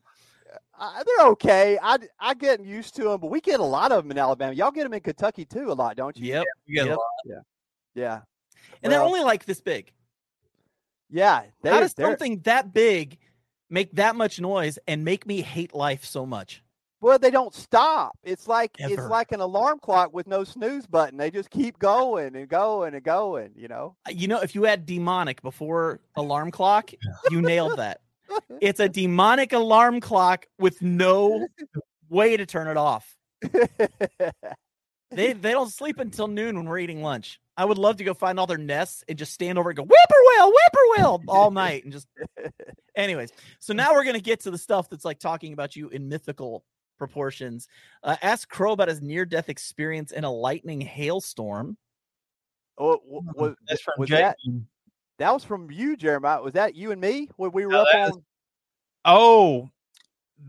Uh, 0.79 1.03
they're 1.05 1.27
okay. 1.29 1.79
I 1.81 1.99
I 2.19 2.35
get 2.35 2.65
used 2.65 2.97
to 2.97 3.05
them, 3.05 3.21
but 3.21 3.31
we 3.31 3.41
get 3.41 3.61
a 3.61 3.65
lot 3.65 3.93
of 3.93 4.03
them 4.03 4.11
in 4.11 4.19
Alabama. 4.19 4.53
Y'all 4.55 4.71
get 4.73 4.83
them 4.85 4.95
in 4.95 5.01
Kentucky 5.01 5.45
too 5.45 5.71
a 5.71 5.75
lot, 5.75 5.97
don't 5.97 6.17
you? 6.17 6.27
Yep. 6.27 6.45
We 6.67 6.75
got 6.75 6.87
a 6.87 6.89
Yep. 6.89 6.97
lot. 6.99 7.45
Yeah. 7.95 8.21
And 8.83 8.93
they're 8.93 9.03
only 9.03 9.21
like 9.21 9.45
this 9.45 9.61
big. 9.61 9.93
yeah. 11.11 11.41
How 11.41 11.45
they're- 11.63 11.81
does 11.81 11.95
something 11.99 12.41
that 12.41 12.73
big 12.73 13.19
make 13.71 13.93
that 13.97 14.17
much 14.17 14.41
noise 14.41 14.79
and 14.87 15.05
make 15.05 15.27
me 15.27 15.41
hate 15.43 15.75
life 15.75 16.05
so 16.05 16.27
much? 16.27 16.63
Well, 17.01 17.19
they 17.19 17.33
don't 17.33 17.53
stop. 17.53 18.17
It's 18.23 18.47
like 18.47 18.77
it's 18.79 19.03
like 19.09 19.33
an 19.33 19.41
alarm 19.41 19.81
clock 19.81 20.15
with 20.15 20.29
no 20.29 20.45
snooze 20.45 20.87
button. 20.87 21.19
They 21.19 21.33
just 21.33 21.51
keep 21.51 21.81
going 21.81 22.37
and 22.37 22.49
going 22.49 22.95
and 22.95 23.03
going. 23.03 23.51
You 23.57 23.67
know. 23.67 23.97
Uh, 24.07 24.13
you 24.15 24.29
know, 24.29 24.41
if 24.41 24.55
you 24.55 24.63
had 24.63 24.87
demonic 24.87 25.43
before 25.43 25.99
alarm 26.15 26.53
clock, 26.53 26.93
you 27.31 27.43
nailed 27.43 27.79
that. 27.79 28.01
It's 28.63 28.81
a 28.81 28.89
demonic 28.89 29.53
alarm 29.53 30.01
clock 30.01 30.47
with 30.59 30.81
no 30.81 31.47
way 32.09 32.37
to 32.37 32.47
turn 32.47 32.67
it 32.69 32.77
off. 32.79 33.15
They 35.11 35.35
they 35.35 35.51
don't 35.51 35.71
sleep 35.71 35.99
until 35.99 36.27
noon 36.29 36.57
when 36.57 36.65
we're 36.67 36.79
eating 36.79 37.03
lunch. 37.03 37.39
I 37.57 37.65
would 37.65 37.79
love 37.79 37.99
to 37.99 38.05
go 38.05 38.15
find 38.15 38.41
all 38.41 38.47
their 38.47 38.59
nests 38.59 39.05
and 39.09 39.19
just 39.19 39.33
stand 39.33 39.59
over 39.59 39.71
and 39.71 39.77
go 39.77 39.85
whippoorwill, 39.85 40.53
whippoorwill 40.53 41.23
all 41.29 41.51
night 41.53 41.85
and 41.85 41.93
just. 41.93 42.09
Anyways, 42.97 43.33
so 43.59 43.73
now 43.73 43.93
we're 43.93 44.05
gonna 44.05 44.21
get 44.21 44.41
to 44.41 44.51
the 44.51 44.59
stuff 44.59 44.91
that's 44.91 45.05
like 45.05 45.19
talking 45.19 45.53
about 45.53 45.77
you 45.77 45.89
in 45.89 46.09
mythical 46.09 46.65
proportions. 46.99 47.69
Uh, 48.03 48.17
ask 48.23 48.49
Crow 48.49 48.73
about 48.73 48.89
his 48.89 49.01
near 49.01 49.25
death 49.25 49.49
experience 49.49 50.13
in 50.13 50.25
a 50.25 50.31
lightning 50.31 50.81
hailstorm. 50.81 51.77
Oh, 52.79 52.99
w- 52.99 53.23
was, 53.35 53.55
That's 53.67 53.81
from 53.81 53.95
was 53.99 54.11
that 54.11 54.37
that 55.19 55.33
was 55.33 55.45
from 55.45 55.71
you, 55.71 55.97
Jeremiah? 55.97 56.43
Was 56.43 56.55
that 56.55 56.75
you 56.75 56.91
and 56.91 57.01
me 57.01 57.29
when 57.37 57.53
we 57.53 57.65
were 57.65 57.73
No, 57.73 57.83
up 57.83 57.89
that 57.93 58.13
on? 58.13 58.25
Oh, 59.05 59.71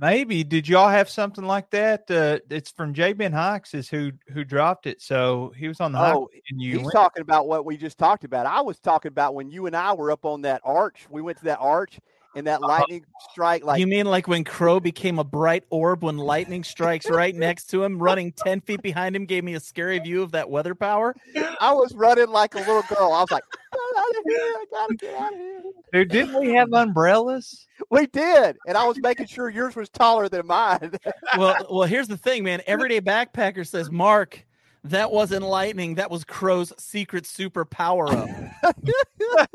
maybe. 0.03 0.43
Did 0.43 0.67
y'all 0.67 0.89
have 0.89 1.09
something 1.09 1.45
like 1.45 1.69
that? 1.71 2.11
Uh, 2.11 2.39
it's 2.49 2.71
from 2.71 2.93
J. 2.93 3.13
Ben 3.13 3.31
Hikes 3.31 3.73
is 3.73 3.89
who 3.89 4.11
who 4.31 4.43
dropped 4.43 4.85
it. 4.85 5.01
So 5.01 5.53
he 5.57 5.67
was 5.67 5.79
on 5.79 5.93
the 5.93 5.99
Oh, 5.99 6.29
and 6.49 6.61
you 6.61 6.73
he's 6.77 6.81
went- 6.81 6.93
talking 6.93 7.21
about 7.21 7.47
what 7.47 7.65
we 7.65 7.77
just 7.77 7.97
talked 7.97 8.23
about. 8.23 8.45
I 8.45 8.61
was 8.61 8.79
talking 8.79 9.09
about 9.09 9.33
when 9.35 9.49
you 9.49 9.65
and 9.65 9.75
I 9.75 9.93
were 9.93 10.11
up 10.11 10.25
on 10.25 10.41
that 10.41 10.61
arch. 10.63 11.05
We 11.09 11.21
went 11.21 11.37
to 11.39 11.45
that 11.45 11.59
arch 11.59 11.99
and 12.35 12.47
that 12.47 12.61
lightning 12.61 13.05
strike. 13.31 13.63
Like 13.63 13.79
you 13.79 13.85
mean 13.87 14.05
like 14.07 14.27
when 14.27 14.43
Crow 14.43 14.79
became 14.79 15.19
a 15.19 15.23
bright 15.23 15.63
orb 15.69 16.03
when 16.03 16.17
lightning 16.17 16.63
strikes 16.63 17.07
right 17.09 17.35
next 17.35 17.65
to 17.65 17.83
him, 17.83 17.99
running 17.99 18.31
10 18.31 18.61
feet 18.61 18.81
behind 18.81 19.15
him, 19.15 19.25
gave 19.25 19.43
me 19.43 19.53
a 19.53 19.59
scary 19.59 19.99
view 19.99 20.23
of 20.23 20.31
that 20.31 20.49
weather 20.49 20.73
power? 20.75 21.15
I 21.61 21.71
was 21.73 21.93
running 21.93 22.29
like 22.29 22.55
a 22.55 22.59
little 22.59 22.81
girl. 22.89 23.13
I 23.13 23.21
was 23.21 23.29
like, 23.31 23.43
"Get 23.71 23.79
out 24.13 24.19
of 24.19 24.25
here! 24.27 24.39
I 24.39 24.65
gotta 24.71 24.95
get 24.95 25.15
out 25.15 25.33
of 25.33 25.39
here!" 25.39 25.61
Dude, 25.93 26.09
didn't 26.09 26.39
we 26.39 26.53
have 26.53 26.71
umbrellas? 26.73 27.67
We 27.89 28.07
did, 28.07 28.57
and 28.67 28.77
I 28.77 28.87
was 28.87 28.97
making 29.01 29.27
sure 29.27 29.49
yours 29.49 29.75
was 29.75 29.89
taller 29.89 30.29
than 30.29 30.47
mine. 30.47 30.91
Well, 31.37 31.65
well, 31.69 31.87
here's 31.87 32.07
the 32.07 32.17
thing, 32.17 32.43
man. 32.43 32.61
Everyday 32.67 33.01
backpacker 33.01 33.65
says, 33.65 33.89
Mark, 33.89 34.45
that 34.83 35.11
wasn't 35.11 35.43
lightning. 35.43 35.95
That 35.95 36.11
was 36.11 36.23
Crow's 36.23 36.71
secret 36.77 37.25
super 37.25 37.65
power 37.65 38.07
up. 38.07 38.29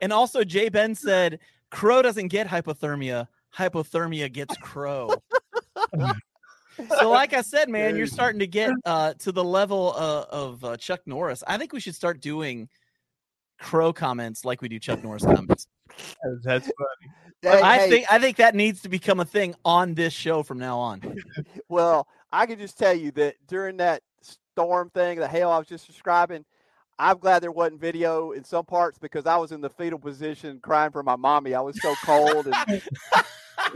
And 0.00 0.12
also, 0.12 0.44
Jay 0.44 0.68
Ben 0.68 0.94
said, 0.94 1.38
Crow 1.70 2.02
doesn't 2.02 2.28
get 2.28 2.46
hypothermia. 2.46 3.26
Hypothermia 3.56 4.30
gets 4.30 4.54
Crow. 4.58 5.14
so, 6.98 7.10
like 7.10 7.32
I 7.32 7.40
said, 7.40 7.68
man, 7.70 7.96
you're 7.96 8.06
starting 8.06 8.40
to 8.40 8.46
get 8.46 8.72
uh, 8.84 9.14
to 9.14 9.32
the 9.32 9.42
level 9.42 9.94
uh, 9.96 10.26
of 10.30 10.64
uh, 10.64 10.76
Chuck 10.76 11.00
Norris. 11.06 11.42
I 11.46 11.56
think 11.56 11.72
we 11.72 11.80
should 11.80 11.94
start 11.94 12.20
doing 12.20 12.68
Crow 13.58 13.92
comments 13.92 14.44
like 14.44 14.62
we 14.62 14.68
do 14.68 14.78
Chuck 14.78 15.02
Norris 15.02 15.24
comments. 15.24 15.66
That's 16.42 16.66
funny. 16.66 17.12
Hey, 17.42 17.60
I 17.60 17.78
hey, 17.78 17.90
think 17.90 18.06
I 18.10 18.18
think 18.18 18.36
that 18.38 18.54
needs 18.54 18.82
to 18.82 18.88
become 18.88 19.20
a 19.20 19.24
thing 19.24 19.54
on 19.64 19.94
this 19.94 20.12
show 20.12 20.42
from 20.42 20.58
now 20.58 20.78
on. 20.78 21.00
Well, 21.68 22.06
I 22.32 22.46
can 22.46 22.58
just 22.58 22.78
tell 22.78 22.94
you 22.94 23.10
that 23.12 23.36
during 23.48 23.78
that 23.78 24.02
storm 24.20 24.90
thing, 24.90 25.18
the 25.18 25.28
hail 25.28 25.50
I 25.50 25.58
was 25.58 25.66
just 25.66 25.86
describing, 25.86 26.44
I'm 26.98 27.18
glad 27.18 27.42
there 27.42 27.50
wasn't 27.50 27.80
video 27.80 28.32
in 28.32 28.44
some 28.44 28.64
parts 28.64 28.98
because 28.98 29.26
I 29.26 29.36
was 29.36 29.50
in 29.50 29.60
the 29.60 29.70
fetal 29.70 29.98
position 29.98 30.60
crying 30.62 30.92
for 30.92 31.02
my 31.02 31.16
mommy. 31.16 31.54
I 31.54 31.60
was 31.60 31.80
so 31.80 31.94
cold 32.04 32.46
and 32.46 32.54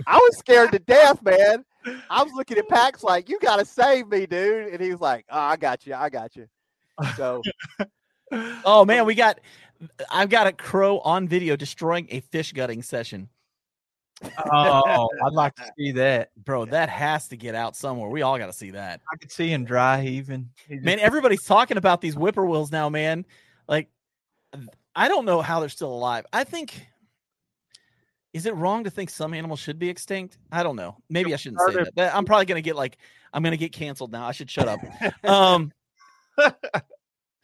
I 0.06 0.16
was 0.16 0.38
scared 0.38 0.72
to 0.72 0.78
death, 0.78 1.22
man. 1.22 1.64
I 2.08 2.22
was 2.22 2.32
looking 2.34 2.58
at 2.58 2.68
Pax 2.68 3.02
like, 3.02 3.28
"You 3.28 3.38
gotta 3.40 3.64
save 3.64 4.08
me, 4.08 4.26
dude," 4.26 4.72
and 4.72 4.80
he 4.80 4.90
was 4.90 5.00
like, 5.00 5.24
"Oh, 5.30 5.38
I 5.38 5.56
got 5.56 5.86
you, 5.86 5.94
I 5.94 6.08
got 6.08 6.36
you." 6.36 6.46
So 7.16 7.42
Oh 8.32 8.84
man, 8.84 9.06
we 9.06 9.14
got 9.14 9.40
I've 10.10 10.28
got 10.28 10.46
a 10.46 10.52
crow 10.52 10.98
on 11.00 11.28
video 11.28 11.56
destroying 11.56 12.06
a 12.10 12.20
fish 12.20 12.52
gutting 12.52 12.82
session. 12.82 13.28
Oh, 14.52 15.08
I'd 15.24 15.32
like 15.32 15.54
to 15.56 15.70
see 15.78 15.92
that. 15.92 16.30
Bro, 16.36 16.66
that 16.66 16.88
has 16.88 17.28
to 17.28 17.36
get 17.36 17.54
out 17.54 17.76
somewhere. 17.76 18.08
We 18.08 18.22
all 18.22 18.36
got 18.38 18.46
to 18.46 18.52
see 18.52 18.72
that. 18.72 19.00
I 19.12 19.16
could 19.16 19.30
see 19.30 19.48
him 19.48 19.64
dry 19.64 20.00
heaving. 20.00 20.50
Just- 20.68 20.82
Man, 20.82 20.98
everybody's 20.98 21.44
talking 21.44 21.76
about 21.76 22.00
these 22.00 22.14
whippoorwills 22.16 22.72
now, 22.72 22.88
man. 22.88 23.24
Like 23.68 23.88
I 24.96 25.08
don't 25.08 25.24
know 25.24 25.40
how 25.40 25.60
they're 25.60 25.68
still 25.68 25.92
alive. 25.92 26.26
I 26.32 26.42
think 26.44 26.86
is 28.32 28.46
it 28.46 28.54
wrong 28.56 28.84
to 28.84 28.90
think 28.90 29.10
some 29.10 29.32
animals 29.34 29.60
should 29.60 29.78
be 29.78 29.88
extinct? 29.88 30.38
I 30.50 30.62
don't 30.62 30.76
know. 30.76 30.96
Maybe 31.08 31.32
I 31.32 31.36
shouldn't 31.36 31.60
say 31.68 31.74
that. 31.84 31.94
That- 31.96 32.14
I'm 32.16 32.24
probably 32.24 32.46
going 32.46 32.60
to 32.60 32.62
get 32.66 32.74
like 32.76 32.98
I'm 33.32 33.42
going 33.42 33.52
to 33.52 33.56
get 33.58 33.72
canceled 33.72 34.10
now. 34.10 34.26
I 34.26 34.32
should 34.32 34.50
shut 34.50 34.66
up. 34.68 34.80
Um 35.24 35.72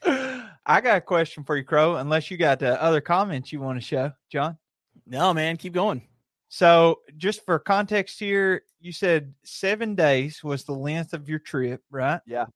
I 0.04 0.80
got 0.80 0.96
a 0.96 1.00
question 1.00 1.44
for 1.44 1.56
you, 1.56 1.64
Crow. 1.64 1.96
Unless 1.96 2.30
you 2.30 2.36
got 2.36 2.62
uh, 2.62 2.76
other 2.80 3.00
comments 3.00 3.52
you 3.52 3.60
want 3.60 3.78
to 3.78 3.84
show, 3.84 4.12
John. 4.30 4.58
no, 5.06 5.34
man, 5.34 5.56
keep 5.56 5.72
going. 5.72 6.02
So, 6.48 7.00
just 7.16 7.44
for 7.44 7.58
context 7.58 8.18
here, 8.18 8.62
you 8.80 8.92
said 8.92 9.34
seven 9.44 9.94
days 9.94 10.44
was 10.44 10.64
the 10.64 10.74
length 10.74 11.12
of 11.14 11.28
your 11.28 11.38
trip, 11.38 11.82
right? 11.90 12.20
Yeah. 12.26 12.46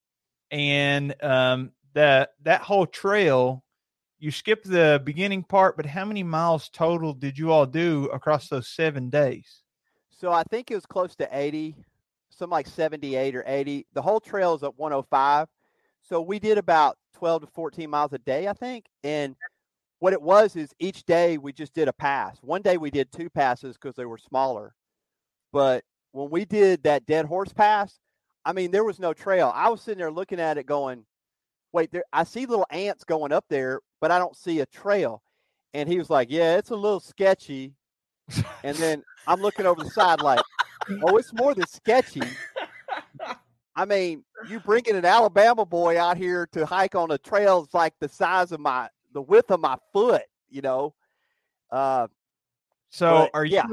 And 0.51 1.15
um, 1.23 1.73
that 1.95 2.31
that 2.43 2.61
whole 2.61 2.87
trail, 2.87 3.65
you 4.19 4.31
skipped 4.31 4.69
the 4.69 5.03
beginning 5.05 5.43
part, 5.43 5.77
but 5.77 5.87
how 5.87 6.05
many 6.05 6.23
miles 6.23 6.69
total 6.69 7.13
did 7.13 7.39
you 7.39 7.51
all 7.51 7.67
do 7.67 8.07
across 8.13 8.49
those 8.49 8.69
seven 8.69 9.11
days? 9.11 9.63
So 10.11 10.33
I 10.33 10.43
think 10.51 10.71
it 10.71 10.75
was 10.75 10.87
close 10.87 11.15
to 11.17 11.29
80, 11.31 11.77
some 12.31 12.51
like 12.51 12.67
78 12.67 13.37
or 13.37 13.45
80. 13.47 13.87
The 13.93 14.03
whole 14.03 14.21
trail 14.21 14.55
is 14.55 14.63
at 14.63 14.77
105. 14.79 15.47
So 16.03 16.21
we 16.21 16.39
did 16.39 16.59
about 16.59 16.97
12 17.15 17.43
to 17.43 17.47
14 17.49 17.91
miles 17.91 18.13
a 18.13 18.19
day, 18.19 18.49
I 18.49 18.53
think. 18.53 18.87
And 19.05 19.37
what 19.99 20.13
it 20.13 20.23
was 20.23 20.57
is 20.57 20.75
each 20.79 21.05
day 21.05 21.39
we 21.39 21.53
just 21.53 21.75
did 21.75 21.89
a 21.89 21.93
pass. 21.93 22.39
One 22.43 22.63
day 22.63 22.77
we 22.77 22.91
did 22.91 23.13
two 23.13 23.29
passes 23.29 23.77
because 23.77 23.97
they 23.97 24.07
were 24.07 24.19
smaller. 24.19 24.75
But 25.53 25.85
when 26.13 26.31
we 26.31 26.45
did 26.45 26.83
that 26.85 27.07
dead 27.07 27.27
horse 27.27 27.53
pass, 27.53 27.99
I 28.45 28.53
mean, 28.53 28.71
there 28.71 28.85
was 28.85 28.99
no 28.99 29.13
trail. 29.13 29.53
I 29.55 29.69
was 29.69 29.83
sitting 29.83 29.99
there 29.99 30.11
looking 30.11 30.41
at 30.41 30.57
it 30.59 30.67
going, 30.67 31.05
wait, 31.73 31.91
there, 31.93 32.05
I 32.13 32.25
see 32.25 32.47
little 32.47 32.67
ants 32.71 33.05
going 33.05 33.33
up 33.33 33.45
there, 33.51 33.81
but 34.01 34.11
I 34.11 34.19
don't 34.19 34.37
see 34.37 34.61
a 34.61 34.67
trail. 34.67 35.23
And 35.75 35.89
he 35.89 35.99
was 35.99 36.09
like, 36.09 36.29
yeah, 36.31 36.57
it's 36.57 36.71
a 36.71 36.77
little 36.77 37.01
sketchy. 37.01 37.75
And 38.63 38.77
then 38.77 39.03
I'm 39.27 39.41
looking 39.41 39.67
over 39.67 39.83
the 39.83 39.91
side 39.91 40.21
like, 40.21 40.41
oh, 41.03 41.17
it's 41.17 41.33
more 41.33 41.55
than 41.55 41.67
sketchy. 41.67 42.23
I 43.79 43.85
mean, 43.85 44.25
you 44.49 44.59
bringing 44.67 44.97
an 44.97 45.05
Alabama 45.05 45.65
boy 45.65 45.99
out 46.01 46.17
here 46.17 46.47
to 46.53 46.67
hike 46.67 46.95
on 46.97 47.11
a 47.13 47.19
trail 47.19 47.63
that's 47.63 47.75
like 47.75 47.95
the 48.01 48.09
size 48.09 48.51
of 48.53 48.61
my, 48.61 48.89
the 49.13 49.23
width 49.23 49.51
of 49.51 49.61
my 49.61 49.77
foot, 49.93 50.23
you 50.51 50.61
know? 50.63 50.95
Uh, 51.71 52.09
So, 52.91 53.11
But, 53.11 53.31
are 53.39 53.45
you? 53.45 53.55
yeah. 53.57 53.67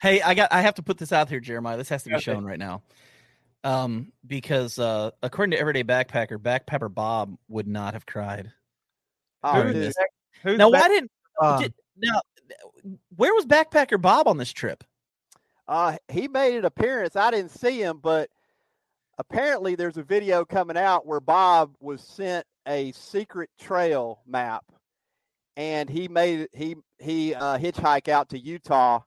Hey, 0.00 0.22
I 0.22 0.32
got 0.34 0.50
I 0.50 0.62
have 0.62 0.76
to 0.76 0.82
put 0.82 0.96
this 0.96 1.12
out 1.12 1.28
here, 1.28 1.40
Jeremiah. 1.40 1.76
This 1.76 1.90
has 1.90 2.02
to 2.04 2.08
be 2.08 2.14
Okay. 2.14 2.22
shown 2.22 2.42
right 2.44 2.58
now. 2.58 2.82
Um, 3.64 4.12
because 4.26 4.78
uh 4.78 5.10
according 5.22 5.50
to 5.50 5.58
Everyday 5.58 5.84
Backpacker, 5.84 6.38
Backpepper 6.38 6.92
Bob 6.94 7.36
would 7.48 7.66
not 7.66 7.92
have 7.92 8.06
cried. 8.06 8.50
oh, 9.44 9.52
During 9.54 9.74
dude. 9.74 9.82
this. 9.82 9.94
Who's 10.42 10.56
Now, 10.58 10.70
back- 10.70 10.80
why 10.82 10.88
didn't 10.88 11.10
uh, 11.42 11.58
did, 11.58 11.74
now 11.98 12.20
where 13.16 13.34
was 13.34 13.44
Backpacker 13.44 14.00
Bob 14.00 14.26
on 14.26 14.38
this 14.38 14.52
trip? 14.52 14.84
Uh, 15.68 15.98
he 16.08 16.26
made 16.28 16.56
an 16.56 16.64
appearance. 16.64 17.14
I 17.14 17.30
didn't 17.30 17.50
see 17.50 17.82
him, 17.82 17.98
but 18.02 18.30
apparently 19.20 19.74
there's 19.74 19.98
a 19.98 20.02
video 20.02 20.44
coming 20.46 20.78
out 20.78 21.06
where 21.06 21.20
Bob 21.20 21.74
was 21.78 22.00
sent 22.00 22.46
a 22.66 22.90
secret 22.92 23.50
trail 23.60 24.20
map, 24.26 24.64
and 25.56 25.88
he 25.90 26.08
made 26.08 26.48
he 26.52 26.76
he 26.98 27.34
uh, 27.34 27.58
hitchhike 27.58 28.08
out 28.08 28.30
to 28.30 28.38
Utah, 28.38 29.00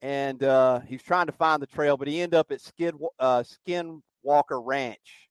and 0.00 0.42
uh, 0.42 0.80
he's 0.80 1.02
trying 1.02 1.26
to 1.26 1.32
find 1.32 1.60
the 1.60 1.66
trail, 1.66 1.96
but 1.96 2.08
he 2.08 2.22
ended 2.22 2.38
up 2.38 2.50
at 2.50 2.62
Skid 2.62 2.94
uh, 3.18 3.42
Skinwalker 3.42 4.62
Ranch. 4.64 5.28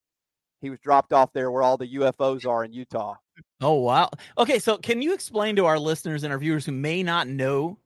He 0.62 0.70
was 0.70 0.80
dropped 0.80 1.12
off 1.12 1.34
there 1.34 1.52
where 1.52 1.64
all 1.64 1.78
the 1.78 1.96
UFOs 1.96 2.48
are 2.48 2.64
in 2.64 2.72
Utah. 2.72 3.16
Oh 3.62 3.74
wow. 3.74 4.12
Okay, 4.38 4.60
so 4.60 4.78
can 4.78 5.02
you 5.02 5.14
explain 5.14 5.56
to 5.56 5.66
our 5.66 5.80
listeners 5.80 6.24
and 6.24 6.32
our 6.32 6.40
viewers 6.40 6.66
who 6.66 6.72
may 6.72 7.02
not 7.02 7.28
know 7.28 7.80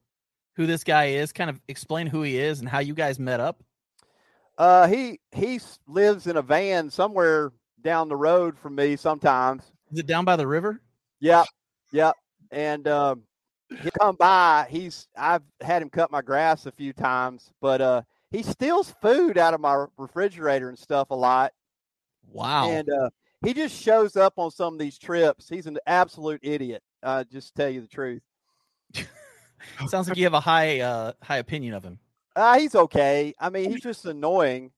who 0.57 0.65
this 0.65 0.84
guy 0.84 1.05
is, 1.05 1.32
kind 1.32 1.49
of 1.49 1.61
explain 1.69 2.07
who 2.07 2.21
he 2.21 2.38
is 2.38 2.59
and 2.59 2.67
how 2.67 2.80
you 2.80 2.93
guys 2.93 3.17
met 3.17 3.39
up? 3.39 3.63
Uh, 4.57 4.87
he 4.87 5.19
he 5.31 5.59
lives 5.87 6.27
in 6.27 6.37
a 6.37 6.41
van 6.41 6.89
somewhere 6.89 7.51
down 7.81 8.09
the 8.09 8.15
road 8.15 8.57
from 8.57 8.75
me 8.75 8.95
sometimes. 8.95 9.63
Is 9.91 9.99
it 9.99 10.07
down 10.07 10.25
by 10.25 10.35
the 10.35 10.47
river? 10.47 10.81
Yep, 11.19 11.45
yep. 11.91 12.15
And 12.51 12.87
um, 12.87 13.23
he'll 13.69 13.91
come 13.99 14.15
by. 14.15 14.67
He's 14.69 15.07
I've 15.15 15.43
had 15.61 15.81
him 15.81 15.89
cut 15.89 16.11
my 16.11 16.21
grass 16.21 16.65
a 16.65 16.71
few 16.71 16.93
times, 16.93 17.51
but 17.61 17.81
uh, 17.81 18.01
he 18.31 18.43
steals 18.43 18.93
food 19.01 19.37
out 19.37 19.53
of 19.53 19.61
my 19.61 19.85
refrigerator 19.97 20.69
and 20.69 20.77
stuff 20.77 21.11
a 21.11 21.15
lot. 21.15 21.53
Wow. 22.29 22.69
And 22.69 22.89
uh, 22.89 23.09
he 23.45 23.53
just 23.53 23.79
shows 23.79 24.15
up 24.15 24.33
on 24.37 24.51
some 24.51 24.73
of 24.73 24.79
these 24.79 24.97
trips. 24.97 25.47
He's 25.47 25.67
an 25.67 25.77
absolute 25.85 26.41
idiot. 26.43 26.81
Uh, 27.03 27.23
just 27.31 27.55
to 27.55 27.61
tell 27.61 27.69
you 27.69 27.81
the 27.81 27.87
truth. 27.87 28.21
Sounds 29.87 30.07
like 30.07 30.17
you 30.17 30.23
have 30.23 30.33
a 30.33 30.39
high 30.39 30.79
uh 30.79 31.13
high 31.21 31.37
opinion 31.37 31.73
of 31.73 31.83
him. 31.83 31.99
Uh, 32.38 32.59
he's 32.59 32.75
okay. 32.75 33.33
I 33.39 33.49
mean, 33.49 33.71
he's 33.71 33.81
just 33.81 34.05
annoying. 34.05 34.71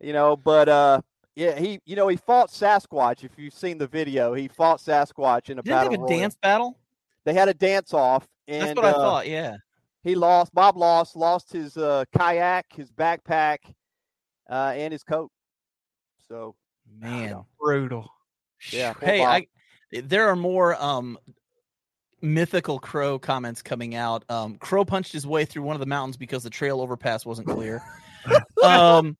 you 0.00 0.12
know, 0.14 0.36
but 0.36 0.68
uh, 0.68 1.00
yeah, 1.36 1.58
he, 1.58 1.80
you 1.84 1.96
know, 1.96 2.08
he 2.08 2.16
fought 2.16 2.48
Sasquatch. 2.50 3.24
If 3.24 3.32
you've 3.36 3.52
seen 3.52 3.76
the 3.76 3.86
video, 3.86 4.32
he 4.32 4.48
fought 4.48 4.78
Sasquatch 4.78 5.50
in 5.50 5.58
a 5.58 5.62
Didn't 5.62 5.66
they 5.66 5.72
have 5.72 5.92
a 5.92 5.96
royal. 5.98 6.08
dance 6.08 6.36
battle? 6.40 6.78
They 7.24 7.34
had 7.34 7.48
a 7.48 7.54
dance 7.54 7.92
off, 7.92 8.26
and 8.48 8.62
That's 8.62 8.76
what 8.76 8.86
I 8.86 8.90
uh, 8.90 8.94
thought. 8.94 9.28
Yeah. 9.28 9.56
he 10.02 10.14
lost. 10.14 10.54
Bob 10.54 10.76
lost. 10.76 11.14
Lost 11.14 11.52
his 11.52 11.76
uh, 11.76 12.04
kayak, 12.16 12.66
his 12.74 12.90
backpack, 12.90 13.58
uh, 14.48 14.72
and 14.74 14.92
his 14.92 15.02
coat. 15.02 15.30
So 16.28 16.54
Man. 16.98 17.44
Brutal. 17.60 18.10
Yeah, 18.70 18.94
Hey, 19.00 19.18
Bob. 19.18 19.28
I 19.28 19.46
there 20.02 20.26
are 20.28 20.36
more 20.36 20.82
um 20.82 21.18
mythical 22.24 22.78
crow 22.78 23.18
comments 23.18 23.62
coming 23.62 23.94
out. 23.94 24.24
Um 24.28 24.56
Crow 24.56 24.84
punched 24.84 25.12
his 25.12 25.26
way 25.26 25.44
through 25.44 25.62
one 25.62 25.76
of 25.76 25.80
the 25.80 25.86
mountains 25.86 26.16
because 26.16 26.42
the 26.42 26.50
trail 26.50 26.80
overpass 26.80 27.24
wasn't 27.26 27.48
clear. 27.48 27.82
um 28.64 29.16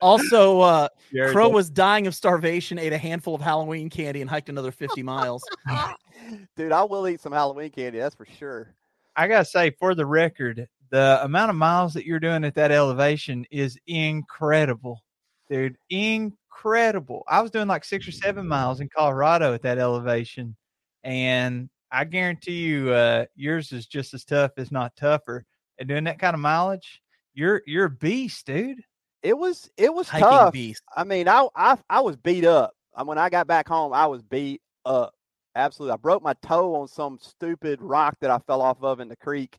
also 0.00 0.60
uh 0.60 0.88
Crow 1.30 1.48
was 1.48 1.70
dying 1.70 2.06
of 2.06 2.14
starvation, 2.14 2.78
ate 2.78 2.92
a 2.92 2.98
handful 2.98 3.34
of 3.34 3.40
Halloween 3.40 3.90
candy 3.90 4.20
and 4.20 4.30
hiked 4.30 4.48
another 4.48 4.70
50 4.70 5.02
miles. 5.02 5.42
dude, 6.56 6.72
I 6.72 6.84
will 6.84 7.08
eat 7.08 7.20
some 7.20 7.32
Halloween 7.32 7.70
candy. 7.70 7.98
That's 7.98 8.14
for 8.14 8.26
sure. 8.26 8.74
I 9.16 9.26
gotta 9.26 9.44
say, 9.44 9.70
for 9.70 9.94
the 9.94 10.06
record, 10.06 10.68
the 10.90 11.18
amount 11.22 11.50
of 11.50 11.56
miles 11.56 11.94
that 11.94 12.06
you're 12.06 12.20
doing 12.20 12.44
at 12.44 12.54
that 12.54 12.70
elevation 12.70 13.44
is 13.50 13.78
incredible, 13.86 15.02
dude. 15.50 15.76
Incredible. 15.90 17.24
I 17.26 17.42
was 17.42 17.50
doing 17.50 17.68
like 17.68 17.84
six 17.84 18.06
or 18.06 18.12
seven 18.12 18.46
miles 18.46 18.80
in 18.80 18.88
Colorado 18.88 19.54
at 19.54 19.62
that 19.62 19.78
elevation, 19.78 20.56
and 21.02 21.68
I 21.90 22.04
guarantee 22.04 22.64
you, 22.64 22.92
uh, 22.92 23.26
yours 23.34 23.72
is 23.72 23.86
just 23.86 24.14
as 24.14 24.24
tough, 24.24 24.52
if 24.56 24.70
not 24.70 24.96
tougher. 24.96 25.44
And 25.78 25.88
doing 25.88 26.04
that 26.04 26.18
kind 26.18 26.34
of 26.34 26.40
mileage, 26.40 27.02
you're 27.34 27.62
you're 27.66 27.86
a 27.86 27.90
beast, 27.90 28.46
dude. 28.46 28.82
It 29.22 29.36
was 29.36 29.70
it 29.76 29.92
was 29.92 30.08
Hiking 30.08 30.28
tough. 30.28 30.52
beast. 30.52 30.82
I 30.96 31.04
mean, 31.04 31.28
I, 31.28 31.46
I 31.54 31.78
I 31.88 32.00
was 32.00 32.16
beat 32.16 32.44
up. 32.44 32.72
I, 32.94 33.04
when 33.04 33.18
I 33.18 33.30
got 33.30 33.46
back 33.46 33.68
home, 33.68 33.92
I 33.92 34.06
was 34.06 34.22
beat 34.22 34.60
up. 34.84 35.14
Absolutely, 35.54 35.94
I 35.94 35.96
broke 35.96 36.22
my 36.22 36.34
toe 36.42 36.74
on 36.74 36.88
some 36.88 37.18
stupid 37.20 37.80
rock 37.80 38.16
that 38.20 38.30
I 38.30 38.38
fell 38.40 38.60
off 38.60 38.82
of 38.82 39.00
in 39.00 39.08
the 39.08 39.16
creek, 39.16 39.58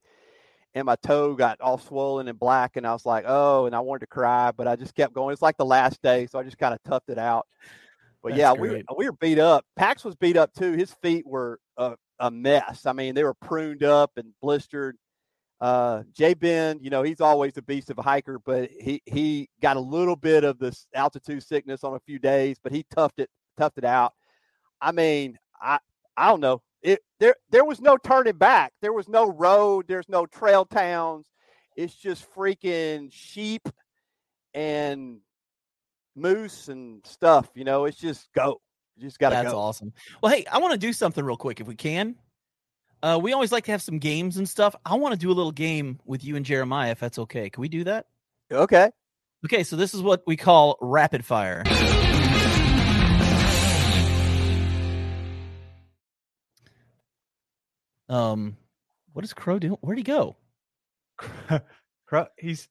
and 0.73 0.86
my 0.86 0.95
toe 0.97 1.36
got 1.36 1.59
all 1.61 1.77
swollen 1.77 2.27
and 2.27 2.38
black. 2.38 2.75
And 2.75 2.86
I 2.86 2.93
was 2.93 3.05
like, 3.05 3.25
oh, 3.27 3.65
and 3.65 3.75
I 3.75 3.80
wanted 3.80 4.01
to 4.01 4.07
cry, 4.07 4.51
but 4.51 4.67
I 4.67 4.75
just 4.75 4.93
kept 4.95 5.13
going. 5.13 5.34
It's 5.34 5.41
like 5.41 5.57
the 5.57 5.65
last 5.65 6.01
day, 6.01 6.27
so 6.27 6.38
I 6.38 6.43
just 6.43 6.57
kind 6.57 6.73
of 6.73 6.84
toughed 6.84 7.09
it 7.09 7.17
out. 7.17 7.47
But 8.21 8.30
That's 8.30 8.39
yeah, 8.39 8.53
we 8.53 8.69
were, 8.69 8.82
we 8.97 9.05
were 9.05 9.15
beat 9.15 9.39
up. 9.39 9.65
Pax 9.77 10.03
was 10.03 10.15
beat 10.15 10.36
up 10.36 10.53
too. 10.53 10.73
His 10.73 10.91
feet 11.01 11.25
were 11.25 11.59
a, 11.77 11.95
a 12.20 12.30
mess. 12.32 12.86
I 12.86 12.93
mean, 12.93 13.15
they 13.15 13.24
were 13.24 13.34
pruned 13.34 13.84
up 13.84 14.11
and 14.17 14.34
blistered. 14.41 14.97
Uh, 15.61 16.03
Jay 16.13 16.34
Ben, 16.34 16.80
you 16.82 16.89
know, 16.89 17.03
he's 17.03 17.20
always 17.20 17.57
a 17.57 17.61
beast 17.61 17.89
of 17.89 17.97
a 17.97 18.01
hiker, 18.01 18.39
but 18.39 18.70
he 18.80 19.01
he 19.05 19.49
got 19.61 19.76
a 19.76 19.82
little 19.82 20.15
bit 20.15 20.43
of 20.43 20.57
this 20.57 20.88
altitude 20.93 21.43
sickness 21.43 21.84
on 21.84 21.95
a 21.95 21.99
few 21.99 22.17
days, 22.17 22.57
but 22.63 22.72
he 22.72 22.86
toughed 22.95 23.20
it 23.20 23.30
toughed 23.59 23.78
it 23.78 23.84
out. 23.84 24.13
I 24.82 24.93
mean, 24.93 25.38
I 25.61 25.80
I 26.15 26.30
don't 26.30 26.39
know. 26.39 26.61
It 26.82 26.99
there 27.20 27.36
there 27.49 27.65
was 27.65 27.82
no 27.82 27.97
turning 27.97 28.38
back. 28.38 28.72
There 28.82 28.93
was 28.93 29.09
no 29.09 29.30
road. 29.30 29.86
There's 29.88 30.07
no 30.07 30.26
trail 30.26 30.63
towns. 30.63 31.28
It's 31.76 31.95
just 31.95 32.26
freaking 32.34 33.09
sheep 33.11 33.67
and 34.53 35.20
moose 36.15 36.70
and 36.70 37.05
stuff. 37.05 37.49
You 37.55 37.65
know, 37.65 37.86
it's 37.86 37.97
just 37.97 38.30
go. 38.34 38.61
You 39.00 39.08
just 39.08 39.18
gotta 39.18 39.36
That's 39.36 39.52
go. 39.52 39.58
awesome. 39.58 39.93
Well, 40.22 40.34
hey, 40.34 40.45
I 40.52 40.58
want 40.58 40.74
to 40.74 40.78
do 40.78 40.91
something 40.91 41.24
real 41.24 41.38
quick 41.38 41.62
if 41.62 41.68
we 41.68 41.76
can. 41.76 42.16
Uh, 43.02 43.18
we 43.22 43.32
always 43.32 43.50
like 43.50 43.64
to 43.64 43.72
have 43.72 43.82
some 43.82 43.97
games 43.97 44.36
and 44.36 44.47
stuff. 44.47 44.76
I 44.86 44.95
want 44.95 45.14
to 45.14 45.18
do 45.20 45.32
a 45.32 45.32
little 45.32 45.54
game 45.54 46.02
with 46.04 46.26
you 46.26 46.36
and 46.36 46.45
Jeremiah, 46.45 46.91
if 46.91 47.00
that's 47.00 47.18
okay. 47.18 47.50
Can 47.50 47.62
we 47.62 47.70
do 47.70 47.86
that? 47.86 48.08
Okay. 48.52 48.91
Okay, 49.45 49.64
so 49.64 49.78
this 49.78 49.93
is 49.93 50.02
what 50.02 50.24
we 50.28 50.36
call 50.36 50.78
rapid 50.82 51.24
fire. 51.24 51.64
Um, 58.10 58.58
what 59.14 59.24
is 59.24 59.34
Crow 59.34 59.60
doing? 59.60 59.78
Where'd 59.80 59.97
he 59.97 60.04
go? 60.04 60.36
Crow, 62.06 62.28
he's 62.38 62.68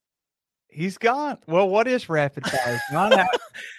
he's 0.68 0.99
gone. 0.99 1.39
Well, 1.47 1.70
what 1.70 1.89
is 1.89 2.11
rapid 2.11 2.47
fire? 2.47 2.79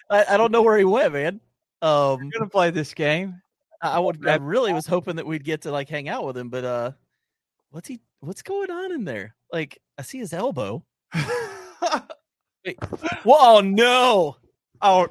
I, 0.10 0.26
I 0.30 0.38
don't 0.38 0.52
know 0.52 0.64
where 0.64 0.80
he 0.80 0.84
went, 0.86 1.14
man. 1.14 1.42
Um, 1.82 2.20
We're 2.26 2.40
gonna 2.40 2.50
play 2.50 2.72
this 2.72 2.94
game. 2.94 3.42
I, 3.82 3.92
I 3.92 4.00
would, 4.00 4.28
I 4.28 4.36
really 4.36 4.74
was 4.74 4.86
hoping 4.86 5.16
that 5.18 5.26
we'd 5.26 5.44
get 5.46 5.62
to 5.62 5.72
like 5.72 5.90
hang 5.90 6.10
out 6.10 6.26
with 6.26 6.38
him, 6.38 6.50
but 6.50 6.64
uh, 6.66 6.92
what's 7.72 7.88
he? 7.88 8.00
What's 8.20 8.42
going 8.42 8.70
on 8.70 8.92
in 8.92 9.06
there? 9.06 9.36
Like, 9.54 9.80
I 9.98 10.02
see 10.02 10.18
his 10.18 10.34
elbow. 10.34 10.84
Wait, 12.66 12.78
Whoa, 13.24 13.62
no! 13.62 14.36
oh, 14.82 15.08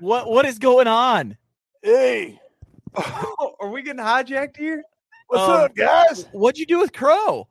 What 0.00 0.30
what 0.30 0.46
is 0.46 0.58
going 0.58 0.86
on? 0.86 1.36
Hey, 1.82 2.40
are 3.60 3.68
we 3.70 3.82
getting 3.82 4.02
hijacked 4.02 4.56
here? 4.56 4.82
what's 5.26 5.42
Um, 5.42 5.50
up, 5.64 5.76
guys? 5.76 6.24
What'd 6.32 6.58
you 6.58 6.66
do 6.66 6.78
with 6.78 6.92
Crow? 6.92 7.46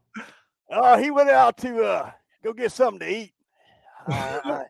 Oh, 0.72 0.98
he 0.98 1.12
went 1.12 1.30
out 1.30 1.58
to 1.60 1.84
uh, 1.84 2.12
go 2.44 2.52
get 2.54 2.72
something 2.72 3.00
to 3.00 3.10
eat. 3.10 3.34
Uh, 4.12 4.64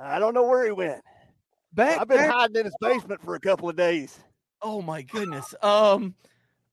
I 0.00 0.18
don't 0.18 0.34
know 0.34 0.42
where 0.46 0.64
he 0.64 0.72
went. 0.72 1.00
Back, 1.74 2.00
I've 2.00 2.08
been 2.08 2.18
back- 2.18 2.30
hiding 2.30 2.56
in 2.56 2.64
his 2.66 2.76
basement 2.80 3.22
for 3.22 3.34
a 3.34 3.40
couple 3.40 3.68
of 3.68 3.76
days. 3.76 4.18
Oh 4.60 4.82
my 4.82 5.02
goodness. 5.02 5.54
Um, 5.62 6.14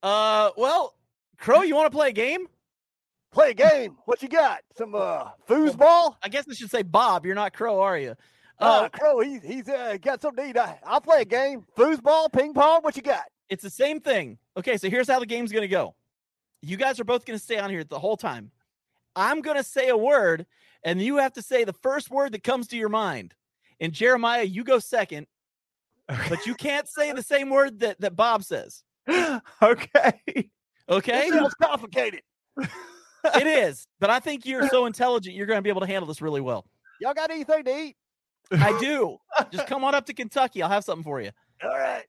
uh, 0.04 0.52
well, 0.58 0.96
Crow, 1.38 1.62
you 1.62 1.76
want 1.76 1.92
to 1.92 1.96
play 1.98 2.10
a 2.10 2.14
game? 2.14 2.48
Play 3.32 3.52
a 3.52 3.54
game. 3.54 3.98
What 4.06 4.22
you 4.22 4.30
got? 4.30 4.60
Some 4.78 4.96
uh, 4.96 5.26
foosball? 5.48 6.16
I 6.22 6.30
guess 6.30 6.46
I 6.50 6.54
should 6.54 6.70
say 6.72 6.82
Bob. 6.84 7.26
You're 7.26 7.36
not 7.36 7.54
Crow, 7.54 7.80
are 7.82 7.98
you? 7.98 8.16
Uh, 8.60 8.64
Uh, 8.86 8.90
Crow, 8.90 9.20
he's 9.22 9.42
he's 9.44 9.70
uh, 9.70 9.98
got 10.02 10.22
something 10.22 10.44
to 10.44 10.50
eat. 10.50 10.58
I, 10.58 10.80
I'll 10.84 11.00
play 11.02 11.22
a 11.22 11.26
game. 11.26 11.66
Foosball, 11.78 12.32
ping 12.32 12.54
pong. 12.54 12.82
What 12.82 12.96
you 12.98 13.02
got? 13.04 13.24
it's 13.50 13.64
the 13.64 13.70
same 13.70 14.00
thing. 14.00 14.38
Okay, 14.58 14.78
so 14.78 14.90
here's 14.92 15.08
how 15.10 15.20
the 15.20 15.26
game's 15.26 15.52
gonna 15.52 15.68
go. 15.68 15.96
You 16.62 16.78
guys 16.78 17.00
are 17.00 17.04
both 17.04 17.26
gonna 17.26 17.40
stay 17.40 17.58
on 17.58 17.70
here 17.72 17.84
the 17.84 17.98
whole 17.98 18.18
time. 18.18 18.52
I'm 19.16 19.42
gonna 19.42 19.64
say 19.64 19.88
a 19.90 19.98
word, 19.98 20.46
and 20.84 21.02
you 21.02 21.18
have 21.18 21.34
to 21.34 21.42
say 21.42 21.64
the 21.64 21.74
first 21.74 22.12
word 22.12 22.34
that 22.34 22.44
comes 22.44 22.68
to 22.68 22.78
your 22.78 22.90
mind. 22.90 23.34
And 23.80 23.94
Jeremiah, 23.94 24.44
you 24.44 24.64
go 24.64 24.80
second, 24.80 25.28
but 26.08 26.46
you 26.46 26.56
can't 26.56 26.88
say 26.88 27.12
the 27.12 27.24
same 27.36 27.50
word 27.50 27.80
that, 27.80 28.00
that 28.02 28.16
Bob 28.16 28.44
says. 28.44 28.84
okay. 29.62 30.50
Okay? 30.90 31.30
Sounds 31.30 31.54
complicated. 31.62 32.22
it 32.58 33.48
is. 33.48 33.88
But 34.00 34.10
I 34.10 34.20
think 34.20 34.46
you're 34.46 34.68
so 34.70 34.86
intelligent, 34.88 35.36
you're 35.36 35.48
gonna 35.48 35.62
be 35.62 35.70
able 35.70 35.82
to 35.82 35.88
handle 35.88 36.08
this 36.08 36.22
really 36.22 36.42
well. 36.42 36.66
Y'all 37.00 37.14
got 37.14 37.32
anything 37.32 37.64
to 37.64 37.78
eat? 37.78 37.96
I 38.52 38.78
do. 38.80 39.18
Just 39.52 39.68
come 39.68 39.84
on 39.84 39.96
up 39.96 40.06
to 40.08 40.14
Kentucky. 40.14 40.64
I'll 40.64 40.70
have 40.70 40.84
something 40.84 41.04
for 41.04 41.22
you. 41.22 41.32
All 41.64 41.70
right. 41.70 42.04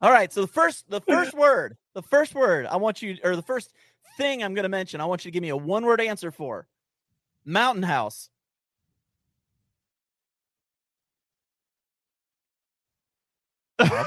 All 0.00 0.10
right. 0.10 0.32
So 0.32 0.42
the 0.42 0.46
first, 0.46 0.88
the 0.88 1.00
first 1.00 1.34
word, 1.34 1.76
the 1.94 2.02
first 2.02 2.34
word 2.34 2.66
I 2.66 2.76
want 2.76 3.02
you, 3.02 3.16
or 3.24 3.36
the 3.36 3.42
first 3.42 3.72
thing 4.16 4.42
I'm 4.42 4.54
going 4.54 4.62
to 4.64 4.68
mention, 4.70 5.00
I 5.00 5.06
want 5.06 5.24
you 5.24 5.30
to 5.30 5.32
give 5.32 5.42
me 5.42 5.50
a 5.50 5.56
one 5.56 5.84
word 5.84 6.00
answer 6.00 6.30
for 6.30 6.66
Mountain 7.44 7.82
House. 7.82 8.30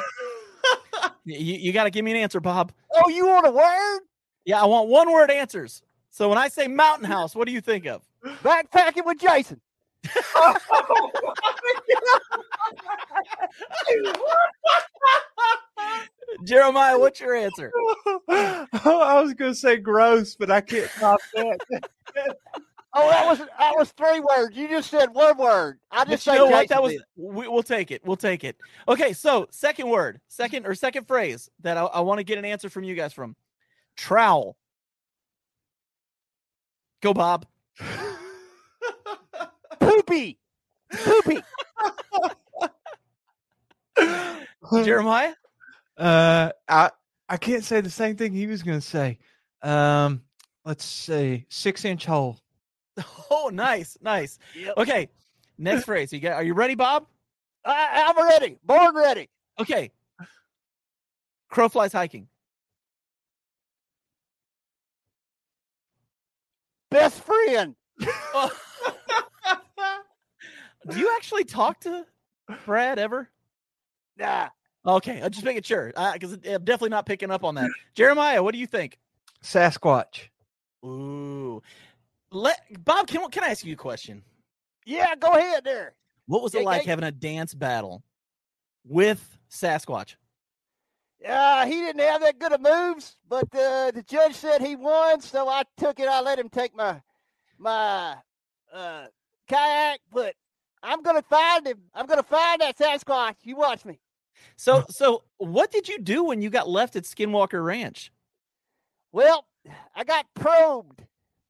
You, 1.25 1.37
you 1.55 1.71
got 1.71 1.85
to 1.85 1.89
give 1.89 2.03
me 2.03 2.11
an 2.11 2.17
answer, 2.17 2.41
Bob. 2.41 2.73
Oh, 2.93 3.09
you 3.09 3.25
want 3.25 3.47
a 3.47 3.51
word? 3.51 4.01
Yeah, 4.45 4.61
I 4.61 4.65
want 4.65 4.89
one 4.89 5.09
word 5.11 5.31
answers. 5.31 5.81
So 6.09 6.27
when 6.27 6.37
I 6.37 6.49
say 6.49 6.67
Mountain 6.67 7.05
House, 7.05 7.33
what 7.33 7.47
do 7.47 7.53
you 7.53 7.61
think 7.61 7.85
of? 7.85 8.01
Backpacking 8.43 9.05
with 9.05 9.19
Jason. 9.19 9.61
Jeremiah, 16.43 16.99
what's 16.99 17.21
your 17.21 17.35
answer? 17.35 17.71
I 18.29 19.21
was 19.23 19.33
gonna 19.33 19.55
say 19.55 19.77
gross, 19.77 20.35
but 20.35 20.51
I 20.51 20.59
can't 20.59 20.91
top 20.99 21.21
that. 21.35 21.57
Oh, 22.95 23.09
that 23.09 23.25
was 23.25 23.39
that 23.39 23.73
was 23.75 23.91
three 23.91 24.19
words. 24.19 24.55
You 24.55 24.67
just 24.67 24.89
said 24.89 25.13
one 25.13 25.35
word. 25.37 25.79
I 25.89 26.03
But 26.03 26.11
just 26.11 26.27
you 26.27 26.33
say 26.33 26.37
know 26.37 26.45
what? 26.47 26.67
That 26.69 26.83
was 26.83 26.93
we, 27.15 27.47
we'll 27.47 27.63
take 27.63 27.89
it. 27.89 28.05
We'll 28.05 28.17
take 28.17 28.43
it. 28.43 28.55
Okay, 28.87 29.13
so 29.13 29.47
second 29.49 29.89
word, 29.89 30.21
second 30.27 30.67
or 30.67 30.75
second 30.75 31.07
phrase 31.07 31.49
that 31.61 31.75
I, 31.77 31.85
I 31.85 31.99
want 32.01 32.19
to 32.19 32.23
get 32.23 32.37
an 32.37 32.45
answer 32.45 32.69
from 32.69 32.83
you 32.83 32.93
guys 32.95 33.11
from. 33.13 33.35
Trowel. 33.95 34.57
Go, 37.01 37.13
Bob. 37.13 37.45
poopy. 39.79 40.39
Poopy. 40.91 41.41
Jeremiah. 44.83 45.33
Uh, 45.97 46.51
I 46.67 46.91
I 47.27 47.37
can't 47.37 47.63
say 47.63 47.81
the 47.81 47.89
same 47.89 48.15
thing 48.15 48.33
he 48.33 48.47
was 48.47 48.63
gonna 48.63 48.81
say. 48.81 49.19
Um, 49.61 50.21
let's 50.65 50.85
see, 50.85 51.45
six 51.49 51.85
inch 51.85 52.05
hole. 52.05 52.39
Oh, 53.35 53.49
nice, 53.51 53.97
nice. 53.99 54.37
Yep. 54.55 54.73
Okay, 54.77 55.09
next 55.57 55.85
phrase. 55.85 56.13
You 56.13 56.19
got? 56.19 56.33
Are 56.33 56.43
you 56.43 56.53
ready, 56.53 56.75
Bob? 56.75 57.07
I, 57.65 58.05
I'm 58.07 58.27
ready. 58.29 58.57
Born 58.63 58.95
ready. 58.95 59.27
Okay. 59.59 59.91
Crow 61.49 61.67
flies 61.67 61.91
hiking. 61.93 62.27
Best 66.91 67.23
friend. 67.23 67.75
Oh. 68.35 68.51
Do 70.89 70.99
you 70.99 71.11
actually 71.15 71.43
talk 71.43 71.79
to 71.81 72.05
Brad 72.65 72.99
ever? 72.99 73.29
Nah. 74.17 74.49
Okay, 74.85 75.21
I'm 75.21 75.31
just 75.31 75.45
making 75.45 75.63
sure 75.63 75.93
because 76.13 76.33
I'm 76.33 76.63
definitely 76.63 76.89
not 76.89 77.05
picking 77.05 77.31
up 77.31 77.43
on 77.43 77.55
that. 77.55 77.69
Jeremiah, 77.95 78.43
what 78.43 78.53
do 78.53 78.59
you 78.59 78.67
think? 78.67 78.97
Sasquatch. 79.41 80.27
Ooh, 80.85 81.61
let 82.33 82.59
Bob. 82.83 83.07
Can 83.07 83.29
can 83.29 83.43
I 83.43 83.47
ask 83.47 83.65
you 83.65 83.73
a 83.73 83.77
question? 83.77 84.23
Yeah, 84.85 85.15
go 85.15 85.29
ahead 85.29 85.63
there. 85.63 85.93
What 86.25 86.41
was 86.41 86.53
it 86.55 86.59
Yeah, 86.59 86.65
like 86.65 86.83
yeah. 86.83 86.89
having 86.91 87.05
a 87.05 87.11
dance 87.11 87.53
battle 87.53 88.03
with 88.85 89.37
Sasquatch? 89.49 90.15
Uh, 91.27 91.65
he 91.65 91.75
didn't 91.75 92.01
have 92.01 92.21
that 92.21 92.37
good 92.37 92.51
of 92.51 92.59
moves, 92.59 93.15
but 93.29 93.45
uh, 93.55 93.91
the 93.91 94.03
judge 94.05 94.35
said 94.35 94.61
he 94.61 94.75
won, 94.75 95.21
so 95.21 95.47
I 95.47 95.63
took 95.77 95.99
it. 95.99 96.07
I 96.09 96.19
let 96.21 96.37
him 96.37 96.49
take 96.49 96.75
my 96.75 97.01
my 97.57 98.17
uh, 98.73 99.05
kayak, 99.47 100.01
but 100.11 100.35
I'm 100.81 101.01
gonna 101.01 101.21
find 101.21 101.65
him. 101.65 101.81
I'm 101.93 102.07
gonna 102.07 102.23
find 102.23 102.59
that 102.61 102.77
Sasquatch. 102.77 103.35
You 103.43 103.55
watch 103.55 103.85
me. 103.85 103.99
So, 104.57 104.83
so 104.89 105.23
what 105.37 105.71
did 105.71 105.87
you 105.87 105.99
do 105.99 106.25
when 106.25 106.41
you 106.41 106.49
got 106.49 106.67
left 106.67 106.95
at 106.97 107.03
Skinwalker 107.03 107.63
Ranch? 107.63 108.11
Well, 109.13 109.45
I 109.95 110.03
got 110.03 110.25
probed 110.33 111.05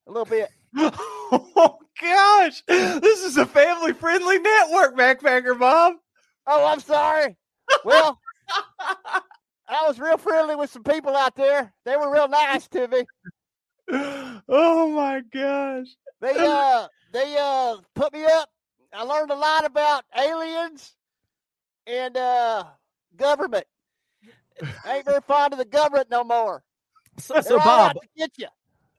a 0.08 0.12
little 0.12 0.26
bit. 0.26 0.50
oh 0.78 1.78
gosh, 2.02 2.64
this 2.68 3.24
is 3.24 3.38
a 3.38 3.46
family-friendly 3.46 4.40
network, 4.40 4.98
backpacker 4.98 5.58
Bob. 5.58 5.96
Oh, 6.48 6.66
I'm 6.66 6.80
sorry. 6.80 7.38
Well, 7.86 8.20
I 8.80 9.88
was 9.88 10.00
real 10.00 10.18
friendly 10.18 10.56
with 10.56 10.70
some 10.70 10.84
people 10.84 11.16
out 11.16 11.36
there. 11.36 11.74
They 11.86 11.96
were 11.96 12.12
real 12.12 12.28
nice 12.28 12.68
to 12.70 12.88
me. 12.88 13.06
Oh 14.50 14.90
my 14.92 15.22
gosh. 15.34 15.88
They 16.22 16.36
uh 16.38 16.88
they 17.12 17.36
uh 17.40 17.78
put 17.96 18.14
me 18.14 18.26
up. 18.26 18.50
I 18.94 19.04
learned 19.04 19.32
a 19.32 19.36
lot 19.36 19.66
about 19.66 20.04
aliens 20.18 20.96
and 21.88 22.16
uh 22.16 22.66
government. 23.16 23.66
I 24.86 24.96
ain't 24.98 25.06
very 25.06 25.22
fond 25.22 25.54
of 25.54 25.60
the 25.60 25.66
government 25.66 26.08
no 26.10 26.24
more. 26.24 26.64
So, 27.20 27.42
so 27.42 27.58
Bob, 27.58 27.94
to 27.94 28.08
get 28.18 28.32
you. 28.38 28.48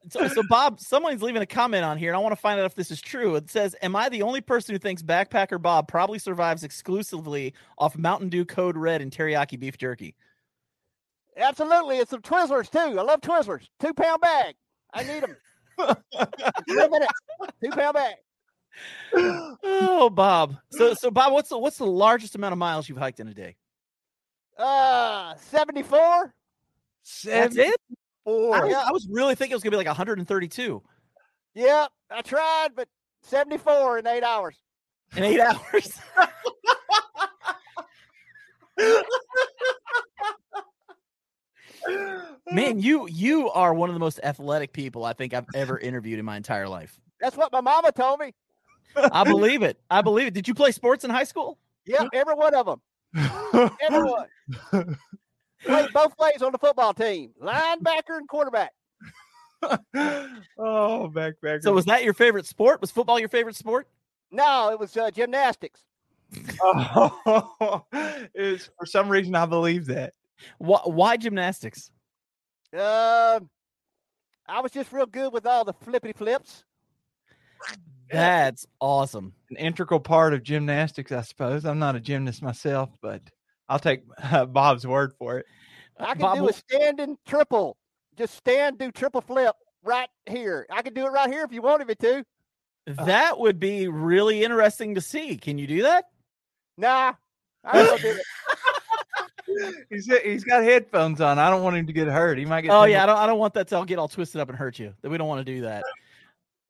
So, 0.09 0.29
so 0.29 0.43
Bob, 0.49 0.81
someone's 0.81 1.23
leaving 1.23 1.43
a 1.43 1.47
comment 1.47 1.85
on 1.85 1.97
here, 1.99 2.11
and 2.11 2.17
I 2.17 2.21
want 2.21 2.33
to 2.33 2.41
find 2.41 2.59
out 2.61 2.67
if 2.67 2.75
this 2.75 2.91
is 2.91 3.01
true. 3.01 3.37
It 3.37 3.51
says, 3.51 3.75
"Am 3.83 3.97
I 3.97 4.09
the 4.09 4.23
only 4.23 4.41
person 4.41 4.75
who 4.75 4.79
thinks 4.79 5.03
Backpacker 5.03 5.61
Bob 5.61 5.89
probably 5.89 6.19
survives 6.19 6.65
exclusively 6.65 7.55
off 7.79 7.97
Mountain 7.97 8.29
Dew 8.29 8.45
Code 8.45 8.77
Red 8.77 9.01
and 9.03 9.11
teriyaki 9.11 9.59
beef 9.59 9.79
jerky?" 9.79 10.15
Absolutely, 11.37 11.99
it's 11.99 12.11
some 12.11 12.23
Twizzlers 12.23 12.71
too. 12.71 12.99
I 12.99 13.03
love 13.03 13.21
Twizzlers. 13.21 13.69
Two 13.81 13.93
pound 13.95 14.21
bag. 14.21 14.55
I 14.93 15.03
need 15.03 15.23
them. 15.23 15.37
Three 16.69 16.89
minutes. 16.89 17.13
Two 17.63 17.71
pound 17.71 17.95
bag. 17.95 18.15
Oh, 19.17 20.11
Bob. 20.11 20.57
So, 20.71 20.95
so 20.95 21.11
Bob, 21.11 21.33
what's 21.33 21.49
the 21.49 21.59
what's 21.59 21.79
the 21.79 21.87
largest 21.87 22.35
amount 22.35 22.53
of 22.53 22.59
miles 22.59 22.89
you've 22.89 22.99
hiked 22.99 23.21
in 23.21 23.29
a 23.29 23.35
day? 23.35 23.57
Uh, 24.57 25.35
seventy 25.37 25.83
four. 25.83 26.35
That's 27.25 27.57
it. 27.57 27.75
I, 28.27 28.31
Four. 28.31 28.66
was- 28.66 28.75
I 28.75 28.91
was 28.93 29.09
really 29.11 29.35
thinking 29.35 29.53
it 29.53 29.57
was 29.57 29.62
gonna 29.62 29.72
be 29.72 29.77
like 29.77 29.87
132 29.87 30.83
Yep, 31.57 31.91
I 32.11 32.22
tried, 32.22 32.70
but 32.75 32.89
seventy 33.22 33.59
four 33.59 33.99
in 33.99 34.07
eight 34.07 34.25
hours. 34.25 34.57
in 35.16 35.22
eight 35.22 35.39
hours. 35.41 35.99
Man, 42.51 42.79
you 42.81 43.07
you 43.09 43.51
are 43.51 43.75
one 43.75 43.89
of 43.89 43.95
the 43.95 44.01
most 44.01 44.20
athletic 44.22 44.72
people 44.72 45.05
I 45.05 45.12
think 45.12 45.35
I've 45.35 45.47
ever 45.55 45.79
interviewed 45.79 46.18
in 46.18 46.25
my 46.25 46.37
entire 46.37 46.68
life. 46.68 46.99
That's 47.20 47.37
what 47.37 47.53
my 47.53 47.61
mama 47.61 47.93
told 47.93 48.20
me. 48.20 48.35
I 48.97 49.25
believe 49.25 49.62
it. 49.62 49.79
I 49.91 50.03
believe 50.03 50.29
it. 50.29 50.35
Did 50.35 50.47
you 50.47 50.55
play 50.55 50.70
sports 50.72 51.05
in 51.05 51.11
high 51.11 51.25
school? 51.25 51.59
Yeah, 51.85 52.07
every 52.12 52.35
one 52.35 52.55
of 52.55 52.66
them. 52.66 52.81
Everyone. 53.81 54.27
Played 55.65 55.93
both 55.93 56.15
ways 56.19 56.43
on 56.43 56.53
the 56.53 56.59
football 56.59 56.95
team, 56.95 57.31
linebacker 57.41 58.19
and 58.19 58.29
quarterback. 58.29 58.73
oh, 59.62 61.11
backpacker. 61.12 61.62
So 61.62 61.73
was 61.73 61.87
that 61.87 62.05
your 62.05 62.15
favorite 62.15 62.47
sport? 62.47 62.81
Was 62.81 62.91
football 62.91 63.19
your 63.19 63.29
favorite 63.29 63.57
sport? 63.57 63.89
No, 64.31 64.71
it 64.71 64.79
was 64.79 64.97
uh, 64.97 65.11
gymnastics. 65.11 65.83
Oh, 66.62 67.85
it's 68.35 68.69
for 68.79 68.87
some 68.87 69.09
reason 69.09 69.35
I 69.35 69.47
believe 69.47 69.87
that. 69.87 70.15
Why, 70.59 70.81
why 70.85 71.17
gymnastics? 71.17 71.91
Um, 72.73 73.49
I 74.47 74.61
was 74.61 74.73
just 74.73 74.93
real 74.93 75.07
good 75.07 75.33
with 75.33 75.47
all 75.47 75.65
the 75.65 75.73
flippity 75.73 76.12
flips. 76.12 76.65
That's 78.11 78.67
awesome. 78.81 79.33
An 79.51 79.57
integral 79.57 80.01
part 80.01 80.35
of 80.35 80.43
gymnastics, 80.43 81.12
I 81.12 81.23
suppose. 81.23 81.65
I'm 81.65 81.79
not 81.79 81.97
a 81.97 82.01
gymnast 82.01 82.43
myself, 82.43 82.91
but 83.01 83.23
I'll 83.69 83.79
take 83.79 84.03
uh, 84.23 84.47
Bob's 84.47 84.87
word 84.87 85.12
for 85.19 85.39
it. 85.39 85.47
I 85.99 86.12
can 86.12 86.21
Bob, 86.21 86.39
do 86.39 86.49
a 86.49 86.53
standing 86.53 87.17
triple. 87.27 87.77
Just 88.17 88.35
stand, 88.35 88.79
do 88.79 88.91
triple 88.91 89.21
flip 89.21 89.55
right 89.83 90.09
here. 90.27 90.67
I 90.71 90.83
can 90.83 90.95
do 90.95 91.07
it 91.07 91.11
right 91.11 91.31
here 91.31 91.45
if 91.45 91.53
you 91.53 91.62
wanted 91.62 91.89
me 91.89 91.95
to. 91.97 92.25
that 93.05 93.39
would 93.39 93.59
be 93.59 93.89
really 93.89 94.45
interesting 94.45 94.95
to 94.95 95.01
see. 95.01 95.37
Can 95.37 95.59
you 95.59 95.67
do 95.67 95.83
that? 95.83 96.07
Nah, 96.77 97.15
I 97.65 97.81
ain't 97.81 97.89
gonna 97.89 98.03
do 98.03 98.11
it. 98.11 98.23
He's 99.91 100.11
he's 100.25 100.43
got 100.43 100.62
headphones 100.65 101.21
on. 101.21 101.39
I 101.39 101.51
don't 101.51 101.62
want 101.62 101.77
him 101.77 101.87
to 101.87 101.93
get 101.93 102.09
hurt. 102.09 102.39
He 102.39 102.47
might 102.47 102.62
get. 102.62 102.71
Oh 102.71 102.81
tingling. 102.81 102.93
yeah, 102.93 103.03
I 103.03 103.07
don't. 103.07 103.19
I 103.19 103.27
don't 103.27 103.39
want 103.39 103.55
that 103.55 103.69
to 103.69 103.77
all 103.77 103.85
get 103.85 103.99
all 103.99 104.09
twisted 104.09 104.41
up 104.41 104.49
and 104.49 104.57
hurt 104.57 104.79
you. 104.79 104.95
That 105.03 105.11
we 105.11 105.19
don't 105.19 105.29
want 105.29 105.45
to 105.47 105.53
do 105.53 105.61
that. 105.62 105.85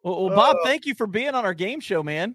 Well, 0.02 0.26
well, 0.26 0.36
Bob, 0.36 0.56
thank 0.64 0.84
you 0.84 0.94
for 0.94 1.06
being 1.06 1.34
on 1.34 1.44
our 1.44 1.54
game 1.54 1.80
show, 1.80 2.02
man. 2.02 2.34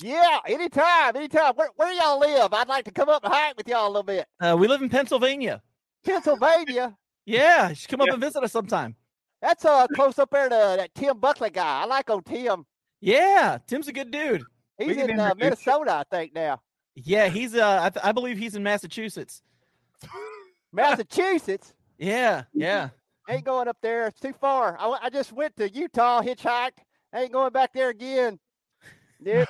Yeah, 0.00 0.38
anytime, 0.46 1.16
anytime. 1.16 1.54
Where, 1.54 1.70
where 1.76 1.92
y'all 1.92 2.20
live? 2.20 2.52
I'd 2.52 2.68
like 2.68 2.84
to 2.84 2.90
come 2.92 3.08
up 3.08 3.24
and 3.24 3.32
hike 3.32 3.56
with 3.56 3.66
y'all 3.68 3.86
a 3.86 3.88
little 3.88 4.02
bit. 4.04 4.26
Uh, 4.40 4.56
we 4.58 4.68
live 4.68 4.80
in 4.82 4.88
Pennsylvania. 4.88 5.62
Pennsylvania. 6.04 6.96
Yeah, 7.26 7.68
you 7.68 7.74
should 7.74 7.90
come 7.90 8.00
up 8.00 8.06
Yeah. 8.06 8.14
and 8.14 8.22
visit 8.22 8.42
us 8.42 8.52
sometime. 8.52 8.96
That's 9.42 9.62
uh 9.66 9.86
close 9.88 10.18
up 10.18 10.30
there 10.30 10.48
to 10.48 10.54
that 10.78 10.94
Tim 10.94 11.18
Buckley 11.18 11.50
guy. 11.50 11.82
I 11.82 11.84
like 11.84 12.08
old 12.08 12.24
Tim. 12.24 12.64
Yeah, 13.02 13.58
Tim's 13.66 13.86
a 13.86 13.92
good 13.92 14.10
dude. 14.10 14.42
He's 14.78 14.96
can 14.96 15.10
in 15.10 15.20
uh, 15.20 15.34
Minnesota, 15.36 15.92
I 15.92 16.04
think 16.10 16.34
now. 16.34 16.62
Yeah, 16.94 17.28
he's 17.28 17.54
uh, 17.54 17.80
I, 17.82 17.90
th- 17.90 18.02
I 18.02 18.12
believe 18.12 18.38
he's 18.38 18.54
in 18.54 18.62
Massachusetts. 18.62 19.42
Massachusetts. 20.72 21.74
Yeah, 21.98 22.44
yeah. 22.54 22.88
Ain't 23.28 23.44
going 23.44 23.68
up 23.68 23.76
there. 23.82 24.06
It's 24.06 24.20
too 24.20 24.32
far. 24.32 24.78
I 24.80 25.10
just 25.10 25.32
went 25.34 25.54
to 25.56 25.68
Utah, 25.70 26.22
hitchhiked. 26.22 26.78
Ain't 27.14 27.32
going 27.32 27.52
back 27.52 27.74
there 27.74 27.90
again. 27.90 28.38
Dude, 29.22 29.46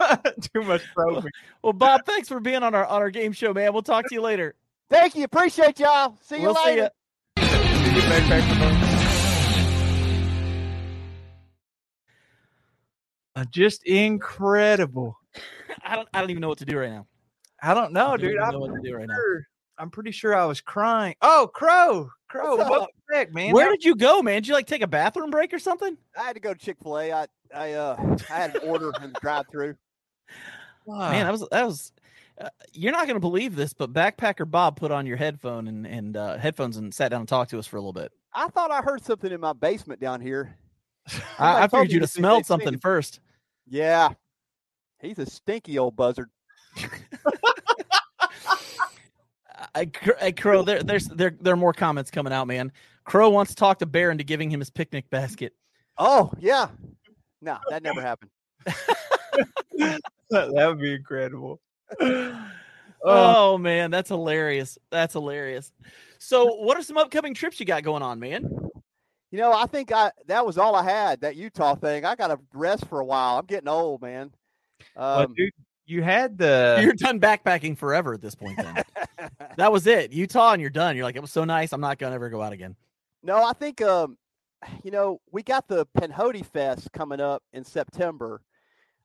Too 0.54 0.62
much 0.62 0.82
probing. 0.94 1.30
Well, 1.62 1.72
Bob, 1.72 2.04
thanks 2.06 2.28
for 2.28 2.40
being 2.40 2.62
on 2.62 2.74
our 2.74 2.86
on 2.86 3.02
our 3.02 3.10
game 3.10 3.32
show, 3.32 3.52
man. 3.52 3.72
We'll 3.72 3.82
talk 3.82 4.06
to 4.08 4.14
you 4.14 4.20
later. 4.20 4.54
thank 4.88 5.14
you. 5.14 5.24
Appreciate 5.24 5.78
y'all. 5.80 6.16
See 6.22 6.36
you 6.36 6.42
we'll 6.42 6.54
see 6.54 6.64
later. 6.66 6.90
ya. 7.36 7.38
Uh, 13.36 13.44
just 13.50 13.84
incredible. 13.84 15.16
I 15.84 15.96
don't 15.96 16.08
I 16.12 16.20
don't 16.20 16.30
even 16.30 16.40
know 16.40 16.48
what 16.48 16.58
to 16.58 16.64
do 16.64 16.78
right 16.78 16.90
now. 16.90 17.06
I 17.62 17.74
don't 17.74 17.92
know, 17.92 18.06
I 18.06 18.10
don't 18.10 18.20
dude. 18.20 18.30
even 18.32 18.42
I'm 18.42 18.52
know 18.52 18.58
what 18.60 18.74
to 18.74 18.80
do 18.88 18.94
right 18.96 19.06
now. 19.08 19.14
sure, 19.14 19.46
I'm 19.78 19.90
pretty 19.90 20.10
sure 20.12 20.34
I 20.34 20.44
was 20.44 20.60
crying. 20.60 21.14
Oh, 21.22 21.50
Crow, 21.52 22.10
Crow, 22.28 22.56
What's 22.56 22.68
welcome 22.70 22.82
up? 22.84 22.90
back, 23.12 23.32
man. 23.32 23.52
Where 23.52 23.70
did 23.70 23.84
you 23.84 23.94
go, 23.96 24.22
man? 24.22 24.36
Did 24.36 24.48
you 24.48 24.54
like 24.54 24.66
take 24.66 24.82
a 24.82 24.86
bathroom 24.88 25.30
break 25.30 25.52
or 25.52 25.58
something? 25.58 25.96
I 26.18 26.22
had 26.22 26.34
to 26.34 26.40
go 26.40 26.52
to 26.52 26.58
Chick 26.58 26.76
Fil 26.82 26.98
A. 26.98 27.12
I 27.12 27.26
I 27.54 27.72
uh 27.72 28.16
I 28.30 28.34
had 28.34 28.56
an 28.56 28.68
order 28.68 28.92
in 29.02 29.12
the 29.12 29.18
drive-through. 29.20 29.76
Man, 30.86 31.26
that 31.26 31.32
was 31.32 31.46
that 31.50 31.66
was. 31.66 31.92
Uh, 32.40 32.48
you're 32.72 32.92
not 32.92 33.06
going 33.06 33.16
to 33.16 33.20
believe 33.20 33.56
this, 33.56 33.72
but 33.72 33.92
backpacker 33.92 34.48
Bob 34.48 34.78
put 34.78 34.92
on 34.92 35.06
your 35.06 35.16
headphone 35.16 35.66
and 35.66 35.86
and 35.86 36.16
uh, 36.16 36.38
headphones 36.38 36.76
and 36.76 36.94
sat 36.94 37.08
down 37.08 37.20
and 37.20 37.28
talked 37.28 37.50
to 37.50 37.58
us 37.58 37.66
for 37.66 37.76
a 37.76 37.80
little 37.80 37.92
bit. 37.92 38.12
I 38.32 38.48
thought 38.48 38.70
I 38.70 38.80
heard 38.80 39.04
something 39.04 39.32
in 39.32 39.40
my 39.40 39.52
basement 39.52 40.00
down 40.00 40.20
here. 40.20 40.56
I, 41.38 41.64
I 41.64 41.66
told 41.66 41.82
figured 41.82 41.92
you'd 41.92 41.98
to 42.00 42.04
have 42.04 42.10
smelled 42.10 42.46
something 42.46 42.74
him. 42.74 42.80
first. 42.80 43.20
Yeah, 43.66 44.10
he's 45.00 45.18
a 45.18 45.26
stinky 45.26 45.78
old 45.78 45.96
buzzard. 45.96 46.30
I, 49.74 49.86
Cr- 49.86 50.10
hey, 50.18 50.32
Crow, 50.32 50.62
there, 50.62 50.82
there's 50.82 51.06
there 51.06 51.36
there 51.40 51.54
are 51.54 51.56
more 51.56 51.72
comments 51.72 52.10
coming 52.10 52.32
out, 52.32 52.46
man. 52.46 52.72
Crow 53.04 53.30
wants 53.30 53.52
to 53.52 53.56
talk 53.56 53.78
to 53.80 53.86
Bear 53.86 54.10
into 54.10 54.24
giving 54.24 54.50
him 54.50 54.60
his 54.60 54.70
picnic 54.70 55.08
basket. 55.10 55.54
Oh 55.98 56.30
yeah, 56.38 56.68
no, 57.40 57.58
that 57.70 57.82
never 57.82 58.00
happened. 58.00 58.30
that 60.30 60.66
would 60.66 60.80
be 60.80 60.94
incredible. 60.94 61.60
Oh, 63.04 63.52
Oh 63.54 63.58
man, 63.58 63.92
that's 63.92 64.08
hilarious. 64.08 64.76
That's 64.90 65.12
hilarious. 65.12 65.70
So, 66.18 66.56
what 66.56 66.76
are 66.76 66.82
some 66.82 66.96
upcoming 66.98 67.32
trips 67.32 67.60
you 67.60 67.64
got 67.64 67.84
going 67.84 68.02
on, 68.02 68.18
man? 68.18 68.50
You 69.30 69.38
know, 69.38 69.52
I 69.52 69.66
think 69.66 69.92
I 69.92 70.10
that 70.26 70.44
was 70.44 70.58
all 70.58 70.74
I 70.74 70.82
had. 70.82 71.20
That 71.20 71.36
Utah 71.36 71.76
thing. 71.76 72.04
I 72.04 72.16
got 72.16 72.26
to 72.26 72.40
rest 72.52 72.86
for 72.88 72.98
a 72.98 73.04
while. 73.04 73.38
I'm 73.38 73.46
getting 73.46 73.68
old, 73.68 74.02
man. 74.02 74.32
well, 74.96 75.20
Um, 75.20 75.34
dude, 75.36 75.52
you 75.86 76.02
had 76.02 76.38
the 76.38 76.78
You're 76.82 76.92
done 76.94 77.20
backpacking 77.20 77.78
forever 77.78 78.14
at 78.14 78.20
this 78.20 78.34
point. 78.34 78.56
Then 78.56 78.82
that 79.56 79.70
was 79.70 79.86
it, 79.86 80.12
Utah, 80.12 80.54
and 80.54 80.60
you're 80.60 80.68
done. 80.68 80.96
You're 80.96 81.04
like, 81.04 81.14
it 81.14 81.22
was 81.22 81.30
so 81.32 81.44
nice. 81.44 81.72
I'm 81.72 81.80
not 81.80 81.98
gonna 81.98 82.16
ever 82.16 82.30
go 82.30 82.42
out 82.42 82.52
again. 82.52 82.74
no, 83.22 83.44
I 83.44 83.52
think 83.52 83.80
um, 83.80 84.18
you 84.84 84.90
know, 84.90 85.20
we 85.30 85.42
got 85.42 85.68
the 85.68 85.86
Pinhoti 85.98 86.44
Fest 86.44 86.90
coming 86.92 87.20
up 87.20 87.42
in 87.52 87.64
September. 87.64 88.42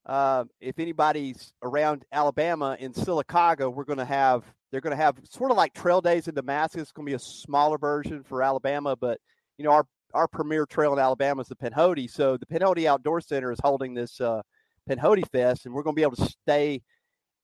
uh, 0.06 0.44
if 0.60 0.80
anybody's 0.80 1.54
around 1.62 2.04
Alabama 2.12 2.76
in 2.80 2.94
Sylacauga, 2.94 3.74
we're 3.74 3.86
going 3.86 4.00
to 4.00 4.06
have 4.06 4.44
they're 4.72 4.82
going 4.82 4.96
to 4.96 5.02
have 5.02 5.18
sort 5.30 5.52
of 5.52 5.58
like 5.58 5.74
trail 5.74 6.02
days 6.02 6.28
in 6.28 6.36
Damascus. 6.36 6.82
It's 6.84 6.92
going 6.92 7.06
to 7.06 7.12
be 7.12 7.16
a 7.16 7.20
smaller 7.20 7.78
version 7.78 8.24
for 8.24 8.42
Alabama, 8.44 8.96
but 8.96 9.20
you 9.58 9.66
know 9.66 9.72
our 9.72 9.86
our 10.14 10.28
premier 10.28 10.66
trail 10.66 10.94
in 10.94 11.00
Alabama 11.00 11.42
is 11.42 11.48
the 11.48 11.56
Pinhoti. 11.56 12.10
So 12.10 12.38
the 12.38 12.46
Pinhoti 12.46 12.86
Outdoor 12.86 13.22
Center 13.22 13.52
is 13.52 13.60
holding 13.64 13.94
this 13.94 14.20
uh, 14.22 14.42
Pinhoti 14.90 15.28
Fest, 15.32 15.66
and 15.66 15.74
we're 15.74 15.84
going 15.84 15.96
to 15.96 16.00
be 16.00 16.04
able 16.04 16.18
to 16.18 16.26
stay 16.44 16.82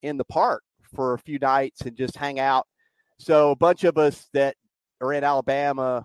in 0.02 0.16
the 0.16 0.24
park 0.24 0.62
for 0.94 1.14
a 1.14 1.18
few 1.18 1.38
nights 1.38 1.82
and 1.82 1.96
just 1.96 2.16
hang 2.16 2.38
out. 2.38 2.66
So 3.18 3.50
a 3.50 3.56
bunch 3.56 3.84
of 3.84 3.96
us 3.98 4.28
that 4.34 4.56
are 5.00 5.12
in 5.12 5.24
Alabama, 5.24 6.04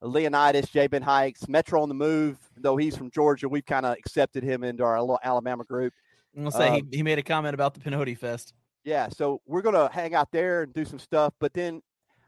Leonidas, 0.00 0.68
Jabin 0.70 1.02
Hikes, 1.02 1.48
Metro 1.48 1.82
on 1.82 1.88
the 1.88 1.94
Move, 1.94 2.38
though 2.56 2.76
he's 2.76 2.96
from 2.96 3.10
Georgia, 3.10 3.48
we've 3.48 3.66
kind 3.66 3.84
of 3.84 3.96
accepted 3.96 4.44
him 4.44 4.62
into 4.62 4.84
our 4.84 5.00
little 5.00 5.18
Alabama 5.22 5.64
group. 5.64 5.92
I'll 6.38 6.50
say 6.50 6.68
um, 6.68 6.74
he, 6.90 6.98
he 6.98 7.02
made 7.02 7.18
a 7.18 7.22
comment 7.22 7.54
about 7.54 7.74
the 7.74 7.80
Pinhoti 7.80 8.16
Fest. 8.16 8.54
Yeah, 8.84 9.08
so 9.08 9.40
we're 9.46 9.62
gonna 9.62 9.90
hang 9.92 10.14
out 10.14 10.30
there 10.30 10.62
and 10.62 10.72
do 10.72 10.84
some 10.84 10.98
stuff. 10.98 11.34
But 11.40 11.52
then 11.52 11.82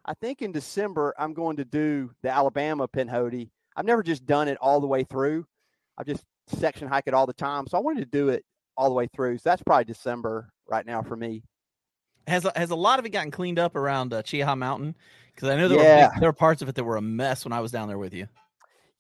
I 0.05 0.15
think 0.15 0.43
in 0.43 0.53
December 0.53 1.15
I'm 1.19 1.33
going 1.33 1.57
to 1.57 1.65
do 1.65 2.11
the 2.23 2.31
Alabama 2.31 2.89
Pinhoti. 2.89 3.51
I've 3.77 3.87
never 3.87 4.03
just 4.03 4.27
done 4.27 4.49
it 4.49 4.59
all 4.61 4.81
the 4.81 4.87
way 4.87 5.05
through. 5.05 5.47
I've 5.97 6.07
just 6.07 6.25
section 6.49 6.89
hike 6.89 7.05
it 7.07 7.15
all 7.15 7.27
the 7.27 7.33
time. 7.33 7.67
So 7.67 7.79
I 7.79 7.81
wanted 7.81 8.01
to 8.01 8.19
do 8.19 8.31
it 8.31 8.45
all 8.77 8.89
the 8.89 8.95
way 8.95 9.07
through. 9.15 9.39
So 9.39 9.51
that's 9.51 9.63
probably 9.63 9.85
December 9.85 10.51
right 10.69 10.85
now 10.85 11.03
for 11.03 11.17
me. 11.17 11.45
Has 12.31 12.47
has 12.57 12.71
a 12.71 12.77
lot 12.77 12.99
of 12.99 13.07
it 13.07 13.11
gotten 13.11 13.31
cleaned 13.31 13.59
up 13.59 13.77
around 13.77 14.13
uh, 14.13 14.23
Cheaha 14.23 14.57
Mountain? 14.57 14.97
Because 15.35 15.49
I 15.49 15.57
know 15.57 15.69
there 15.69 15.83
yeah. 15.83 16.09
were 16.09 16.21
there 16.21 16.29
were 16.29 16.35
parts 16.35 16.63
of 16.63 16.69
it 16.69 16.75
that 16.77 16.85
were 16.85 16.97
a 16.97 17.03
mess 17.03 17.45
when 17.45 17.53
I 17.53 17.61
was 17.61 17.73
down 17.73 17.89
there 17.89 17.99
with 17.99 18.15
you. 18.15 18.29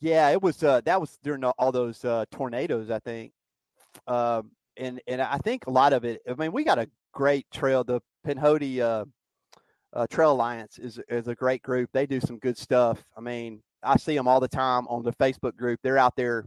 Yeah, 0.01 0.31
it 0.31 0.43
was. 0.43 0.62
Uh, 0.62 0.81
that 0.85 1.01
was 1.01 1.18
during 1.22 1.45
all 1.45 1.72
those 1.72 2.05
uh, 2.05 2.24
tornadoes, 2.31 2.91
I 2.91 2.99
think. 2.99 3.33
Um, 4.07 4.51
and 4.76 5.01
and 5.07 5.20
I 5.20 5.39
think 5.39 5.66
a 5.66 5.70
lot 5.70 5.93
of 5.93 6.05
it. 6.05 6.22
I 6.28 6.35
mean, 6.35 6.53
we 6.53 6.64
got 6.64 6.78
a 6.78 6.89
great 7.12 7.47
trail. 7.53 7.85
The 7.85 8.01
Pinhoti 8.26 8.81
uh, 8.81 9.05
uh, 9.93 10.07
Trail 10.09 10.33
Alliance 10.33 10.78
is 10.78 10.99
is 11.09 11.28
a 11.28 11.35
great 11.35 11.62
group. 11.62 11.91
They 11.93 12.07
do 12.07 12.20
some 12.20 12.39
good 12.39 12.57
stuff. 12.57 13.05
I 13.16 13.20
mean, 13.20 13.62
I 13.83 13.97
see 13.97 14.16
them 14.16 14.28
all 14.28 14.41
the 14.41 14.49
time 14.49 14.87
on 14.89 15.03
the 15.03 15.12
Facebook 15.12 15.57
group. 15.57 15.81
They're 15.83 15.99
out 15.99 16.16
there, 16.16 16.47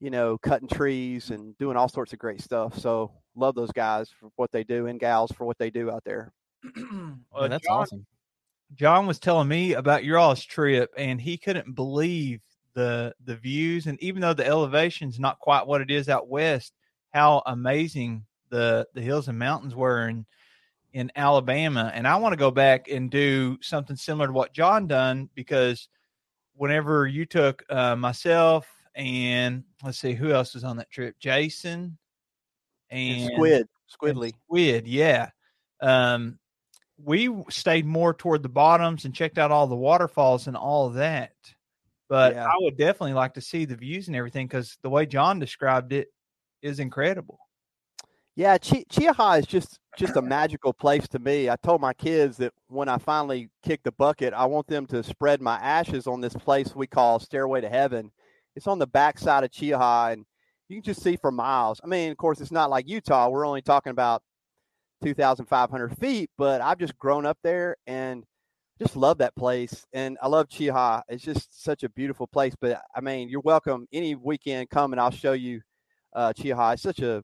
you 0.00 0.10
know, 0.10 0.38
cutting 0.38 0.68
trees 0.68 1.30
and 1.30 1.56
doing 1.58 1.76
all 1.76 1.88
sorts 1.88 2.12
of 2.12 2.18
great 2.18 2.40
stuff. 2.40 2.78
So 2.78 3.12
love 3.36 3.54
those 3.54 3.72
guys 3.72 4.08
for 4.08 4.30
what 4.36 4.50
they 4.50 4.64
do 4.64 4.86
and 4.86 4.98
gals 4.98 5.30
for 5.32 5.44
what 5.44 5.58
they 5.58 5.70
do 5.70 5.90
out 5.90 6.04
there. 6.04 6.32
well, 6.64 7.42
yeah, 7.42 7.48
that's 7.48 7.66
John, 7.66 7.82
awesome. 7.82 8.06
John 8.74 9.06
was 9.06 9.18
telling 9.18 9.48
me 9.48 9.74
about 9.74 10.04
your 10.04 10.18
all's 10.18 10.44
trip, 10.44 10.92
and 10.96 11.20
he 11.20 11.36
couldn't 11.36 11.74
believe 11.74 12.40
the 12.74 13.14
the 13.24 13.36
views. 13.36 13.86
And 13.86 14.00
even 14.02 14.20
though 14.20 14.34
the 14.34 14.46
elevation's 14.46 15.20
not 15.20 15.38
quite 15.38 15.66
what 15.66 15.80
it 15.80 15.90
is 15.90 16.08
out 16.08 16.28
west, 16.28 16.72
how 17.10 17.42
amazing 17.46 18.24
the 18.50 18.86
the 18.94 19.00
hills 19.00 19.28
and 19.28 19.38
mountains 19.38 19.74
were 19.74 20.08
in 20.08 20.26
in 20.92 21.12
Alabama. 21.14 21.90
And 21.94 22.08
I 22.08 22.16
want 22.16 22.32
to 22.32 22.38
go 22.38 22.50
back 22.50 22.88
and 22.88 23.10
do 23.10 23.58
something 23.60 23.96
similar 23.96 24.28
to 24.28 24.32
what 24.32 24.54
John 24.54 24.86
done 24.86 25.28
because 25.34 25.88
whenever 26.54 27.06
you 27.06 27.26
took 27.26 27.62
uh, 27.68 27.96
myself 27.96 28.66
and 28.94 29.62
let's 29.84 29.98
see 29.98 30.14
who 30.14 30.32
else 30.32 30.54
was 30.54 30.64
on 30.64 30.78
that 30.78 30.90
trip, 30.90 31.18
Jason 31.18 31.98
and, 32.96 33.32
Squid, 33.32 33.68
Squidly, 33.90 34.24
and 34.24 34.34
Squid, 34.46 34.88
yeah. 34.88 35.30
Um, 35.80 36.38
we 37.02 37.30
stayed 37.50 37.86
more 37.86 38.14
toward 38.14 38.42
the 38.42 38.48
bottoms 38.48 39.04
and 39.04 39.14
checked 39.14 39.38
out 39.38 39.50
all 39.50 39.66
the 39.66 39.76
waterfalls 39.76 40.46
and 40.46 40.56
all 40.56 40.90
that. 40.90 41.32
But 42.08 42.34
yeah. 42.34 42.46
I 42.46 42.54
would 42.60 42.76
definitely 42.76 43.14
like 43.14 43.34
to 43.34 43.40
see 43.40 43.64
the 43.64 43.76
views 43.76 44.06
and 44.06 44.16
everything 44.16 44.46
because 44.46 44.78
the 44.82 44.90
way 44.90 45.06
John 45.06 45.38
described 45.38 45.92
it 45.92 46.08
is 46.62 46.78
incredible. 46.78 47.38
Yeah, 48.36 48.58
Ch- 48.58 48.84
is 48.90 49.46
just 49.46 49.78
just 49.96 50.16
a 50.16 50.22
magical 50.22 50.74
place 50.74 51.08
to 51.08 51.18
me. 51.18 51.48
I 51.48 51.56
told 51.56 51.80
my 51.80 51.94
kids 51.94 52.36
that 52.36 52.52
when 52.68 52.86
I 52.86 52.98
finally 52.98 53.48
kick 53.62 53.82
the 53.82 53.92
bucket, 53.92 54.34
I 54.34 54.44
want 54.44 54.66
them 54.66 54.86
to 54.88 55.02
spread 55.02 55.40
my 55.40 55.56
ashes 55.56 56.06
on 56.06 56.20
this 56.20 56.34
place 56.34 56.76
we 56.76 56.86
call 56.86 57.18
Stairway 57.18 57.62
to 57.62 57.68
Heaven. 57.70 58.12
It's 58.54 58.66
on 58.66 58.78
the 58.78 58.86
backside 58.86 59.44
of 59.44 59.50
Cheaha, 59.50 60.12
and 60.12 60.26
you 60.68 60.76
can 60.76 60.82
just 60.82 61.02
see 61.02 61.16
for 61.16 61.30
miles. 61.30 61.80
I 61.82 61.86
mean, 61.86 62.10
of 62.10 62.16
course, 62.16 62.40
it's 62.40 62.52
not 62.52 62.70
like 62.70 62.88
Utah. 62.88 63.28
We're 63.28 63.46
only 63.46 63.62
talking 63.62 63.90
about 63.90 64.22
2,500 65.04 65.98
feet, 65.98 66.30
but 66.36 66.60
I've 66.60 66.78
just 66.78 66.98
grown 66.98 67.26
up 67.26 67.38
there 67.42 67.76
and 67.86 68.24
just 68.80 68.96
love 68.96 69.18
that 69.18 69.36
place. 69.36 69.84
And 69.92 70.18
I 70.22 70.28
love 70.28 70.48
Cheaha. 70.48 71.02
It's 71.08 71.22
just 71.22 71.62
such 71.62 71.82
a 71.82 71.88
beautiful 71.90 72.26
place. 72.26 72.54
But 72.60 72.80
I 72.94 73.00
mean, 73.00 73.28
you're 73.28 73.40
welcome 73.40 73.86
any 73.92 74.14
weekend. 74.14 74.70
Come 74.70 74.92
and 74.92 75.00
I'll 75.00 75.10
show 75.10 75.32
you 75.32 75.60
uh, 76.14 76.32
Cheaha. 76.36 76.74
It's 76.74 76.82
such 76.82 77.00
a 77.00 77.22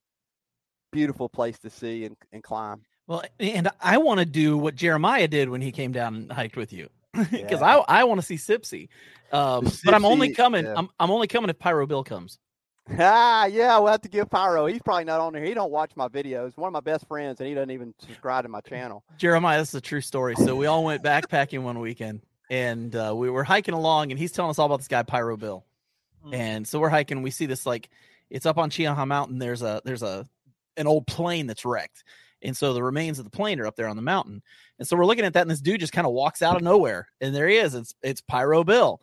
beautiful 0.93 1.29
place 1.29 1.59
to 1.61 1.71
see 1.71 2.05
and, 2.05 2.17
and 2.33 2.43
climb. 2.43 2.83
Well, 3.09 3.25
and 3.41 3.69
I 3.81 3.99
want 3.99 4.21
to 4.21 4.27
do 4.27 4.57
what 4.57 4.77
Jeremiah 4.77 5.27
did 5.27 5.49
when 5.49 5.61
he 5.61 5.73
came 5.73 5.91
down 5.91 6.15
and 6.15 6.33
hiked 6.33 6.57
with 6.57 6.73
you, 6.73 6.89
because 7.15 7.61
yeah. 7.61 7.79
I 7.89 8.01
I 8.01 8.05
want 8.05 8.21
to 8.21 8.27
see 8.27 8.37
Sipsey. 8.37 8.89
um, 9.33 9.67
but 9.85 9.93
I'm 9.93 10.05
only 10.05 10.33
coming. 10.33 10.65
Yeah. 10.65 10.75
I'm 10.77 10.89
I'm 11.01 11.11
only 11.11 11.27
coming 11.27 11.51
if 11.51 11.59
Pyro 11.59 11.87
Bill 11.87 12.05
comes. 12.05 12.39
Ah, 12.99 13.47
yeah, 13.47 13.79
we'll 13.79 13.93
have 13.93 14.03
to 14.03 14.09
give 14.09 14.29
Pyro. 14.29 14.67
He's 14.67 14.83
probably 14.83 15.05
not 15.05 15.21
on 15.21 15.33
there. 15.33 15.45
He 15.45 15.55
don't 15.55 15.71
watch 15.71 15.93
my 15.95 16.09
videos. 16.09 16.57
One 16.57 16.69
of 16.69 16.73
my 16.73 16.81
best 16.81 17.07
friends, 17.07 17.41
and 17.41 17.49
he 17.49 17.55
doesn't 17.55 17.71
even 17.71 17.95
subscribe 17.99 18.45
to 18.45 18.49
my 18.49 18.61
channel. 18.61 19.05
Jeremiah, 19.19 19.59
this 19.59 19.69
is 19.69 19.77
a 19.77 19.81
true 19.81 20.01
story. 20.01 20.35
So 20.37 20.57
we 20.57 20.67
all 20.67 20.85
went 20.85 21.03
backpacking 21.03 21.63
one 21.63 21.79
weekend, 21.79 22.23
and 22.51 22.95
uh, 22.95 23.15
we 23.15 23.31
were 23.31 23.45
hiking 23.45 23.75
along, 23.75 24.11
and 24.11 24.19
he's 24.19 24.33
telling 24.33 24.51
us 24.51 24.59
all 24.59 24.67
about 24.67 24.79
this 24.79 24.89
guy 24.89 25.03
Pyro 25.05 25.37
Bill. 25.37 25.65
Mm. 26.27 26.35
And 26.35 26.69
so 26.69 26.81
we're 26.81 26.89
hiking. 26.89 27.23
We 27.23 27.31
see 27.31 27.47
this 27.47 27.67
like 27.67 27.89
it's 28.31 28.47
up 28.47 28.59
on 28.59 28.71
Cheaha 28.71 29.07
Mountain. 29.07 29.39
There's 29.39 29.63
a 29.63 29.81
there's 29.85 30.03
a 30.03 30.27
an 30.77 30.87
old 30.87 31.07
plane 31.07 31.47
that's 31.47 31.65
wrecked. 31.65 32.05
And 32.45 32.57
so 32.57 32.75
the 32.75 32.83
remains 32.83 33.19
of 33.21 33.25
the 33.25 33.31
plane 33.31 33.61
are 33.61 33.67
up 33.67 33.77
there 33.77 33.87
on 33.87 33.95
the 33.95 34.03
mountain. 34.03 34.43
And 34.79 34.89
so 34.89 34.97
we're 34.97 35.07
looking 35.07 35.25
at 35.25 35.35
that, 35.35 35.43
and 35.43 35.51
this 35.51 35.61
dude 35.61 35.79
just 35.79 35.93
kind 35.93 36.07
of 36.07 36.13
walks 36.13 36.43
out 36.43 36.57
of 36.57 36.63
nowhere. 36.63 37.07
And 37.21 37.33
there 37.35 37.47
he 37.47 37.57
is. 37.57 37.75
It's 37.75 37.95
it's 38.03 38.21
Pyro 38.21 38.65
Bill. 38.65 39.01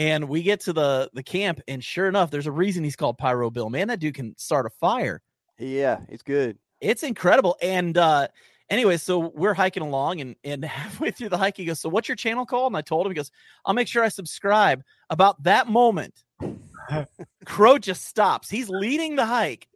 And 0.00 0.30
we 0.30 0.42
get 0.42 0.60
to 0.60 0.72
the 0.72 1.10
the 1.12 1.22
camp, 1.22 1.60
and 1.68 1.84
sure 1.84 2.08
enough, 2.08 2.30
there's 2.30 2.46
a 2.46 2.52
reason 2.52 2.82
he's 2.82 2.96
called 2.96 3.18
Pyro 3.18 3.50
Bill. 3.50 3.68
Man, 3.68 3.88
that 3.88 4.00
dude 4.00 4.14
can 4.14 4.34
start 4.38 4.64
a 4.64 4.70
fire. 4.70 5.20
Yeah, 5.58 5.98
it's 6.08 6.22
good. 6.22 6.56
It's 6.80 7.02
incredible. 7.02 7.58
And 7.60 7.98
uh 7.98 8.28
anyway, 8.70 8.96
so 8.96 9.18
we're 9.18 9.52
hiking 9.52 9.82
along, 9.82 10.22
and 10.22 10.36
and 10.42 10.64
halfway 10.80 11.10
through 11.10 11.28
the 11.28 11.36
hike, 11.36 11.58
he 11.58 11.66
goes, 11.66 11.80
"So 11.80 11.90
what's 11.90 12.08
your 12.08 12.16
channel 12.16 12.46
called?" 12.46 12.72
And 12.72 12.78
I 12.78 12.80
told 12.80 13.04
him, 13.04 13.12
he 13.12 13.14
goes, 13.14 13.30
"I'll 13.66 13.74
make 13.74 13.88
sure 13.88 14.02
I 14.02 14.08
subscribe." 14.08 14.82
About 15.10 15.42
that 15.42 15.68
moment, 15.68 16.24
Crow 17.44 17.76
just 17.76 18.06
stops. 18.06 18.48
He's 18.48 18.70
leading 18.70 19.16
the 19.16 19.26
hike. 19.26 19.68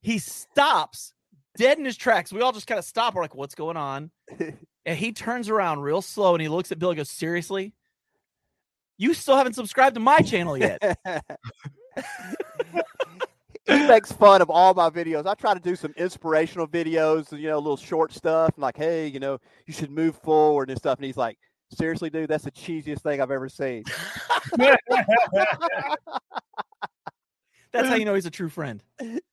He 0.00 0.18
stops 0.20 1.12
dead 1.58 1.78
in 1.78 1.84
his 1.84 1.98
tracks. 1.98 2.32
We 2.32 2.40
all 2.40 2.52
just 2.52 2.66
kind 2.66 2.78
of 2.78 2.86
stop. 2.86 3.14
We're 3.14 3.20
like, 3.20 3.34
"What's 3.34 3.54
going 3.54 3.76
on?" 3.76 4.10
and 4.86 4.96
he 4.96 5.12
turns 5.12 5.50
around 5.50 5.80
real 5.80 6.00
slow, 6.00 6.34
and 6.34 6.40
he 6.40 6.48
looks 6.48 6.72
at 6.72 6.78
Bill. 6.78 6.88
and 6.88 6.96
goes, 6.96 7.10
"Seriously." 7.10 7.74
You 9.00 9.14
still 9.14 9.34
haven't 9.34 9.54
subscribed 9.54 9.94
to 9.94 10.00
my 10.00 10.18
channel 10.18 10.58
yet. 10.58 10.78
he 13.66 13.86
makes 13.88 14.12
fun 14.12 14.42
of 14.42 14.50
all 14.50 14.74
my 14.74 14.90
videos. 14.90 15.26
I 15.26 15.32
try 15.32 15.54
to 15.54 15.60
do 15.60 15.74
some 15.74 15.94
inspirational 15.96 16.68
videos, 16.68 17.32
you 17.32 17.48
know, 17.48 17.58
little 17.60 17.78
short 17.78 18.12
stuff, 18.12 18.52
like, 18.58 18.76
hey, 18.76 19.06
you 19.06 19.18
know, 19.18 19.38
you 19.64 19.72
should 19.72 19.90
move 19.90 20.16
forward 20.16 20.68
and 20.68 20.78
stuff. 20.78 20.98
And 20.98 21.06
he's 21.06 21.16
like, 21.16 21.38
seriously, 21.72 22.10
dude, 22.10 22.28
that's 22.28 22.44
the 22.44 22.50
cheesiest 22.50 23.00
thing 23.00 23.22
I've 23.22 23.30
ever 23.30 23.48
seen. 23.48 23.84
that's 27.72 27.88
how 27.88 27.94
you 27.94 28.04
know 28.04 28.12
he's 28.12 28.26
a 28.26 28.30
true 28.30 28.50
friend. 28.50 28.82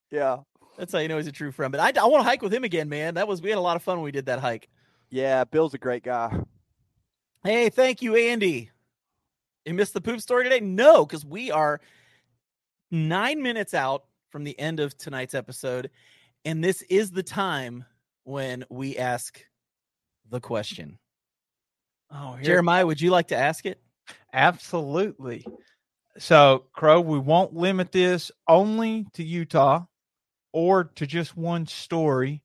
Yeah. 0.09 0.37
That's 0.77 0.93
how 0.93 0.99
you 0.99 1.09
know 1.09 1.17
he's 1.17 1.27
a 1.27 1.33
true 1.33 1.51
friend. 1.51 1.73
But 1.73 1.81
I, 1.81 2.01
I 2.01 2.05
want 2.05 2.23
to 2.23 2.29
hike 2.29 2.41
with 2.41 2.53
him 2.53 2.63
again, 2.63 2.87
man. 2.87 3.15
That 3.15 3.27
was 3.27 3.41
we 3.41 3.49
had 3.49 3.57
a 3.57 3.59
lot 3.59 3.75
of 3.75 3.83
fun 3.83 3.97
when 3.97 4.05
we 4.05 4.13
did 4.13 4.27
that 4.27 4.39
hike. 4.39 4.69
Yeah, 5.09 5.43
Bill's 5.43 5.73
a 5.73 5.77
great 5.77 6.03
guy. 6.03 6.39
Hey, 7.43 7.67
thank 7.69 8.01
you, 8.01 8.15
Andy. 8.15 8.71
You 9.67 9.73
missed 9.73 9.93
the 9.93 10.01
poop 10.01 10.21
story 10.21 10.45
today? 10.45 10.61
No, 10.61 11.05
because 11.05 11.25
we 11.25 11.51
are 11.51 11.81
nine 12.89 13.41
minutes 13.41 13.73
out 13.73 14.05
from 14.29 14.45
the 14.45 14.57
end 14.57 14.79
of 14.79 14.97
tonight's 14.97 15.33
episode. 15.33 15.89
And 16.45 16.63
this 16.63 16.83
is 16.83 17.11
the 17.11 17.23
time 17.23 17.83
when 18.23 18.63
we 18.69 18.97
ask 18.97 19.41
the 20.29 20.39
question. 20.39 20.97
Oh, 22.09 22.37
Jeremiah, 22.41 22.87
would 22.87 23.01
you 23.01 23.11
like 23.11 23.27
to 23.27 23.35
ask 23.35 23.65
it? 23.65 23.81
Absolutely. 24.31 25.45
So, 26.17 26.67
Crow, 26.71 27.01
we 27.01 27.19
won't 27.19 27.53
limit 27.53 27.91
this 27.91 28.31
only 28.47 29.05
to 29.15 29.23
Utah 29.23 29.83
or 30.53 30.85
to 30.95 31.05
just 31.05 31.35
one 31.35 31.67
story, 31.67 32.41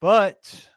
but 0.00 0.68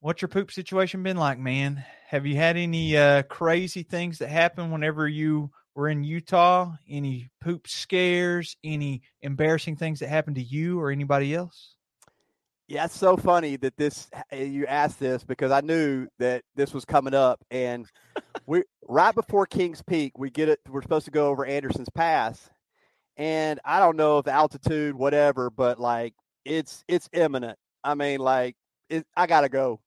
what's 0.00 0.22
your 0.22 0.30
poop 0.30 0.50
situation 0.50 1.02
been 1.02 1.18
like, 1.18 1.38
man? 1.38 1.84
Have 2.08 2.24
you 2.24 2.36
had 2.36 2.56
any 2.56 2.96
uh, 2.96 3.22
crazy 3.24 3.82
things 3.82 4.18
that 4.18 4.28
happened 4.28 4.70
whenever 4.70 5.08
you 5.08 5.50
were 5.74 5.88
in 5.88 6.04
Utah? 6.04 6.72
Any 6.88 7.30
poop 7.40 7.66
scares? 7.66 8.56
Any 8.62 9.02
embarrassing 9.22 9.74
things 9.74 9.98
that 9.98 10.08
happened 10.08 10.36
to 10.36 10.42
you 10.42 10.78
or 10.78 10.92
anybody 10.92 11.34
else? 11.34 11.74
Yeah, 12.68 12.84
it's 12.84 12.96
so 12.96 13.16
funny 13.16 13.56
that 13.56 13.76
this 13.76 14.08
eh, 14.30 14.44
you 14.44 14.66
asked 14.66 15.00
this 15.00 15.24
because 15.24 15.50
I 15.50 15.62
knew 15.62 16.06
that 16.20 16.42
this 16.54 16.72
was 16.72 16.84
coming 16.84 17.14
up, 17.14 17.40
and 17.50 17.86
we 18.46 18.62
right 18.86 19.14
before 19.14 19.46
Kings 19.46 19.82
Peak, 19.82 20.16
we 20.16 20.30
get 20.30 20.48
it. 20.48 20.60
We're 20.68 20.82
supposed 20.82 21.06
to 21.06 21.10
go 21.10 21.26
over 21.26 21.44
Anderson's 21.44 21.90
Pass, 21.90 22.48
and 23.16 23.58
I 23.64 23.80
don't 23.80 23.96
know 23.96 24.18
if 24.18 24.28
altitude, 24.28 24.94
whatever, 24.94 25.50
but 25.50 25.80
like 25.80 26.14
it's 26.44 26.84
it's 26.86 27.08
imminent. 27.12 27.58
I 27.82 27.94
mean, 27.94 28.20
like 28.20 28.54
it, 28.90 29.06
I 29.16 29.26
gotta 29.26 29.48
go. 29.48 29.80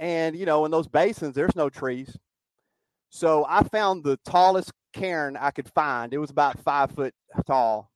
And 0.00 0.34
you 0.34 0.46
know, 0.46 0.64
in 0.64 0.72
those 0.72 0.88
basins, 0.88 1.36
there's 1.36 1.54
no 1.54 1.68
trees. 1.68 2.16
So 3.10 3.46
I 3.48 3.62
found 3.62 4.02
the 4.02 4.18
tallest 4.24 4.72
cairn 4.92 5.36
I 5.36 5.52
could 5.52 5.68
find. 5.68 6.12
It 6.12 6.18
was 6.18 6.30
about 6.30 6.58
five 6.60 6.90
foot 6.90 7.14
tall, 7.46 7.92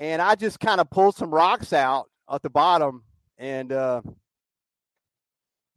and 0.00 0.20
I 0.20 0.34
just 0.34 0.58
kind 0.58 0.80
of 0.80 0.90
pulled 0.90 1.14
some 1.14 1.32
rocks 1.32 1.72
out 1.72 2.06
at 2.32 2.42
the 2.42 2.50
bottom 2.50 3.04
and 3.38 3.72
uh, 3.72 4.00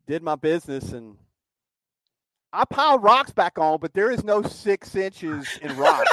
did 0.08 0.24
my 0.24 0.36
business 0.36 0.94
and 0.94 1.18
I 2.56 2.64
piled 2.64 3.04
rocks 3.04 3.34
back 3.34 3.60
on, 3.60 3.80
but 3.82 3.94
there 3.94 4.10
is 4.10 4.24
no 4.24 4.42
six 4.42 4.96
inches 4.96 5.46
in 5.62 5.76
rock. 5.76 6.06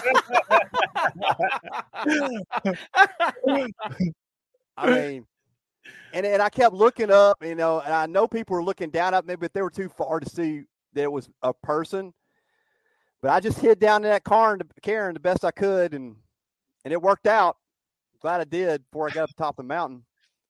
I 4.77 4.91
mean, 4.91 5.25
and 6.13 6.27
and 6.27 6.43
I 6.43 6.49
kept 6.49 6.75
looking 6.75 7.11
up, 7.11 7.43
you 7.43 7.55
know, 7.55 7.81
and 7.81 7.93
I 7.93 8.07
know 8.07 8.27
people 8.27 8.57
were 8.57 8.65
looking 8.65 8.91
down 8.91 9.15
at 9.15 9.27
me, 9.27 9.37
but 9.37 9.53
they 9.53 9.63
were 9.63 9.71
too 9.71 9.89
far 9.89 10.21
to 10.21 10.29
see 10.29 10.63
that 10.95 11.03
it 11.03 11.13
was 11.13 11.29
a 11.43 11.53
person. 11.53 12.13
But 13.21 13.31
I 13.31 13.41
just 13.41 13.61
hid 13.61 13.79
down 13.79 14.05
in 14.05 14.11
that 14.11 14.25
car 14.25 14.53
and 14.53 14.63
Karen 14.83 15.15
the 15.15 15.21
best 15.21 15.45
I 15.45 15.51
could, 15.51 15.95
and 15.95 16.17
and 16.85 16.93
it 16.93 17.01
worked 17.01 17.27
out. 17.27 17.57
Glad 18.21 18.41
I 18.41 18.45
did 18.45 18.83
before 18.91 19.09
I 19.09 19.13
got 19.13 19.25
up 19.25 19.31
the 19.31 19.43
top 19.43 19.59
of 19.59 19.65
the 19.65 19.69
mountain. 19.69 20.05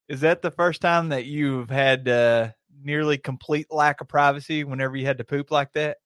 Is 0.08 0.20
that 0.20 0.42
the 0.42 0.50
first 0.50 0.80
time 0.80 1.08
that 1.10 1.24
you've 1.24 1.70
had 1.70 2.08
uh, 2.08 2.50
nearly 2.82 3.16
complete 3.16 3.66
lack 3.70 4.00
of 4.00 4.08
privacy 4.08 4.64
whenever 4.64 4.96
you 4.96 5.06
had 5.06 5.18
to 5.18 5.24
poop 5.24 5.50
like 5.50 5.72
that? 5.72 5.98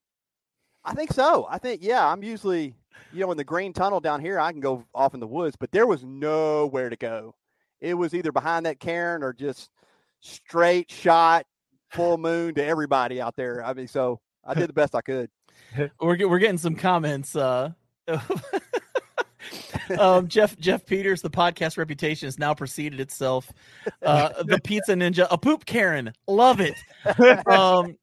I 0.85 0.95
think 0.95 1.13
so. 1.13 1.47
I 1.51 1.59
think 1.59 1.83
yeah. 1.83 2.07
I'm 2.07 2.23
usually 2.23 2.75
you 3.13 3.21
know 3.21 3.31
in 3.31 3.37
the 3.37 3.45
green 3.45 3.73
tunnel 3.73 4.01
down 4.01 4.21
here. 4.21 4.39
I 4.39 4.53
can 4.53 4.61
go 4.61 4.85
off 4.95 5.15
in 5.15 5.21
the 5.21 5.27
woods, 5.27 5.57
but 5.59 5.73
there 5.73 5.87
was 5.87 6.05
nowhere 6.05 6.91
to 6.91 6.97
go. 6.97 7.35
It 7.81 7.95
was 7.95 8.15
either 8.15 8.33
behind 8.33 8.67
that 8.67 8.81
cairn 8.81 9.23
or 9.23 9.33
just 9.33 9.71
straight 10.21 10.91
shot, 10.91 11.47
full 11.91 12.19
moon 12.19 12.55
to 12.55 12.65
everybody 12.65 13.21
out 13.21 13.37
there. 13.37 13.65
I 13.65 13.75
mean, 13.75 13.89
so 13.89 14.21
I 14.45 14.55
did 14.55 14.69
the 14.69 14.75
best 14.75 14.95
I 14.95 15.01
could. 15.01 15.31
we're 16.01 16.29
we're 16.29 16.39
getting 16.39 16.59
some 16.59 16.77
comments. 16.77 17.35
Uh, 17.35 17.73
um, 19.99 20.29
Jeff 20.29 20.59
Jeff 20.59 20.85
Peters, 20.87 21.23
the 21.23 21.31
podcast 21.31 21.79
reputation 21.79 22.27
has 22.27 22.39
now 22.39 22.55
preceded 22.55 23.01
itself. 23.01 23.53
Uh, 24.03 24.43
the 24.43 24.61
Pizza 24.63 24.93
Ninja, 24.95 25.27
a 25.31 25.39
poop 25.39 25.65
Karen, 25.65 26.13
love 26.27 26.61
it. 26.61 26.75
Um, 27.47 27.97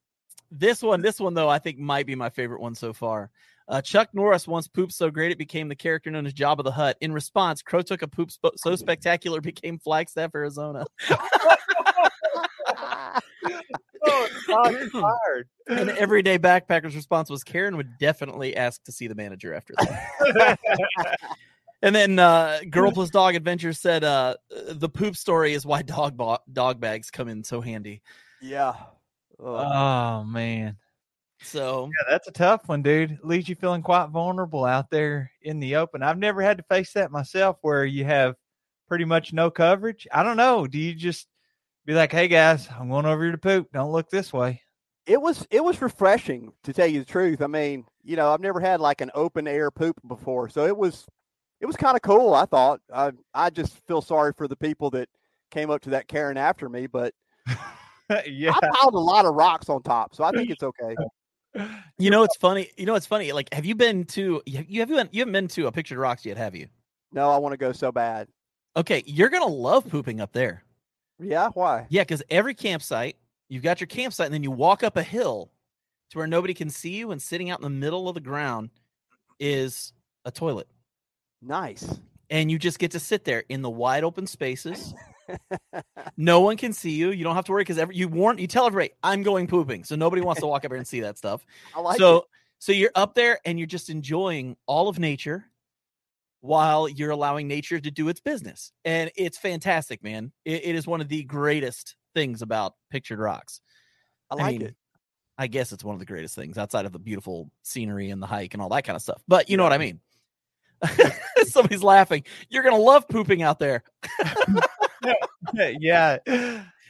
this 0.52 0.82
one, 0.82 1.02
this 1.02 1.20
one 1.20 1.34
though, 1.34 1.50
I 1.50 1.60
think 1.60 1.80
might 1.80 2.06
be 2.06 2.16
my 2.16 2.30
favorite 2.30 2.62
one 2.62 2.76
so 2.76 2.94
far. 2.94 3.32
Uh, 3.68 3.82
Chuck 3.82 4.10
Norris 4.14 4.48
once 4.48 4.68
pooped 4.68 4.94
so 4.94 5.10
great 5.10 5.32
it 5.32 5.38
became 5.38 5.70
the 5.70 5.76
character 5.76 6.12
known 6.12 6.26
as 6.26 6.34
Jabba 6.34 6.64
the 6.64 6.72
Hutt. 6.72 6.98
In 7.02 7.14
response, 7.14 7.62
Crow 7.62 7.82
took 7.82 8.02
a 8.02 8.08
poop 8.08 8.32
sp- 8.32 8.58
so 8.58 8.76
spectacular 8.76 9.42
became 9.42 9.80
Flagstaff, 9.80 10.32
Arizona. 10.36 10.86
oh, 14.50 14.90
hard. 14.94 15.48
An 15.68 15.90
everyday 15.98 16.38
backpacker's 16.38 16.96
response 16.96 17.30
was 17.30 17.44
Karen 17.44 17.78
would 17.78 17.98
definitely 17.98 18.56
ask 18.56 18.84
to 18.84 18.92
see 18.92 19.08
the 19.08 19.16
manager 19.16 19.54
after 19.54 19.74
that. 19.78 20.60
and 21.82 21.96
then 21.96 22.20
uh, 22.20 22.60
Girl 22.70 22.92
Plus 22.92 23.10
Dog 23.10 23.36
Adventure 23.36 23.74
said 23.74 24.04
uh, 24.04 24.36
the 24.70 24.90
poop 24.90 25.16
story 25.16 25.54
is 25.54 25.66
why 25.66 25.82
dog 25.82 26.18
ba- 26.18 26.40
dog 26.52 26.80
bags 26.80 27.10
come 27.12 27.28
in 27.28 27.44
so 27.44 27.62
handy. 27.62 28.02
Yeah. 28.42 28.76
Ugh. 29.40 29.72
Oh 29.74 30.24
man. 30.26 30.78
So 31.44 31.90
yeah, 31.92 32.12
that's 32.12 32.28
a 32.28 32.32
tough 32.32 32.68
one, 32.68 32.82
dude. 32.82 33.20
Leaves 33.24 33.50
you 33.50 33.56
feeling 33.56 33.82
quite 33.82 34.10
vulnerable 34.10 34.66
out 34.66 34.90
there 34.90 35.32
in 35.42 35.60
the 35.60 35.76
open. 35.76 36.02
I've 36.02 36.18
never 36.18 36.42
had 36.42 36.58
to 36.58 36.64
face 36.64 36.94
that 36.94 37.12
myself, 37.12 37.58
where 37.62 37.86
you 37.86 38.06
have 38.06 38.36
pretty 38.88 39.06
much 39.06 39.34
no 39.34 39.52
coverage. 39.52 40.08
I 40.12 40.24
don't 40.24 40.38
know. 40.38 40.68
Do 40.68 40.80
you 40.80 40.94
just 40.96 41.28
be 41.86 41.94
like, 41.94 42.12
"Hey 42.12 42.28
guys, 42.28 42.68
I'm 42.70 42.90
going 42.90 43.06
over 43.06 43.24
here 43.24 43.32
to 43.32 43.38
poop. 43.38 43.68
Don't 43.74 43.92
look 43.92 44.10
this 44.10 44.32
way." 44.32 44.62
It 45.06 45.22
was 45.22 45.46
it 45.52 45.64
was 45.64 45.82
refreshing 45.82 46.54
to 46.64 46.74
tell 46.74 46.88
you 46.88 47.00
the 47.00 47.06
truth. 47.06 47.42
I 47.42 47.48
mean, 47.48 47.86
you 48.04 48.16
know, 48.16 48.32
I've 48.32 48.40
never 48.40 48.60
had 48.60 48.80
like 48.80 49.02
an 49.02 49.12
open 49.14 49.48
air 49.48 49.70
poop 49.70 50.00
before, 50.08 50.50
so 50.50 50.66
it 50.66 50.78
was 50.78 51.06
it 51.60 51.66
was 51.66 51.76
kind 51.76 51.96
of 51.96 52.02
cool. 52.02 52.34
I 52.34 52.46
thought. 52.46 52.80
I 52.94 53.12
I 53.34 53.50
just 53.50 53.86
feel 53.86 54.02
sorry 54.02 54.34
for 54.38 54.48
the 54.48 54.56
people 54.56 54.90
that 54.92 55.10
came 55.52 55.70
up 55.70 55.82
to 55.82 55.92
that 55.92 56.08
cairn 56.08 56.38
after 56.38 56.70
me, 56.70 56.88
but 56.88 57.14
yeah, 58.26 58.54
I 58.54 58.70
piled 58.74 58.96
a 58.96 59.00
lot 59.00 59.26
of 59.26 59.36
rocks 59.36 59.70
on 59.70 59.84
top, 59.84 60.16
so 60.16 60.24
I 60.24 60.32
think 60.32 60.50
it's 60.50 60.64
okay. 60.64 60.96
You 61.98 62.10
know, 62.10 62.24
it's 62.24 62.36
funny. 62.38 62.70
You 62.78 62.86
know, 62.86 62.96
it's 62.96 63.06
funny. 63.06 63.32
Like, 63.32 63.54
have 63.54 63.66
you 63.66 63.76
been 63.76 64.06
to 64.06 64.42
you 64.46 64.58
have 64.58 64.70
you 64.70 64.86
been 64.96 65.10
you 65.12 65.22
haven't 65.22 65.34
been 65.34 65.48
to 65.50 65.68
a 65.68 65.72
pictured 65.72 66.00
rocks 66.00 66.26
yet, 66.26 66.38
have 66.38 66.56
you? 66.56 66.68
No, 67.12 67.30
I 67.30 67.38
want 67.38 67.54
to 67.54 67.58
go 67.58 67.72
so 67.72 67.92
bad. 67.92 68.28
Okay, 68.76 69.04
you're 69.06 69.30
gonna 69.30 69.46
love 69.46 69.88
pooping 69.88 70.20
up 70.20 70.32
there. 70.34 70.64
Yeah, 71.20 71.50
why? 71.54 71.86
Yeah, 71.90 72.02
because 72.02 72.24
every 72.30 72.56
campsite, 72.56 73.18
you've 73.50 73.64
got 73.64 73.80
your 73.80 73.88
campsite, 73.88 74.26
and 74.26 74.34
then 74.34 74.44
you 74.44 74.52
walk 74.52 74.84
up 74.84 74.98
a 74.98 75.04
hill 75.04 75.52
to 76.10 76.18
where 76.18 76.28
nobody 76.28 76.54
can 76.54 76.70
see 76.70 76.96
you, 76.96 77.12
and 77.12 77.22
sitting 77.22 77.50
out 77.50 77.60
in 77.60 77.64
the 77.64 77.70
middle 77.70 78.10
of 78.10 78.16
the 78.16 78.22
ground 78.22 78.72
is 79.40 79.94
a 80.26 80.32
toilet. 80.32 80.68
Nice. 81.42 82.00
And 82.30 82.50
you 82.50 82.58
just 82.58 82.80
get 82.80 82.92
to 82.92 83.00
sit 83.00 83.26
there 83.26 83.44
in 83.50 83.62
the 83.62 83.70
wide 83.70 84.04
open 84.04 84.26
spaces. 84.26 84.94
No 86.18 86.42
one 86.42 86.58
can 86.58 86.74
see 86.74 86.92
you. 86.92 87.12
You 87.12 87.24
don't 87.24 87.36
have 87.36 87.46
to 87.46 87.52
worry 87.52 87.64
because 87.64 87.82
you 87.92 88.08
warn 88.08 88.38
you 88.38 88.48
tell 88.48 88.66
everybody 88.66 88.94
I'm 89.04 89.24
going 89.24 89.48
pooping, 89.48 89.84
so 89.84 89.96
nobody 89.96 90.22
wants 90.22 90.42
to 90.42 90.48
walk 90.48 90.66
up 90.66 90.72
here 90.72 90.78
and 90.78 90.88
see 90.88 91.02
that 91.02 91.18
stuff. 91.18 91.46
I 91.76 91.82
like 91.82 91.98
so 91.98 92.18
it. 92.18 92.24
so 92.60 92.72
you're 92.72 92.92
up 92.96 93.16
there 93.16 93.40
and 93.46 93.60
you're 93.60 93.68
just 93.68 93.90
enjoying 93.90 94.58
all 94.66 94.90
of 94.90 95.00
nature 95.00 95.46
while 96.42 96.90
you're 96.90 97.12
allowing 97.12 97.48
nature 97.48 97.80
to 97.80 97.92
do 97.92 98.10
its 98.10 98.20
business, 98.20 98.72
and 98.84 99.12
it's 99.16 99.38
fantastic, 99.38 100.04
man. 100.04 100.32
it, 100.46 100.66
it 100.66 100.76
is 100.76 100.86
one 100.86 101.02
of 101.02 101.08
the 101.08 101.24
greatest 101.24 101.96
things 102.14 102.42
about 102.42 102.74
pictured 102.92 103.20
rocks. 103.20 103.62
I 104.30 104.36
like 104.36 104.52
mean, 104.54 104.62
it. 104.64 104.76
I 105.38 105.48
guess 105.48 105.72
it's 105.72 105.84
one 105.84 105.96
of 105.96 106.00
the 106.00 106.06
greatest 106.06 106.36
things 106.36 106.58
outside 106.58 106.86
of 106.86 106.92
the 106.92 107.00
beautiful 107.00 107.50
scenery 107.64 108.10
and 108.10 108.22
the 108.22 108.28
hike 108.28 108.54
and 108.54 108.62
all 108.62 108.70
that 108.70 108.84
kind 108.84 108.96
of 108.96 109.02
stuff. 109.02 109.22
But 109.28 109.50
you 109.50 109.58
know 109.58 109.64
what 109.64 109.74
I 109.74 109.78
mean. 109.78 110.00
Somebody's 111.46 111.84
laughing. 111.84 112.24
You're 112.50 112.64
gonna 112.64 112.78
love 112.78 113.08
pooping 113.08 113.42
out 113.42 113.60
there. 113.60 113.84
yeah, 115.54 116.18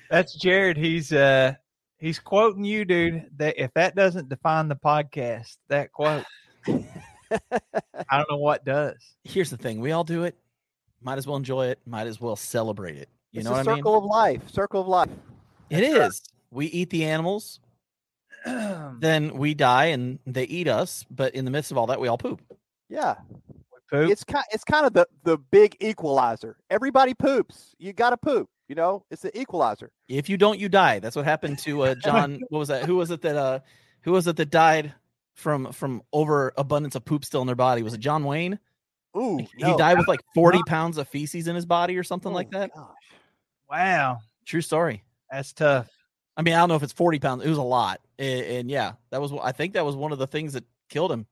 that's 0.10 0.36
Jared. 0.36 0.78
He's 0.78 1.12
uh 1.12 1.54
he's 1.98 2.20
quoting 2.20 2.64
you, 2.64 2.86
dude. 2.86 3.30
That 3.38 3.62
if 3.62 3.74
that 3.74 3.96
doesn't 3.96 4.30
define 4.30 4.68
the 4.68 4.76
podcast, 4.76 5.58
that 5.70 5.92
quote, 5.92 6.24
I 6.68 6.82
don't 8.12 8.30
know 8.30 8.38
what 8.38 8.66
does. 8.66 8.98
Here's 9.24 9.50
the 9.50 9.58
thing: 9.58 9.80
we 9.80 9.92
all 9.92 10.04
do 10.04 10.24
it. 10.24 10.38
Might 11.02 11.18
as 11.18 11.28
well 11.28 11.38
enjoy 11.38 11.68
it. 11.68 11.80
Might 11.86 12.08
as 12.08 12.22
well 12.22 12.36
celebrate 12.36 12.98
it. 12.98 13.10
You 13.32 13.40
it's 13.40 13.46
know 13.46 13.56
a 13.56 13.58
what 13.58 13.68
I 13.68 13.72
mean? 13.72 13.78
circle 13.78 13.98
of 13.98 14.06
life. 14.06 14.50
Circle 14.50 14.82
of 14.82 14.88
life. 14.88 15.10
It 15.70 15.84
is. 15.84 16.22
We 16.52 16.68
eat 16.68 16.92
the 16.92 17.06
animals, 17.06 17.60
then 18.46 19.36
we 19.36 19.56
die, 19.56 19.86
and 19.86 20.20
they 20.28 20.44
eat 20.44 20.68
us. 20.68 21.04
But 21.10 21.34
in 21.34 21.46
the 21.46 21.52
midst 21.52 21.72
of 21.72 21.78
all 21.78 21.88
that, 21.88 22.00
we 22.00 22.08
all 22.08 22.18
poop. 22.18 22.42
Yeah. 22.90 23.16
Poop. 23.94 24.10
It's 24.12 24.24
kind 24.24 24.44
it's 24.52 24.64
kind 24.64 24.86
of 24.88 24.94
the 24.94 25.08
the 25.24 25.38
big 25.38 25.78
equalizer. 25.80 26.58
Everybody 26.70 27.14
poops. 27.14 27.76
You 27.78 27.94
got 27.94 28.10
to 28.10 28.18
poop. 28.18 28.50
You 28.68 28.76
know, 28.76 29.06
it's 29.12 29.22
the 29.22 29.38
equalizer. 29.40 29.92
If 30.08 30.30
you 30.30 30.38
don't, 30.38 30.60
you 30.60 30.68
die. 30.68 30.98
That's 31.00 31.16
what 31.16 31.26
happened 31.26 31.60
to 31.60 31.84
uh, 31.84 31.96
John. 32.04 32.40
what 32.50 32.58
was 32.60 32.70
that? 32.70 32.86
Who 32.86 32.96
was 32.96 33.12
it 33.12 33.22
that? 33.22 33.36
Uh, 33.36 33.60
who 34.02 34.12
was 34.14 34.26
it 34.28 34.36
that 34.38 34.50
died 34.50 34.94
from 35.36 35.72
from 35.74 36.02
overabundance 36.12 36.96
of 36.96 37.06
poop 37.06 37.24
still 37.24 37.42
in 37.42 37.48
their 37.48 37.56
body? 37.56 37.84
Was 37.84 37.94
it 37.94 38.00
John 38.00 38.24
Wayne? 38.24 38.58
Ooh, 39.16 39.38
He 39.38 39.48
no. 39.60 39.78
died 39.78 40.00
with 40.00 40.08
like 40.08 40.22
forty 40.34 40.62
pounds 40.66 40.98
of 40.98 41.08
feces 41.08 41.48
in 41.48 41.56
his 41.56 41.68
body 41.68 41.96
or 41.98 42.04
something 42.04 42.32
Oh, 42.32 42.36
like 42.36 42.50
that. 42.52 42.72
gosh. 42.74 42.88
wow, 43.70 44.18
True 44.46 44.62
story. 44.62 45.04
that's 45.32 45.54
tough. 45.54 45.88
I 46.36 46.42
mean, 46.42 46.56
I 46.56 46.58
don't 46.58 46.70
know 46.70 46.76
if 46.76 46.84
it's 46.84 46.94
forty 46.94 47.20
pounds. 47.20 47.44
It 47.44 47.50
was 47.50 47.60
a 47.60 47.62
lot, 47.62 48.02
and, 48.18 48.44
and 48.46 48.72
yeah, 48.72 48.94
that 49.12 49.22
was. 49.22 49.32
I 49.40 49.52
think 49.52 49.74
that 49.74 49.86
was 49.86 49.96
one 49.96 50.12
of 50.12 50.18
the 50.18 50.26
things 50.28 50.54
that 50.54 50.64
killed 50.90 51.12
him. 51.12 51.28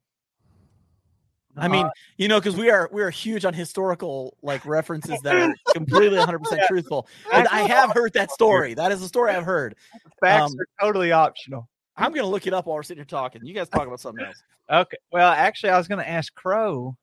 I 1.58 1.68
mean, 1.68 1.89
you 2.18 2.28
know, 2.28 2.39
because 2.39 2.56
we 2.56 2.70
are 2.70 2.89
we 2.91 3.02
are 3.02 3.10
huge 3.10 3.45
on 3.45 3.54
historical 3.54 4.38
like 4.41 4.66
references 4.66 5.20
that 5.22 5.36
are 5.36 5.54
completely 5.74 6.18
100 6.18 6.39
percent 6.39 6.62
truthful. 6.68 7.08
And 7.34 7.47
I 7.49 7.62
have 7.62 7.91
heard 7.91 8.14
that 8.14 8.32
story. 8.32 8.74
That 8.74 8.91
is 8.91 9.02
a 9.02 9.08
story 9.08 9.32
I've 9.32 9.45
heard. 9.45 9.76
facts 10.20 10.52
um, 10.52 10.60
are 10.60 10.86
totally 10.86 11.12
optional. 11.12 11.68
I'm 11.97 12.14
gonna 12.14 12.28
look 12.28 12.47
it 12.47 12.54
up 12.54 12.66
while 12.66 12.76
we're 12.76 12.84
sitting 12.84 12.99
here 12.99 13.06
talking. 13.06 13.45
You 13.45 13.54
guys 13.54 13.70
talk 13.70 13.88
about 13.88 13.99
something 13.99 14.26
else. 14.26 14.41
Okay. 14.72 14.97
Well, 15.12 15.30
actually, 15.30 15.72
I 15.72 15.78
was 15.78 15.89
going 15.89 15.99
to 15.99 16.10
ask 16.10 16.34
Crow 16.34 16.95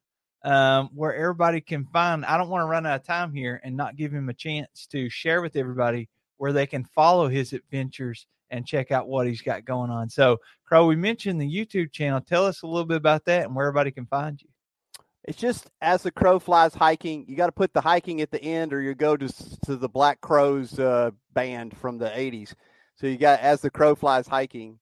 um, 0.42 0.88
where 0.94 1.14
everybody 1.14 1.61
can 1.61 1.84
find. 1.84 2.24
I 2.24 2.38
don't 2.38 2.49
want 2.49 2.62
to 2.62 2.66
run 2.66 2.86
out 2.86 3.01
of 3.01 3.07
time 3.07 3.30
here 3.34 3.61
and 3.62 3.76
not 3.76 3.94
give 3.94 4.11
him 4.11 4.30
a 4.30 4.32
chance 4.32 4.86
to 4.92 5.11
share 5.11 5.42
with 5.42 5.55
everybody 5.55 6.09
where 6.38 6.55
they 6.55 6.66
can 6.66 6.84
follow 6.84 7.28
his 7.28 7.53
adventures 7.53 8.26
and 8.51 8.66
check 8.66 8.90
out 8.90 9.09
what 9.09 9.26
he's 9.26 9.42
got 9.42 9.64
going 9.64 9.90
on. 9.90 10.09
So, 10.09 10.38
Crow, 10.66 10.86
we 10.86 10.96
mentioned 10.96 11.40
the 11.40 11.51
YouTube 11.51 11.92
channel. 11.92 12.20
Tell 12.20 12.46
us 12.46 12.62
a 12.62 12.66
little 12.66 12.86
bit 12.86 12.96
about 12.96 13.24
that 13.26 13.44
and 13.46 13.55
where 13.55 13.66
everybody 13.66 13.90
can 13.90 14.07
find 14.07 14.40
you. 14.40 14.49
It's 15.24 15.36
just 15.38 15.68
as 15.82 16.03
the 16.03 16.11
crow 16.11 16.38
flies 16.38 16.74
hiking, 16.74 17.26
you 17.28 17.36
got 17.36 17.46
to 17.46 17.53
put 17.53 17.74
the 17.74 17.82
hiking 17.82 18.22
at 18.22 18.30
the 18.30 18.42
end, 18.42 18.72
or 18.72 18.80
you 18.80 18.94
go 18.94 19.16
to 19.16 19.28
to 19.66 19.76
the 19.76 19.88
Black 19.88 20.20
Crowes 20.22 20.78
uh, 20.78 21.11
band 21.34 21.76
from 21.76 21.99
the 21.99 22.09
'80s. 22.09 22.55
So 22.96 23.07
you 23.07 23.18
got 23.18 23.40
as 23.40 23.61
the 23.61 23.70
crow 23.70 23.94
flies 23.94 24.26
hiking. 24.26 24.78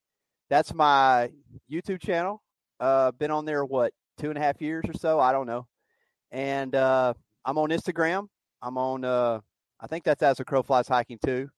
That's 0.49 0.73
my 0.73 1.31
YouTube 1.71 2.01
channel. 2.01 2.43
Uh, 2.79 3.11
been 3.13 3.33
on 3.33 3.45
there 3.45 3.65
what 3.65 3.93
two 4.19 4.29
and 4.29 4.39
a 4.39 4.41
half 4.41 4.61
years 4.63 4.85
or 4.89 4.93
so. 4.95 5.19
I 5.19 5.33
don't 5.33 5.47
know. 5.49 5.67
and 6.31 6.75
uh, 6.75 7.15
I'm 7.45 7.59
on 7.59 7.71
Instagram. 7.71 8.29
I'm 8.63 8.79
on. 8.79 9.05
Uh, 9.05 9.41
I 9.81 9.87
think 9.89 10.05
that's 10.05 10.23
as 10.23 10.39
a 10.39 10.45
crow 10.45 10.63
flies 10.63 10.89
hiking 10.89 11.19
too, 11.25 11.49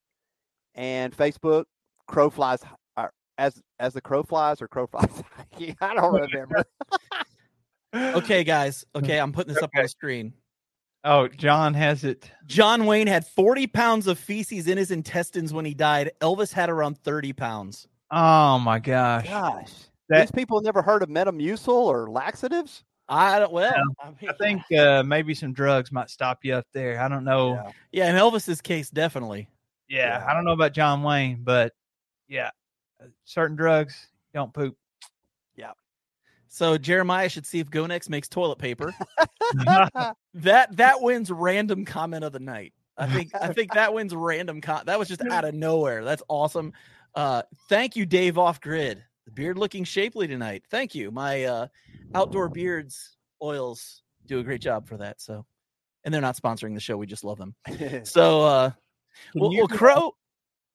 and 0.74 1.14
Facebook. 1.14 1.64
Crow 2.08 2.30
flies 2.30 2.60
uh, 2.96 3.06
as 3.38 3.60
as 3.78 3.94
the 3.94 4.00
crow 4.00 4.22
flies 4.24 4.60
or 4.60 4.66
crow 4.68 4.86
flies 4.90 5.22
hiking. 5.36 5.76
I 5.80 5.94
don't 5.94 6.12
remember. 6.20 6.64
Okay, 7.94 8.44
guys. 8.44 8.84
Okay, 8.94 9.18
I'm 9.20 9.32
putting 9.32 9.54
this 9.54 9.62
up 9.62 9.70
on 9.76 9.82
the 9.82 9.88
screen. 9.88 10.32
Oh, 11.04 11.28
John 11.28 11.74
has 11.74 12.02
it. 12.04 12.30
John 12.46 12.84
Wayne 12.86 13.06
had 13.06 13.24
40 13.26 13.68
pounds 13.68 14.06
of 14.08 14.18
feces 14.18 14.66
in 14.66 14.76
his 14.76 14.90
intestines 14.90 15.52
when 15.52 15.64
he 15.64 15.72
died. 15.72 16.10
Elvis 16.20 16.52
had 16.52 16.68
around 16.70 16.98
30 16.98 17.32
pounds. 17.34 17.86
Oh 18.10 18.58
my 18.58 18.78
gosh. 18.80 19.26
Gosh, 19.28 19.72
That- 20.08 20.20
these 20.22 20.30
people 20.32 20.60
never 20.60 20.82
heard 20.82 21.02
of 21.02 21.08
Metamucil 21.08 21.68
or 21.68 22.10
laxatives. 22.10 22.84
I 23.08 23.38
don't. 23.38 23.52
Well, 23.52 23.72
Yeah, 23.74 23.82
I, 24.02 24.06
mean, 24.08 24.30
I 24.30 24.32
think 24.34 24.62
uh, 24.78 25.02
maybe 25.02 25.34
some 25.34 25.52
drugs 25.54 25.90
might 25.92 26.10
stop 26.10 26.40
you 26.44 26.54
up 26.54 26.66
there. 26.74 27.00
I 27.00 27.08
don't 27.08 27.24
know. 27.24 27.54
Yeah. 27.54 27.70
Yeah, 27.92 28.10
in 28.10 28.16
Elvis's 28.16 28.60
case, 28.60 28.90
definitely. 28.90 29.48
Yeah, 29.88 30.18
Yeah. 30.18 30.26
I 30.28 30.34
don't 30.34 30.44
know 30.44 30.52
about 30.52 30.72
John 30.72 31.02
Wayne, 31.02 31.40
but 31.42 31.72
yeah, 32.28 32.50
uh, 33.02 33.06
certain 33.24 33.56
drugs 33.56 34.08
don't 34.34 34.52
poop. 34.52 34.76
Yeah. 35.56 35.72
So 36.48 36.78
Jeremiah 36.78 37.28
should 37.28 37.46
see 37.46 37.58
if 37.60 37.70
Gonex 37.70 38.08
makes 38.08 38.28
toilet 38.28 38.58
paper. 38.58 38.94
That 40.34 40.76
that 40.76 41.00
wins 41.02 41.30
random 41.30 41.84
comment 41.84 42.22
of 42.22 42.32
the 42.32 42.38
night. 42.38 42.72
I 42.96 43.06
think 43.08 43.32
I 43.34 43.52
think 43.52 43.72
that 43.74 43.92
wins 43.92 44.14
random 44.14 44.60
com- 44.60 44.82
that 44.86 44.98
was 44.98 45.08
just 45.08 45.22
out 45.22 45.44
of 45.44 45.54
nowhere. 45.54 46.04
That's 46.04 46.22
awesome. 46.28 46.72
Uh 47.14 47.42
thank 47.68 47.96
you, 47.96 48.06
Dave 48.06 48.38
off 48.38 48.60
grid. 48.60 49.02
The 49.24 49.32
beard 49.32 49.58
looking 49.58 49.82
shapely 49.84 50.28
tonight. 50.28 50.62
Thank 50.70 50.94
you. 50.94 51.10
My 51.10 51.44
uh 51.44 51.66
outdoor 52.14 52.48
beards 52.48 53.16
oils 53.42 54.02
do 54.26 54.38
a 54.38 54.44
great 54.44 54.60
job 54.60 54.86
for 54.86 54.96
that. 54.98 55.20
So 55.20 55.44
and 56.04 56.14
they're 56.14 56.20
not 56.20 56.36
sponsoring 56.36 56.74
the 56.74 56.80
show. 56.80 56.96
We 56.96 57.06
just 57.06 57.24
love 57.24 57.38
them. 57.38 57.54
So 58.04 58.42
uh 58.42 58.70
Can 59.32 59.40
well, 59.40 59.50
well 59.50 59.68
Crow. 59.68 60.14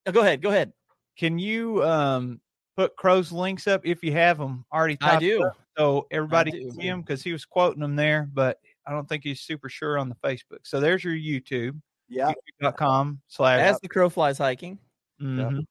oh, 0.06 0.12
go 0.12 0.20
ahead, 0.20 0.42
go 0.42 0.50
ahead. 0.50 0.72
Can 1.16 1.38
you 1.38 1.82
um 1.84 2.40
put 2.76 2.96
Crow's 2.96 3.30
links 3.32 3.66
up 3.66 3.82
if 3.84 4.02
you 4.02 4.12
have 4.12 4.38
them 4.38 4.64
already? 4.72 4.98
I 5.00 5.18
do. 5.18 5.44
up 5.44 5.56
so 5.76 6.06
everybody 6.10 6.50
do. 6.50 6.60
can 6.60 6.70
see 6.72 6.86
him 6.86 7.00
because 7.02 7.22
he 7.22 7.32
was 7.32 7.44
quoting 7.44 7.80
them 7.80 7.96
there, 7.96 8.28
but 8.32 8.58
I 8.86 8.92
don't 8.92 9.08
think 9.08 9.24
he's 9.24 9.40
super 9.40 9.68
sure 9.68 9.98
on 9.98 10.08
the 10.08 10.14
Facebook. 10.16 10.60
So 10.64 10.78
there's 10.80 11.02
your 11.04 11.14
YouTube. 11.14 11.80
yeah, 12.08 12.32
YouTube.com 12.60 13.20
slash. 13.28 13.60
As 13.60 13.80
the 13.80 13.88
crow 13.88 14.08
flies 14.10 14.38
hiking. 14.38 14.78
Mhm. 15.20 15.58
And 15.58 15.66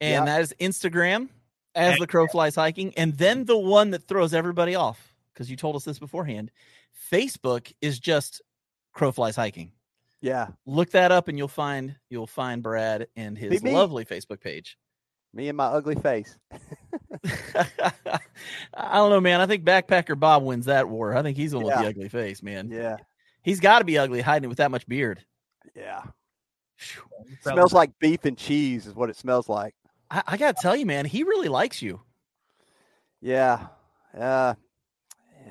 Yeah. 0.00 0.24
that 0.24 0.40
is 0.40 0.54
Instagram 0.60 1.28
as 1.74 1.98
the 1.98 2.06
crow 2.06 2.26
flies 2.28 2.54
hiking. 2.54 2.94
And 2.96 3.14
then 3.18 3.44
the 3.44 3.58
one 3.58 3.90
that 3.90 4.06
throws 4.08 4.32
everybody 4.34 4.74
off, 4.74 5.14
because 5.32 5.50
you 5.50 5.56
told 5.56 5.76
us 5.76 5.84
this 5.84 5.98
beforehand. 5.98 6.50
Facebook 7.12 7.72
is 7.80 7.98
just 8.00 8.40
crow 8.92 9.12
flies 9.12 9.36
hiking. 9.36 9.72
Yeah. 10.20 10.48
Look 10.66 10.90
that 10.90 11.12
up 11.12 11.28
and 11.28 11.38
you'll 11.38 11.48
find 11.48 11.96
you'll 12.10 12.26
find 12.26 12.62
Brad 12.62 13.06
and 13.16 13.36
his 13.36 13.62
me. 13.62 13.72
lovely 13.72 14.04
Facebook 14.04 14.40
page. 14.40 14.76
Me 15.34 15.48
and 15.48 15.56
my 15.56 15.66
ugly 15.66 15.94
face. 15.94 16.36
I 17.24 18.96
don't 18.96 19.10
know, 19.10 19.20
man. 19.20 19.40
I 19.40 19.46
think 19.46 19.64
Backpacker 19.64 20.18
Bob 20.18 20.42
wins 20.42 20.66
that 20.66 20.88
war. 20.88 21.16
I 21.16 21.22
think 21.22 21.36
he's 21.36 21.50
the 21.52 21.58
one 21.58 21.66
with 21.66 21.78
the 21.78 21.88
ugly 21.88 22.08
face, 22.08 22.42
man. 22.42 22.70
Yeah, 22.70 22.96
He's 23.42 23.60
got 23.60 23.80
to 23.80 23.84
be 23.84 23.98
ugly 23.98 24.20
hiding 24.20 24.44
it 24.44 24.48
with 24.48 24.58
that 24.58 24.70
much 24.70 24.86
beard. 24.86 25.24
yeah. 25.74 26.02
Smells 27.42 27.72
like 27.72 27.98
beef 27.98 28.24
and 28.24 28.38
cheese 28.38 28.86
is 28.86 28.94
what 28.94 29.10
it 29.10 29.16
smells 29.16 29.48
like. 29.48 29.74
I, 30.10 30.22
I 30.26 30.36
got 30.36 30.56
to 30.56 30.62
tell 30.62 30.76
you, 30.76 30.86
man, 30.86 31.04
he 31.04 31.24
really 31.24 31.48
likes 31.48 31.82
you. 31.82 32.00
Yeah. 33.20 33.66
Uh, 34.16 34.54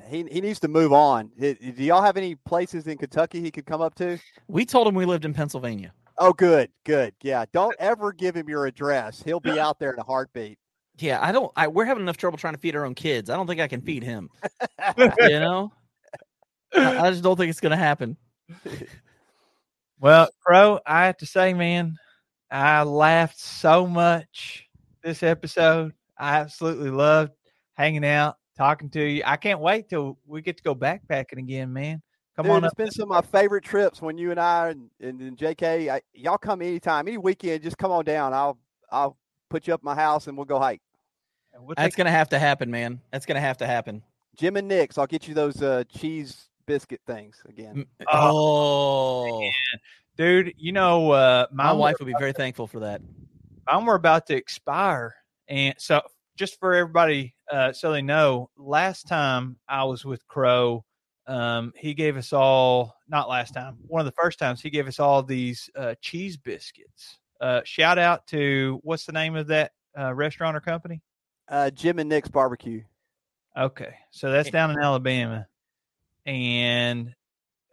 he 0.08 0.24
he 0.30 0.40
needs 0.40 0.60
to 0.60 0.68
move 0.68 0.92
on. 0.92 1.30
Do 1.38 1.56
y'all 1.76 2.02
have 2.02 2.16
any 2.16 2.34
places 2.34 2.86
in 2.86 2.98
Kentucky 2.98 3.40
he 3.40 3.50
could 3.50 3.66
come 3.66 3.80
up 3.80 3.94
to? 3.96 4.18
We 4.48 4.64
told 4.64 4.86
him 4.86 4.94
we 4.94 5.04
lived 5.04 5.24
in 5.24 5.34
Pennsylvania. 5.34 5.92
Oh, 6.18 6.32
good, 6.32 6.70
good. 6.84 7.14
Yeah. 7.22 7.44
Don't 7.52 7.76
ever 7.78 8.12
give 8.12 8.34
him 8.34 8.48
your 8.48 8.66
address. 8.66 9.22
He'll 9.22 9.40
be 9.40 9.60
out 9.60 9.78
there 9.78 9.92
in 9.92 9.98
a 10.00 10.04
heartbeat. 10.04 10.58
Yeah, 10.98 11.20
I 11.22 11.30
don't. 11.30 11.52
I 11.56 11.68
we're 11.68 11.84
having 11.84 12.02
enough 12.02 12.16
trouble 12.16 12.38
trying 12.38 12.54
to 12.54 12.60
feed 12.60 12.74
our 12.74 12.84
own 12.84 12.94
kids. 12.94 13.30
I 13.30 13.36
don't 13.36 13.46
think 13.46 13.60
I 13.60 13.68
can 13.68 13.82
feed 13.82 14.02
him. 14.02 14.30
you 14.98 15.40
know, 15.40 15.72
I, 16.74 16.98
I 16.98 17.10
just 17.10 17.22
don't 17.22 17.36
think 17.36 17.50
it's 17.50 17.60
gonna 17.60 17.76
happen. 17.76 18.16
Well, 20.00 20.28
Crow, 20.44 20.78
I 20.86 21.06
have 21.06 21.16
to 21.18 21.26
say, 21.26 21.54
man, 21.54 21.96
I 22.52 22.84
laughed 22.84 23.40
so 23.40 23.84
much 23.84 24.68
this 25.02 25.24
episode. 25.24 25.92
I 26.16 26.36
absolutely 26.36 26.90
loved 26.90 27.32
hanging 27.74 28.06
out, 28.06 28.36
talking 28.58 28.90
to 28.90 29.02
you. 29.02 29.22
I 29.24 29.36
can't 29.36 29.60
wait 29.60 29.88
till 29.88 30.18
we 30.26 30.42
get 30.42 30.56
to 30.58 30.62
go 30.62 30.74
backpacking 30.74 31.38
again, 31.38 31.72
man. 31.72 32.02
Come 32.36 32.44
Dude, 32.46 32.54
on 32.56 32.64
it's 32.64 32.72
up. 32.72 32.76
been 32.76 32.90
some 32.90 33.10
of 33.10 33.24
my 33.24 33.38
favorite 33.40 33.64
trips 33.64 34.02
when 34.02 34.18
you 34.18 34.30
and 34.30 34.38
I 34.38 34.68
and, 34.70 34.90
and, 35.00 35.20
and 35.20 35.36
JK, 35.36 35.88
I, 35.90 36.02
y'all 36.12 36.38
come 36.38 36.60
anytime, 36.62 37.08
any 37.08 37.16
weekend, 37.18 37.62
just 37.62 37.78
come 37.78 37.90
on 37.90 38.04
down. 38.04 38.34
I'll 38.34 38.58
I'll 38.92 39.16
put 39.48 39.66
you 39.66 39.74
up 39.74 39.80
at 39.80 39.84
my 39.84 39.94
house 39.94 40.26
and 40.26 40.36
we'll 40.36 40.44
go 40.44 40.58
hike. 40.58 40.80
We'll 41.58 41.74
That's 41.76 41.96
gonna 41.96 42.10
have 42.10 42.28
to 42.28 42.38
happen, 42.38 42.70
man. 42.70 43.00
That's 43.10 43.26
gonna 43.26 43.40
have 43.40 43.56
to 43.58 43.66
happen. 43.66 44.02
Jim 44.36 44.56
and 44.56 44.68
Nick's, 44.68 44.98
I'll 44.98 45.06
get 45.08 45.26
you 45.26 45.34
those 45.34 45.60
uh, 45.62 45.82
cheese 45.88 46.48
biscuit 46.66 47.00
things 47.06 47.42
again. 47.48 47.86
M- 48.00 48.06
Oh, 48.12 49.42
dude, 50.16 50.54
you 50.56 50.70
know, 50.70 51.10
uh, 51.10 51.46
my 51.50 51.64
mine, 51.68 51.78
wife 51.78 51.96
would 51.98 52.06
be 52.06 52.14
very 52.18 52.32
thankful 52.32 52.68
for 52.68 52.80
that. 52.80 53.00
mine 53.66 53.84
were 53.84 53.96
about 53.96 54.26
to 54.28 54.36
expire. 54.36 55.16
And 55.48 55.74
so, 55.78 56.02
just 56.38 56.58
for 56.60 56.72
everybody, 56.72 57.34
uh, 57.52 57.72
so 57.72 57.92
they 57.92 58.00
know, 58.00 58.48
last 58.56 59.08
time 59.08 59.56
I 59.68 59.84
was 59.84 60.04
with 60.04 60.26
Crow, 60.28 60.84
um, 61.26 61.72
he 61.76 61.92
gave 61.92 62.16
us 62.16 62.32
all, 62.32 62.96
not 63.08 63.28
last 63.28 63.52
time, 63.52 63.76
one 63.86 64.00
of 64.00 64.06
the 64.06 64.18
first 64.18 64.38
times, 64.38 64.62
he 64.62 64.70
gave 64.70 64.86
us 64.86 65.00
all 65.00 65.22
these 65.22 65.68
uh, 65.76 65.94
cheese 66.00 66.36
biscuits. 66.36 67.18
Uh, 67.40 67.60
shout 67.64 67.98
out 67.98 68.26
to 68.28 68.80
what's 68.84 69.04
the 69.04 69.12
name 69.12 69.34
of 69.34 69.48
that 69.48 69.72
uh, 69.98 70.14
restaurant 70.14 70.56
or 70.56 70.60
company? 70.60 71.02
Uh, 71.48 71.70
Jim 71.70 71.98
and 71.98 72.08
Nick's 72.08 72.28
barbecue. 72.28 72.82
Okay, 73.56 73.94
so 74.12 74.30
that's 74.30 74.50
down 74.50 74.70
in 74.70 74.78
Alabama, 74.78 75.46
and 76.24 77.14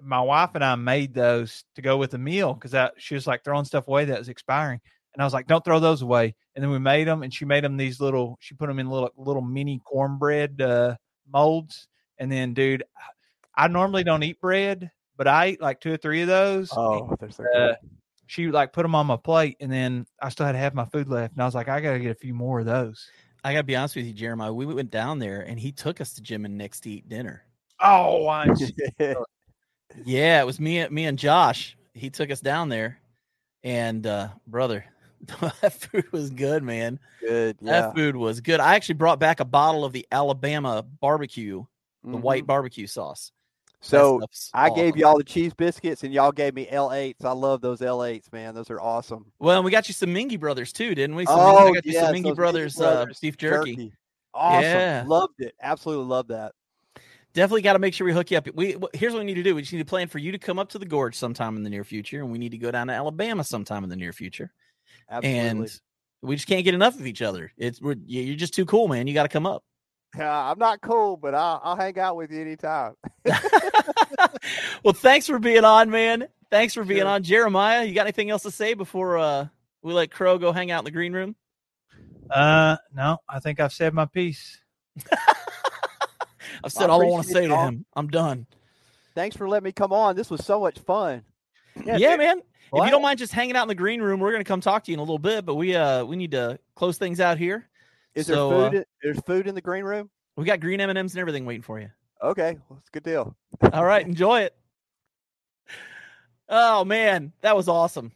my 0.02 0.22
wife 0.22 0.52
and 0.56 0.64
I 0.64 0.76
made 0.76 1.14
those 1.14 1.64
to 1.76 1.82
go 1.82 1.98
with 1.98 2.12
the 2.12 2.18
meal 2.18 2.54
because 2.54 2.92
she 2.98 3.14
was 3.14 3.28
like 3.28 3.44
throwing 3.44 3.66
stuff 3.66 3.88
away 3.88 4.06
that 4.06 4.18
was 4.18 4.30
expiring, 4.30 4.82
and 5.16 5.22
I 5.22 5.26
was 5.26 5.34
like, 5.34 5.48
"Don't 5.48 5.64
throw 5.64 5.80
those 5.80 6.02
away." 6.02 6.36
And 6.56 6.64
then 6.64 6.70
we 6.72 6.80
made 6.80 7.08
them, 7.08 7.24
and 7.24 7.34
she 7.34 7.46
made 7.46 7.64
them 7.64 7.78
these 7.78 8.00
little. 8.00 8.38
She 8.40 8.54
put 8.54 8.68
them 8.68 8.80
in 8.80 8.90
little 8.90 9.10
little 9.18 9.42
mini 9.42 9.82
cornbread 9.84 10.62
uh, 10.62 10.96
molds, 11.32 11.88
and 12.20 12.32
then, 12.32 12.54
dude, 12.54 12.84
I 13.56 13.68
normally 13.68 14.04
don't 14.04 14.24
eat 14.24 14.40
bread, 14.42 14.92
but 15.18 15.28
I 15.28 15.46
ate 15.46 15.62
like 15.62 15.80
two 15.80 15.94
or 15.94 15.98
three 15.98 16.22
of 16.22 16.28
those. 16.28 16.70
Oh, 16.76 17.16
they're 17.20 17.32
so 17.32 17.46
Uh, 17.56 17.76
she 18.28 18.48
like 18.50 18.74
put 18.74 18.84
them 18.84 18.96
on 18.96 19.08
my 19.08 19.18
plate, 19.18 19.58
and 19.60 19.72
then 19.72 20.06
I 20.22 20.30
still 20.30 20.46
had 20.46 20.54
to 20.54 20.58
have 20.58 20.74
my 20.74 20.86
food 20.86 21.08
left, 21.08 21.34
and 21.34 21.42
I 21.42 21.46
was 21.46 21.56
like, 21.56 21.70
I 21.70 21.80
gotta 21.82 22.00
get 22.00 22.12
a 22.12 22.16
few 22.16 22.34
more 22.34 22.60
of 22.60 22.66
those. 22.66 23.10
I 23.44 23.54
gotta 23.54 23.64
be 23.64 23.76
honest 23.76 23.96
with 23.96 24.06
you, 24.06 24.14
Jeremiah. 24.14 24.54
We 24.54 24.66
went 24.66 24.90
down 24.90 25.20
there 25.20 25.42
and 25.42 25.60
he 25.60 25.72
took 25.72 26.02
us 26.02 26.14
to 26.14 26.22
Jim 26.22 26.46
and 26.46 26.58
Nick's 26.58 26.80
to 26.82 26.90
eat 26.90 27.08
dinner. 27.08 27.44
Oh, 27.80 28.28
I'm 28.28 28.56
Yeah, 30.04 30.42
it 30.42 30.46
was 30.46 30.60
me, 30.60 30.88
me 30.90 31.06
and 31.06 31.18
Josh. 31.20 31.78
He 31.94 32.10
took 32.10 32.32
us 32.32 32.42
down 32.42 32.70
there, 32.70 33.00
and 33.64 34.06
uh, 34.08 34.30
brother, 34.48 34.86
that 35.62 35.74
food 35.74 36.12
was 36.12 36.30
good, 36.30 36.64
man. 36.64 37.00
good. 37.22 37.58
Yeah. 37.62 37.82
That 37.82 37.96
food 37.96 38.16
was 38.16 38.42
good. 38.42 38.60
I 38.60 38.76
actually 38.76 38.96
brought 38.96 39.20
back 39.20 39.40
a 39.40 39.46
bottle 39.46 39.86
of 39.86 39.94
the 39.94 40.06
Alabama 40.12 40.84
barbecue, 40.84 41.66
the 42.04 42.18
Mhm. 42.18 42.22
white 42.22 42.46
barbecue 42.48 42.88
sauce. 42.88 43.32
So 43.82 44.20
I 44.54 44.72
gave 44.72 44.98
y'all 44.98 45.18
the 45.18 45.24
cheese 45.24 45.54
biscuits 45.54 46.04
and 46.04 46.12
y'all 46.12 46.32
gave 46.32 46.56
me 46.56 46.68
Ale-8s. 46.72 47.24
I 47.24 47.32
love 47.34 47.62
those 47.62 47.84
Ale-8s, 47.84 48.32
man. 48.34 48.56
Those 48.56 48.72
are 48.72 48.82
awesome. 48.82 49.32
Well, 49.38 49.58
and 49.58 49.66
we 49.66 49.70
got 49.70 49.88
you 49.88 49.94
some 49.94 50.10
Mingy 50.10 50.40
Brothers 50.40 50.74
too, 50.74 50.96
didn't 50.96 51.16
we? 51.16 51.26
Some, 51.28 51.40
Oh, 51.40 51.68
I 51.68 51.72
got 51.72 51.86
you 51.86 51.92
yes, 51.92 52.06
some 52.06 52.16
Mingy 52.16 52.36
Brothers, 52.36 52.76
Brothers 52.78 53.18
uh, 53.18 53.20
beef 53.22 53.38
jerky. 53.38 53.94
Awesome. 54.34 54.62
Yeah. 54.64 55.04
Loved 55.06 55.36
it. 55.40 55.54
Absolutely 55.62 56.06
loved 56.06 56.30
that. 56.30 56.54
Definitely 57.34 57.62
got 57.62 57.74
to 57.74 57.80
make 57.80 57.94
sure 57.94 58.08
we 58.08 58.14
hook 58.14 58.32
you 58.32 58.38
up. 58.38 58.48
We 58.56 58.78
here's 58.94 59.14
what 59.14 59.20
we 59.20 59.26
need 59.26 59.36
to 59.36 59.44
do. 59.44 59.54
We 59.54 59.62
just 59.62 59.74
need 59.74 59.80
to 59.80 59.86
plan 59.86 60.08
for 60.08 60.20
you 60.20 60.32
to 60.32 60.38
come 60.40 60.58
up 60.58 60.70
to 60.70 60.80
the 60.80 60.86
gorge 60.86 61.16
sometime 61.16 61.56
in 61.58 61.64
the 61.64 61.70
near 61.70 61.84
future, 61.84 62.22
and 62.22 62.32
we 62.32 62.38
need 62.38 62.52
to 62.54 62.58
go 62.58 62.72
down 62.72 62.88
to 62.88 62.94
Alabama 62.94 63.44
sometime 63.44 63.84
in 63.84 63.90
the 63.90 63.96
near 63.98 64.14
future. 64.14 64.52
Absolutely. 65.10 65.40
And 65.40 65.80
we 66.22 66.36
just 66.36 66.48
can't 66.48 66.64
get 66.64 66.74
enough 66.74 67.00
of 67.00 67.06
each 67.06 67.22
other. 67.22 67.52
It's 67.58 67.82
we're, 67.82 67.96
you- 68.06 68.22
you're 68.22 68.36
just 68.36 68.54
too 68.54 68.66
cool, 68.66 68.88
man. 68.88 69.08
You 69.08 69.14
got 69.14 69.24
to 69.24 69.30
come 69.30 69.46
up. 69.46 69.64
Yeah, 70.18 70.50
I'm 70.52 70.58
not 70.60 70.80
cool, 70.82 71.18
but 71.18 71.36
I'll, 71.36 71.60
I'll 71.64 71.76
hang 71.76 72.00
out 72.00 72.16
with 72.16 72.32
you 72.32 72.40
anytime. 72.40 72.94
well, 74.84 74.94
thanks 74.94 75.28
for 75.28 75.40
being 75.40 75.66
on, 75.66 75.90
man. 75.90 76.28
Thanks 76.50 76.74
for 76.74 76.86
being 76.86 77.02
Sure. 77.02 77.10
on, 77.10 77.24
Jeremiah. 77.24 77.84
You 77.84 77.94
got 77.94 78.04
anything 78.04 78.30
else 78.30 78.44
to 78.44 78.52
say 78.52 78.76
before 78.76 79.18
uh, 79.18 79.48
we 79.82 79.92
let 79.94 80.12
Crow 80.12 80.38
go 80.38 80.52
hang 80.54 80.72
out 80.72 80.80
in 80.80 80.86
the 80.86 80.92
green 80.92 81.12
room? 81.12 81.36
Uh, 82.30 82.78
no, 82.94 83.18
I 83.28 83.40
think 83.40 83.60
I've 83.60 83.74
said 83.74 83.94
my 83.94 84.06
piece. 84.06 84.58
I've 86.64 86.72
said 86.72 86.90
all 86.90 87.02
I 87.02 87.06
want 87.06 87.28
to 87.28 87.34
say 87.34 87.48
to 87.48 87.58
him. 87.58 87.86
I'm 87.96 88.08
done. 88.08 88.48
Thanks 89.16 89.36
for 89.36 89.48
letting 89.50 89.66
me 89.66 89.72
come 89.72 89.92
on. 89.92 90.16
This 90.16 90.30
was 90.30 90.46
so 90.46 90.60
much 90.62 90.80
fun. 90.80 91.24
Yeah, 91.84 91.98
dude. 92.12 92.20
man. 92.20 92.42
Well, 92.72 92.84
if 92.84 92.88
you 92.88 92.92
don't 92.92 93.02
mind 93.02 93.20
just 93.20 93.32
hanging 93.32 93.56
out 93.56 93.64
in 93.64 93.68
the 93.68 93.76
green 93.76 94.02
room, 94.02 94.20
we're 94.20 94.32
gonna 94.32 94.44
come 94.44 94.62
talk 94.62 94.84
to 94.86 94.92
you 94.92 94.96
in 94.96 95.00
a 95.00 95.04
little 95.04 95.20
bit. 95.20 95.46
But 95.46 95.56
we 95.56 95.76
uh 95.76 96.04
we 96.06 96.16
need 96.16 96.32
to 96.32 96.60
close 96.76 96.98
things 96.98 97.20
out 97.20 97.38
here. 97.38 97.68
Is 98.16 98.28
So, 98.28 98.50
there 98.50 98.58
uh, 98.58 98.70
food? 98.70 98.78
in, 98.78 98.86
there's 99.04 99.20
food 99.22 99.48
in 99.48 99.56
the 99.56 99.62
green 99.62 99.84
room. 99.84 100.10
We 100.38 100.46
got 100.46 100.60
green 100.60 100.82
M 100.82 100.90
and 100.90 100.98
M's 100.98 101.14
and 101.14 101.20
everything 101.22 101.46
waiting 101.46 101.62
for 101.62 101.80
you. 101.80 101.90
Okay, 102.24 102.58
well, 102.70 102.80
it's 102.80 102.90
a 102.90 102.92
good 102.92 103.04
deal. 103.04 103.36
All 103.74 103.86
right, 103.86 104.06
enjoy 104.06 104.42
it. 104.42 104.56
Oh 106.50 106.86
man, 106.86 107.34
that 107.42 107.56
was 107.56 107.68
awesome. 107.68 108.12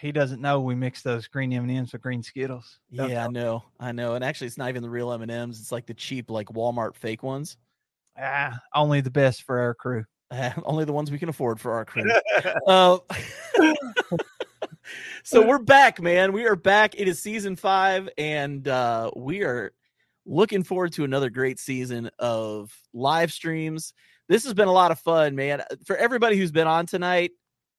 He 0.00 0.12
doesn't 0.12 0.40
know 0.40 0.60
we 0.60 0.74
mix 0.74 1.02
those 1.02 1.28
green 1.28 1.52
M 1.52 1.62
and 1.64 1.70
M's 1.72 1.92
with 1.92 2.02
green 2.02 2.22
Skittles. 2.22 2.78
Don't 2.94 3.10
Yeah, 3.10 3.26
I 3.26 3.28
know, 3.28 3.64
I 3.78 3.92
know. 3.92 4.14
And 4.14 4.24
actually, 4.24 4.46
it's 4.46 4.58
not 4.58 4.68
even 4.70 4.82
the 4.82 4.90
real 4.90 5.12
M 5.12 5.22
and 5.22 5.30
M's. 5.30 5.60
It's 5.60 5.72
like 5.72 5.86
the 5.86 5.94
cheap, 5.94 6.30
like 6.30 6.46
Walmart 6.48 6.94
fake 6.94 7.22
ones. 7.22 7.56
ah, 8.18 8.58
only 8.74 9.00
the 9.00 9.10
best 9.10 9.42
for 9.42 9.58
our 9.60 9.74
crew. 9.74 10.04
Only 10.64 10.84
the 10.84 10.92
ones 10.92 11.10
we 11.10 11.18
can 11.18 11.28
afford 11.28 11.60
for 11.60 11.72
our 11.72 11.84
crew. 11.84 12.10
Uh, 12.66 12.98
so 15.24 15.44
we're 15.46 15.58
back, 15.58 16.00
man. 16.00 16.32
We 16.32 16.46
are 16.46 16.56
back. 16.56 16.94
It 16.98 17.08
is 17.08 17.20
season 17.20 17.56
five, 17.56 18.08
and 18.16 18.66
uh, 18.68 19.10
we 19.16 19.42
are 19.42 19.72
looking 20.26 20.62
forward 20.62 20.92
to 20.92 21.04
another 21.04 21.30
great 21.30 21.58
season 21.58 22.10
of 22.18 22.72
live 22.92 23.32
streams. 23.32 23.92
This 24.28 24.44
has 24.44 24.54
been 24.54 24.68
a 24.68 24.72
lot 24.72 24.92
of 24.92 25.00
fun, 25.00 25.34
man. 25.34 25.62
For 25.84 25.96
everybody 25.96 26.36
who's 26.36 26.52
been 26.52 26.68
on 26.68 26.86
tonight, 26.86 27.32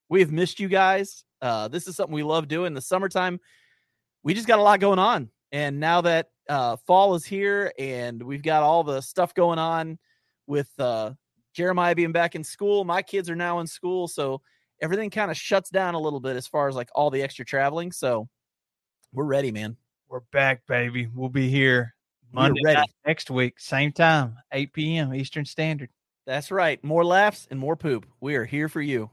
we 0.09 0.19
have 0.19 0.31
missed 0.31 0.59
you 0.59 0.67
guys. 0.67 1.23
Uh, 1.41 1.69
this 1.69 1.87
is 1.87 1.95
something 1.95 2.13
we 2.13 2.23
love 2.23 2.49
doing. 2.49 2.73
The 2.73 2.81
summertime, 2.81 3.39
we 4.23 4.33
just 4.33 4.47
got 4.47 4.59
a 4.59 4.63
lot 4.63 4.81
going 4.81 4.99
on, 4.99 5.29
and 5.53 5.79
now 5.79 6.01
that 6.01 6.31
uh, 6.49 6.75
fall 6.85 7.15
is 7.15 7.23
here, 7.23 7.71
and 7.79 8.21
we've 8.21 8.43
got 8.43 8.61
all 8.61 8.83
the 8.83 8.99
stuff 8.99 9.33
going 9.33 9.57
on 9.57 9.97
with 10.47 10.69
uh, 10.79 11.11
Jeremiah 11.53 11.95
being 11.95 12.11
back 12.11 12.35
in 12.35 12.43
school. 12.43 12.83
My 12.83 13.01
kids 13.01 13.29
are 13.29 13.35
now 13.35 13.59
in 13.59 13.67
school, 13.67 14.07
so 14.07 14.41
everything 14.81 15.09
kind 15.09 15.31
of 15.31 15.37
shuts 15.37 15.69
down 15.69 15.93
a 15.95 15.99
little 15.99 16.19
bit 16.19 16.35
as 16.35 16.47
far 16.47 16.67
as 16.67 16.75
like 16.75 16.89
all 16.95 17.09
the 17.09 17.21
extra 17.21 17.45
traveling. 17.45 17.91
So 17.91 18.27
we're 19.13 19.25
ready, 19.25 19.51
man. 19.51 19.77
We're 20.09 20.21
back, 20.31 20.65
baby. 20.67 21.07
We'll 21.13 21.29
be 21.29 21.49
here 21.49 21.93
Monday 22.31 22.61
night 22.63 22.89
next 23.05 23.29
week, 23.29 23.59
same 23.59 23.91
time, 23.91 24.37
8 24.51 24.73
p.m. 24.73 25.13
Eastern 25.13 25.45
Standard. 25.45 25.89
That's 26.25 26.51
right. 26.51 26.81
More 26.83 27.03
laughs 27.03 27.47
and 27.49 27.59
more 27.59 27.75
poop. 27.75 28.05
We 28.21 28.35
are 28.35 28.45
here 28.45 28.69
for 28.69 28.81
you. 28.81 29.09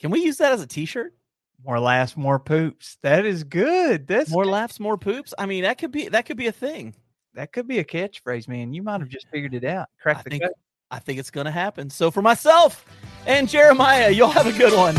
Can 0.00 0.10
we 0.10 0.20
use 0.24 0.36
that 0.38 0.52
as 0.52 0.60
a 0.62 0.66
t-shirt? 0.66 1.14
More 1.64 1.80
laughs, 1.80 2.16
more 2.16 2.38
poops. 2.38 2.98
That 3.02 3.26
is 3.26 3.42
good. 3.42 4.06
That's 4.06 4.30
More 4.30 4.46
laughs, 4.46 4.78
more 4.78 4.96
poops. 4.96 5.34
I 5.38 5.46
mean, 5.46 5.64
that 5.64 5.78
could 5.78 5.90
be 5.90 6.08
that 6.08 6.24
could 6.24 6.36
be 6.36 6.46
a 6.46 6.52
thing. 6.52 6.94
that 7.34 7.52
could 7.52 7.66
be 7.66 7.80
a 7.80 7.84
catchphrase, 7.84 8.46
man. 8.48 8.72
You 8.72 8.82
might 8.84 9.00
have 9.00 9.08
just 9.08 9.26
figured 9.32 9.54
it 9.54 9.64
out. 9.64 9.88
Crack 10.00 10.18
I 10.18 10.22
the 10.22 10.30
think 10.30 10.42
code. 10.44 10.52
I 10.90 10.98
think 10.98 11.18
it's 11.18 11.30
going 11.30 11.44
to 11.44 11.50
happen. 11.50 11.90
So 11.90 12.10
for 12.10 12.22
myself 12.22 12.84
and 13.26 13.48
Jeremiah, 13.48 14.10
you'll 14.10 14.28
have 14.28 14.46
a 14.46 14.52
good 14.52 14.72
one. 14.72 14.94